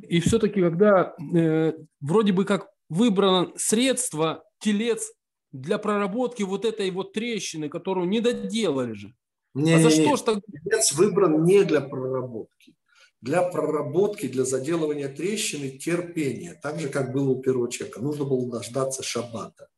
И 0.04 0.20
все-таки, 0.20 0.62
когда 0.62 1.16
э, 1.36 1.74
вроде 2.00 2.32
бы 2.32 2.46
как 2.46 2.70
выбрано 2.90 3.52
средство, 3.58 4.44
телец 4.60 5.12
для 5.52 5.80
проработки 5.80 6.44
вот 6.44 6.64
этой 6.64 6.92
вот 6.92 7.14
трещины, 7.14 7.70
которую 7.70 8.08
не 8.08 8.22
доделали 8.22 8.94
же. 8.94 9.14
Не, 9.56 9.74
а 9.74 9.80
за 9.80 9.90
что 9.90 10.16
ж 10.16 10.22
так? 10.22 10.40
Телец 10.46 10.94
выбран 10.94 11.44
не 11.44 11.64
для 11.64 11.82
проработки. 11.82 12.76
Для 13.22 13.42
проработки, 13.42 14.28
для 14.28 14.46
заделывания 14.46 15.08
трещины 15.08 15.72
терпения. 15.72 16.60
Так 16.62 16.80
же, 16.80 16.90
как 16.90 17.12
было 17.12 17.30
у 17.32 17.42
первого 17.42 17.72
человека. 17.72 18.00
Нужно 18.00 18.26
было 18.26 18.52
дождаться 18.52 19.02
шаббата. 19.02 19.70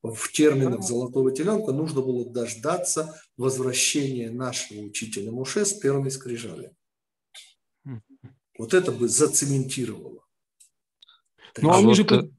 В 0.00 0.30
терминах 0.30 0.84
золотого 0.84 1.32
теленка 1.32 1.72
нужно 1.72 2.02
было 2.02 2.24
дождаться 2.30 3.20
возвращения 3.36 4.30
нашего 4.30 4.82
учителя 4.82 5.32
Муше 5.32 5.64
с 5.64 5.72
первыми 5.72 6.10
скрижалями. 6.10 6.76
Вот 8.58 8.74
это 8.74 8.92
бы 8.92 9.08
зацементировало. 9.08 10.24
Ну, 11.60 11.70
а 11.70 11.78
они 11.78 11.94
же 11.94 12.04
вот... 12.04 12.30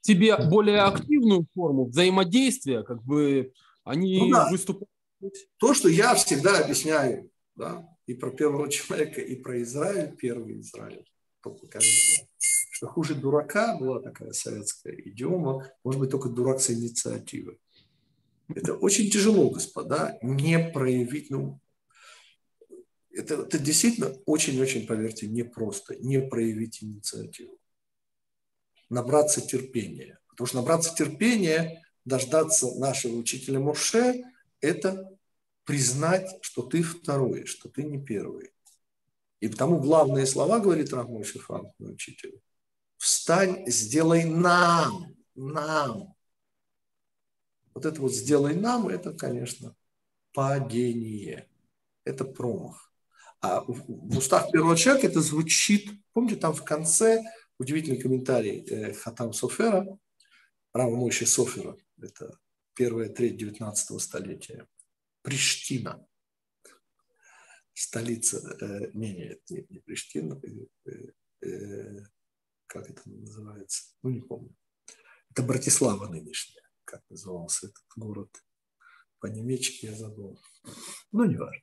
тебе 0.00 0.36
более 0.36 0.82
активную 0.82 1.46
форму 1.54 1.86
взаимодействия, 1.86 2.82
как 2.82 3.02
бы 3.02 3.52
они 3.84 4.18
ну, 4.20 4.30
да. 4.30 4.50
выступают. 4.50 4.88
То, 5.58 5.74
что 5.74 5.88
я 5.88 6.14
всегда 6.14 6.58
объясняю, 6.58 7.30
да, 7.56 7.88
и 8.06 8.14
про 8.14 8.30
первого 8.30 8.68
человека, 8.70 9.20
и 9.20 9.36
про 9.36 9.62
Израиль, 9.62 10.14
первый 10.16 10.60
Израиль, 10.60 11.04
что 12.70 12.86
хуже 12.88 13.14
дурака 13.14 13.76
была 13.78 14.00
такая 14.00 14.32
советская 14.32 14.94
идиома, 14.94 15.68
может 15.84 16.00
быть, 16.00 16.10
только 16.10 16.28
дурак 16.28 16.60
с 16.60 16.70
инициативой. 16.70 17.58
Это 18.48 18.74
очень 18.74 19.10
тяжело, 19.10 19.48
господа, 19.50 20.18
не 20.22 20.58
проявить, 20.58 21.30
ну, 21.30 21.60
это, 23.14 23.34
это 23.42 23.58
действительно 23.58 24.08
очень-очень, 24.26 24.86
поверьте, 24.86 25.26
непросто 25.26 25.96
не 25.96 26.20
проявить 26.20 26.82
инициативу. 26.82 27.58
Набраться 28.90 29.40
терпения. 29.40 30.18
Потому 30.28 30.46
что 30.46 30.56
набраться 30.56 30.94
терпения, 30.94 31.82
дождаться 32.04 32.74
нашего 32.78 33.16
учителя 33.16 33.60
Моше, 33.60 34.24
это 34.60 35.10
признать, 35.64 36.28
что 36.42 36.62
ты 36.62 36.82
второй, 36.82 37.46
что 37.46 37.68
ты 37.68 37.84
не 37.84 38.02
первый. 38.02 38.52
И 39.40 39.48
потому 39.48 39.78
главные 39.78 40.26
слова, 40.26 40.58
говорит 40.58 40.92
Рамой 40.92 41.24
Шифан, 41.24 41.72
мой 41.78 41.92
учитель, 41.92 42.40
встань, 42.96 43.64
сделай 43.66 44.24
нам, 44.24 45.14
нам. 45.34 46.14
Вот 47.74 47.84
это 47.84 48.00
вот 48.00 48.14
сделай 48.14 48.54
нам, 48.54 48.88
это, 48.88 49.12
конечно, 49.12 49.74
падение. 50.32 51.48
Это 52.04 52.24
промах. 52.24 52.93
А 53.44 53.62
в 53.66 54.16
устах 54.16 54.50
первого 54.50 54.74
человека 54.74 55.06
это 55.06 55.20
звучит, 55.20 55.90
помните, 56.14 56.36
там 56.36 56.54
в 56.54 56.64
конце 56.64 57.22
удивительный 57.58 58.00
комментарий 58.00 58.64
э, 58.64 58.94
Хатам 58.94 59.34
Софера, 59.34 59.86
Рава 60.72 61.10
Софера, 61.10 61.76
это 62.00 62.38
первая 62.74 63.10
треть 63.10 63.36
19 63.36 64.00
столетия. 64.00 64.66
Приштина, 65.20 66.06
столица, 67.74 68.38
э, 68.62 68.90
не, 68.94 69.12
не, 69.12 69.38
не, 69.50 69.66
не 69.68 69.78
Приштина, 69.80 70.40
э, 70.86 70.90
э, 71.46 72.02
как 72.66 72.88
это 72.88 73.02
называется, 73.04 73.94
ну 74.02 74.08
не 74.08 74.22
помню. 74.22 74.56
Это 75.28 75.42
Братислава 75.42 76.08
нынешняя, 76.08 76.66
как 76.86 77.02
назывался 77.10 77.66
этот 77.66 77.84
город. 77.94 78.30
По-немечески 79.18 79.84
я 79.84 79.94
забыл. 79.94 80.40
Ну, 81.12 81.24
не 81.24 81.36
важно. 81.36 81.62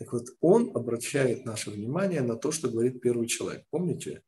Так 0.00 0.14
вот, 0.14 0.28
он 0.40 0.74
обращает 0.74 1.44
наше 1.44 1.70
внимание 1.70 2.22
на 2.22 2.34
то, 2.34 2.52
что 2.52 2.70
говорит 2.70 3.02
первый 3.02 3.28
человек. 3.28 3.66
Помните? 3.68 4.22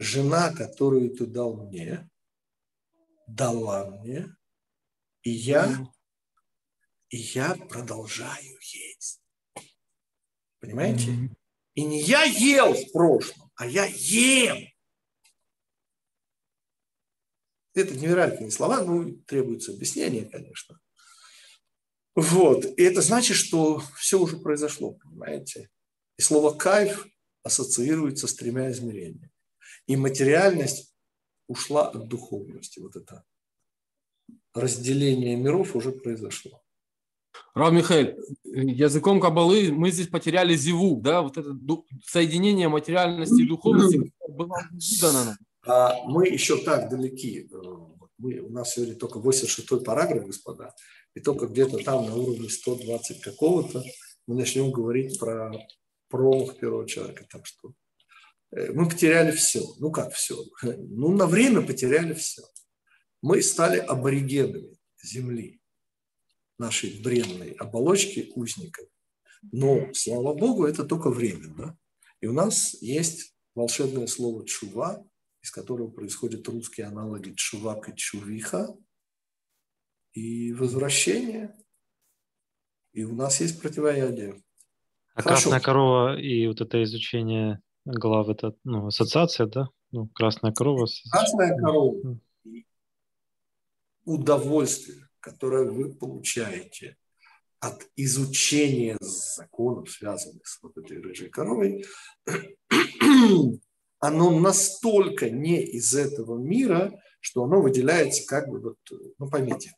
Жена, 0.00 0.52
которую 0.52 1.14
ты 1.14 1.24
дал 1.24 1.68
мне, 1.68 2.10
дала 3.28 3.88
мне, 3.90 4.34
и 5.22 5.30
я, 5.30 5.86
и 7.10 7.16
я 7.16 7.54
продолжаю 7.54 8.58
есть. 8.60 9.22
Понимаете? 10.58 11.30
И 11.74 11.84
не 11.84 12.00
я 12.02 12.24
ел 12.24 12.74
в 12.74 12.90
прошлом, 12.90 13.52
а 13.54 13.66
я 13.68 13.84
ем. 13.84 14.66
Это 17.72 17.94
невероятные 17.94 18.50
слова, 18.50 18.82
ну, 18.82 19.12
требуется 19.28 19.72
объяснение, 19.74 20.24
конечно. 20.24 20.80
Вот. 22.14 22.64
И 22.64 22.82
это 22.82 23.02
значит, 23.02 23.36
что 23.36 23.82
все 23.96 24.20
уже 24.20 24.36
произошло, 24.36 24.92
понимаете? 24.92 25.70
И 26.16 26.22
слово 26.22 26.52
«кайф» 26.52 27.06
ассоциируется 27.42 28.26
с 28.26 28.34
тремя 28.34 28.70
измерениями. 28.70 29.30
И 29.86 29.96
материальность 29.96 30.94
ушла 31.48 31.88
от 31.88 32.08
духовности. 32.08 32.78
Вот 32.78 32.96
это 32.96 33.24
разделение 34.54 35.36
миров 35.36 35.76
уже 35.76 35.92
произошло. 35.92 36.62
Рав 37.54 37.72
Михаил, 37.72 38.16
языком 38.44 39.20
кабалы 39.20 39.72
мы 39.72 39.90
здесь 39.90 40.06
потеряли 40.06 40.54
зиву, 40.54 41.00
да, 41.00 41.22
вот 41.22 41.36
это 41.36 41.56
соединение 42.04 42.68
материальности 42.68 43.42
и 43.42 43.48
духовности 43.48 44.12
было 44.28 44.56
дано 45.00 45.24
нам. 45.24 45.36
А 45.66 46.04
мы 46.04 46.28
еще 46.28 46.58
так 46.58 46.88
далеки. 46.88 47.48
Мы, 48.18 48.38
у 48.38 48.50
нас 48.50 48.74
сегодня 48.74 48.94
только 48.94 49.18
86 49.18 49.84
параграф, 49.84 50.26
господа, 50.26 50.74
и 51.14 51.20
только 51.20 51.46
где-то 51.46 51.78
там 51.78 52.06
на 52.06 52.14
уровне 52.14 52.48
120 52.48 53.20
какого-то 53.20 53.84
мы 54.26 54.36
начнем 54.36 54.70
говорить 54.70 55.18
про 55.18 55.52
промах 56.08 56.58
первого 56.58 56.88
человека. 56.88 57.26
Так 57.30 57.46
что 57.46 57.72
э, 58.52 58.72
мы 58.72 58.88
потеряли 58.88 59.32
все. 59.32 59.62
Ну 59.78 59.90
как 59.90 60.12
все? 60.12 60.36
Ну 60.62 61.14
на 61.14 61.26
время 61.26 61.66
потеряли 61.66 62.14
все. 62.14 62.42
Мы 63.20 63.42
стали 63.42 63.78
аборигенами 63.78 64.76
Земли, 65.02 65.60
нашей 66.58 67.00
бренной 67.02 67.52
оболочки 67.52 68.32
узников. 68.34 68.86
Но, 69.52 69.92
слава 69.92 70.34
Богу, 70.34 70.64
это 70.64 70.84
только 70.84 71.10
временно. 71.10 71.76
И 72.20 72.26
у 72.26 72.32
нас 72.32 72.74
есть 72.80 73.34
волшебное 73.54 74.06
слово 74.06 74.46
«чува», 74.46 75.04
из 75.44 75.50
которого 75.50 75.90
происходят 75.90 76.48
русские 76.48 76.86
аналоги 76.86 77.34
«чувак» 77.34 77.90
и 77.90 77.94
«чувиха», 77.94 78.74
и 80.14 80.54
возвращение, 80.54 81.54
и 82.94 83.04
у 83.04 83.14
нас 83.14 83.42
есть 83.42 83.60
противоядие. 83.60 84.42
А 85.14 85.20
Хорошо. 85.20 85.50
красная 85.50 85.60
корова 85.60 86.18
и 86.18 86.46
вот 86.46 86.62
это 86.62 86.82
изучение 86.84 87.60
глав, 87.84 88.30
это 88.30 88.54
ну, 88.64 88.86
ассоциация, 88.86 89.46
да? 89.46 89.68
Ну, 89.90 90.08
красная 90.08 90.52
корова. 90.52 90.86
Красная 91.10 91.54
корова. 91.58 92.18
Удовольствие, 94.06 95.08
которое 95.20 95.70
вы 95.70 95.92
получаете 95.94 96.96
от 97.60 97.86
изучения 97.96 98.96
законов, 99.00 99.90
связанных 99.90 100.46
с 100.46 100.62
вот 100.62 100.78
этой 100.78 101.02
рыжей 101.02 101.28
коровой, 101.28 101.84
оно 104.04 104.38
настолько 104.38 105.30
не 105.30 105.62
из 105.62 105.94
этого 105.94 106.38
мира, 106.38 107.00
что 107.20 107.44
оно 107.44 107.62
выделяется 107.62 108.26
как 108.26 108.48
бы, 108.48 108.60
вот, 108.60 108.78
ну 109.18 109.30
поймите, 109.30 109.72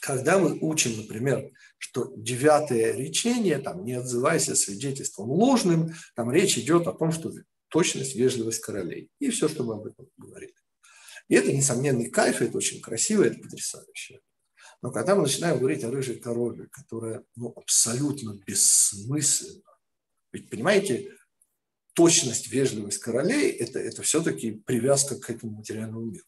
когда 0.00 0.38
мы 0.38 0.58
учим, 0.60 0.96
например, 0.96 1.50
что 1.76 2.12
девятое 2.16 2.94
речение, 2.94 3.58
там, 3.58 3.84
не 3.84 3.94
отзывайся 3.94 4.54
свидетельством 4.54 5.30
ложным, 5.30 5.92
там 6.14 6.32
речь 6.32 6.56
идет 6.56 6.86
о 6.86 6.92
том, 6.92 7.12
что 7.12 7.30
точность, 7.68 8.14
вежливость 8.14 8.60
королей. 8.60 9.10
И 9.18 9.28
все, 9.28 9.48
что 9.48 9.64
мы 9.64 9.74
об 9.74 9.86
этом 9.86 10.08
говорили. 10.16 10.54
И 11.28 11.34
это 11.34 11.52
несомненный 11.52 12.08
кайф, 12.08 12.40
это 12.40 12.56
очень 12.56 12.80
красиво, 12.80 13.24
это 13.24 13.38
потрясающе. 13.38 14.20
Но 14.80 14.90
когда 14.90 15.14
мы 15.14 15.22
начинаем 15.22 15.58
говорить 15.58 15.84
о 15.84 15.90
рыжей 15.90 16.16
корове, 16.16 16.68
которая 16.70 17.22
ну, 17.36 17.52
абсолютно 17.54 18.40
бессмысленна, 18.46 19.62
ведь, 20.32 20.48
понимаете, 20.48 21.17
точность, 21.98 22.46
вежливость 22.46 22.98
королей 22.98 23.50
это,– 23.50 23.78
это 23.80 24.02
все-таки 24.02 24.52
привязка 24.52 25.16
к 25.16 25.28
этому 25.30 25.56
материальному 25.56 26.06
миру. 26.06 26.24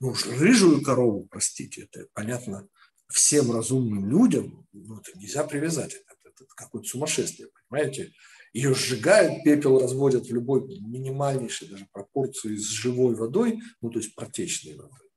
Ну 0.00 0.08
уж 0.08 0.26
рыжую 0.26 0.82
корову, 0.82 1.28
простите, 1.30 1.82
это 1.82 2.06
понятно, 2.14 2.66
всем 3.08 3.52
разумным 3.52 4.08
людям 4.08 4.66
ну, 4.72 5.00
это 5.00 5.18
нельзя 5.18 5.44
привязать. 5.44 5.92
Это, 5.92 6.16
это 6.24 6.46
какое-то 6.56 6.88
сумасшествие, 6.88 7.50
понимаете? 7.68 8.10
Ее 8.54 8.74
сжигают, 8.74 9.44
пепел 9.44 9.78
разводят 9.78 10.26
в 10.26 10.34
любой 10.34 10.62
минимальнейшей 10.80 11.68
даже 11.68 11.86
пропорции 11.92 12.56
с 12.56 12.64
живой 12.64 13.14
водой, 13.14 13.60
ну, 13.82 13.90
то 13.90 13.98
есть 13.98 14.14
протечной 14.14 14.76
водой, 14.76 15.10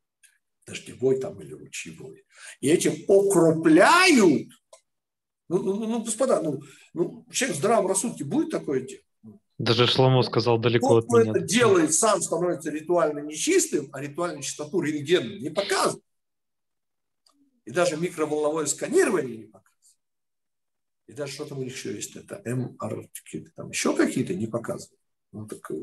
дождевой 0.68 1.22
там 1.22 1.42
или 1.42 1.54
ручьевой. 1.54 2.26
И 2.60 2.68
этим 2.68 2.96
окропляют. 3.08 4.50
Ну, 5.48 5.64
ну, 5.64 5.88
ну, 5.88 6.04
господа, 6.04 6.42
ну, 6.42 6.60
ну, 6.94 7.26
человек 7.32 7.56
в 7.56 7.60
здравом 7.60 7.88
рассудке 7.88 8.26
будет 8.26 8.50
такое 8.50 8.82
делать? 8.82 9.05
Даже 9.58 9.88
Шломо 9.88 10.22
сказал 10.24 10.58
далеко 10.58 11.02
Тот, 11.02 11.06
от 11.06 11.12
меня. 11.12 11.32
это 11.32 11.40
делает, 11.40 11.94
сам 11.94 12.22
становится 12.22 12.72
ритуально 12.72 13.20
нечистым, 13.20 13.90
а 13.94 14.02
ритуальную 14.02 14.44
чистоту 14.44 14.82
рентген 14.82 15.40
не 15.40 15.50
показывает. 15.50 16.04
И 17.64 17.72
даже 17.72 17.96
микроволновое 17.96 18.66
сканирование 18.66 19.38
не 19.38 19.44
показывает. 19.46 19.66
И 21.08 21.14
даже 21.14 21.34
что 21.34 21.46
там 21.46 21.62
еще 21.62 21.96
есть, 21.96 22.16
это 22.16 22.42
МР, 22.46 23.08
там 23.56 23.70
еще 23.70 23.96
какие-то 23.96 24.34
не 24.34 24.48
показывают. 24.48 25.00
Ну, 25.32 25.48
так, 25.48 25.72
э, 25.72 25.76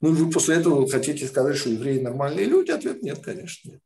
ну, 0.00 0.12
вы 0.14 0.30
после 0.30 0.56
этого 0.56 0.88
хотите 0.88 1.26
сказать, 1.26 1.56
что 1.56 1.68
евреи 1.68 2.00
нормальные 2.00 2.46
люди? 2.46 2.70
Ответ 2.70 3.02
нет, 3.02 3.18
конечно, 3.22 3.70
нет. 3.70 3.82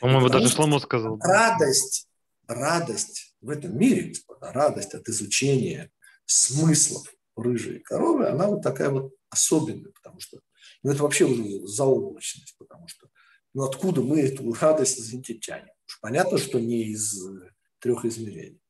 По-моему, 0.00 0.28
даже 0.28 0.48
Шломо 0.48 0.80
сказал. 0.80 1.18
Радость, 1.20 2.08
радость 2.46 3.34
в 3.40 3.50
этом 3.50 3.78
мире, 3.78 4.08
господа, 4.08 4.52
радость 4.52 4.94
от 4.94 5.08
изучения 5.08 5.90
смыслов 6.24 7.06
рыжей 7.36 7.80
коровы, 7.80 8.28
она 8.28 8.48
вот 8.48 8.62
такая 8.62 8.90
вот 8.90 9.14
особенная, 9.30 9.92
потому 9.92 10.20
что 10.20 10.40
ну, 10.82 10.92
это 10.92 11.02
вообще 11.02 11.24
уже 11.24 11.66
заоблачность, 11.66 12.56
потому 12.58 12.88
что 12.88 13.08
ну, 13.54 13.64
откуда 13.64 14.02
мы 14.02 14.20
эту 14.20 14.52
радость, 14.52 14.98
извините, 14.98 15.34
тянем? 15.34 15.70
Уж 15.86 16.00
понятно, 16.00 16.38
что 16.38 16.60
не 16.60 16.84
из 16.84 17.26
э, 17.26 17.50
трех 17.78 18.04
измерений. 18.04 18.60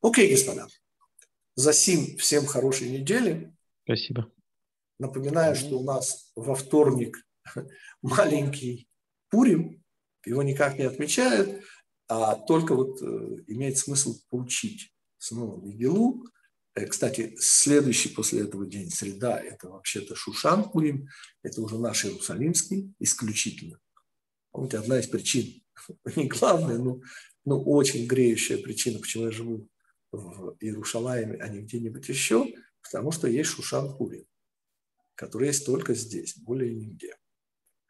Окей, 0.00 0.30
господа. 0.30 0.66
За 1.54 1.72
сим 1.72 2.16
всем 2.16 2.46
хорошей 2.46 2.88
недели. 2.88 3.54
Спасибо. 3.84 4.32
Напоминаю, 4.98 5.54
что 5.54 5.78
у 5.78 5.84
нас 5.84 6.32
во 6.34 6.54
вторник 6.54 7.26
маленький 8.02 8.88
Пурим. 9.28 9.84
Его 10.24 10.42
никак 10.42 10.78
не 10.78 10.84
отмечают, 10.84 11.62
а 12.08 12.34
только 12.34 12.74
вот 12.74 13.00
э, 13.02 13.44
имеет 13.46 13.78
смысл 13.78 14.14
поучить 14.28 14.94
снова 15.18 15.60
Мигелу, 15.60 16.24
кстати, 16.88 17.34
следующий 17.38 18.10
после 18.10 18.42
этого 18.42 18.66
день, 18.66 18.90
среда, 18.90 19.40
это 19.40 19.68
вообще-то 19.68 20.14
Шушан 20.14 20.70
Пурим, 20.70 21.08
это 21.42 21.60
уже 21.62 21.78
наш 21.78 22.04
Иерусалимский 22.04 22.94
исключительно. 22.98 23.78
Помните, 24.52 24.78
одна 24.78 24.98
из 24.98 25.06
причин, 25.08 25.62
не 26.16 26.28
главная, 26.28 26.78
но, 26.78 27.00
но 27.44 27.62
очень 27.62 28.06
греющая 28.06 28.58
причина, 28.58 28.98
почему 29.00 29.24
я 29.24 29.30
живу 29.30 29.68
в 30.12 30.56
Иерушалайме, 30.60 31.38
а 31.40 31.48
не 31.48 31.62
где-нибудь 31.62 32.08
еще, 32.08 32.46
потому 32.82 33.12
что 33.12 33.28
есть 33.28 33.50
Шушан 33.50 33.96
Пурим, 33.96 34.24
который 35.14 35.48
есть 35.48 35.66
только 35.66 35.94
здесь, 35.94 36.36
более 36.38 36.74
нигде. 36.74 37.16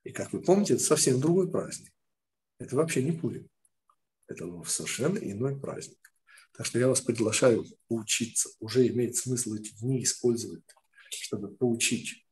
И, 0.05 0.13
как 0.13 0.33
вы 0.33 0.41
помните, 0.41 0.75
это 0.75 0.83
совсем 0.83 1.21
другой 1.21 1.51
праздник. 1.51 1.93
Это 2.59 2.77
вообще 2.77 3.03
не 3.03 3.13
Пурим. 3.13 3.49
Это 4.27 4.47
совершенно 4.65 5.19
иной 5.19 5.59
праздник. 5.59 6.00
Так 6.61 6.67
что 6.67 6.79
я 6.79 6.89
вас 6.89 7.01
приглашаю 7.01 7.65
поучиться. 7.89 8.51
Уже 8.59 8.87
имеет 8.89 9.17
смысл 9.17 9.55
эти 9.55 9.75
дни 9.81 10.03
использовать, 10.03 10.63
чтобы 11.09 11.49
поучить. 11.49 12.27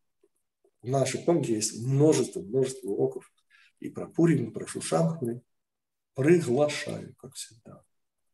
В 0.83 0.87
нашей 0.87 1.20
помните 1.20 1.55
есть 1.55 1.79
множество, 1.79 2.43
множество 2.43 2.89
уроков 2.89 3.33
и 3.81 3.89
про 3.89 4.07
Пурим, 4.07 4.51
и 4.51 4.53
про 4.53 4.66
Шушанхны. 4.66 5.41
Приглашаю, 6.14 7.14
как 7.14 7.37
всегда. 7.37 7.83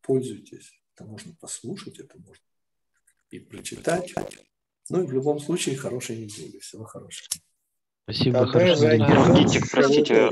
Пользуйтесь. 0.01 0.73
Это 0.97 1.05
можно 1.05 1.33
послушать, 1.37 2.01
это 2.01 2.19
можно 2.19 2.43
и 3.31 3.39
прочитать. 3.39 4.13
Ну 4.91 5.05
и 5.05 5.07
в 5.07 5.13
любом 5.13 5.39
случае 5.39 5.77
хорошей 5.77 6.17
недели. 6.17 6.59
Всего 6.59 6.87
хорошего. 6.87 7.29
Спасибо. 8.03 8.47
Гитик, 9.37 9.71
простите. 9.71 10.29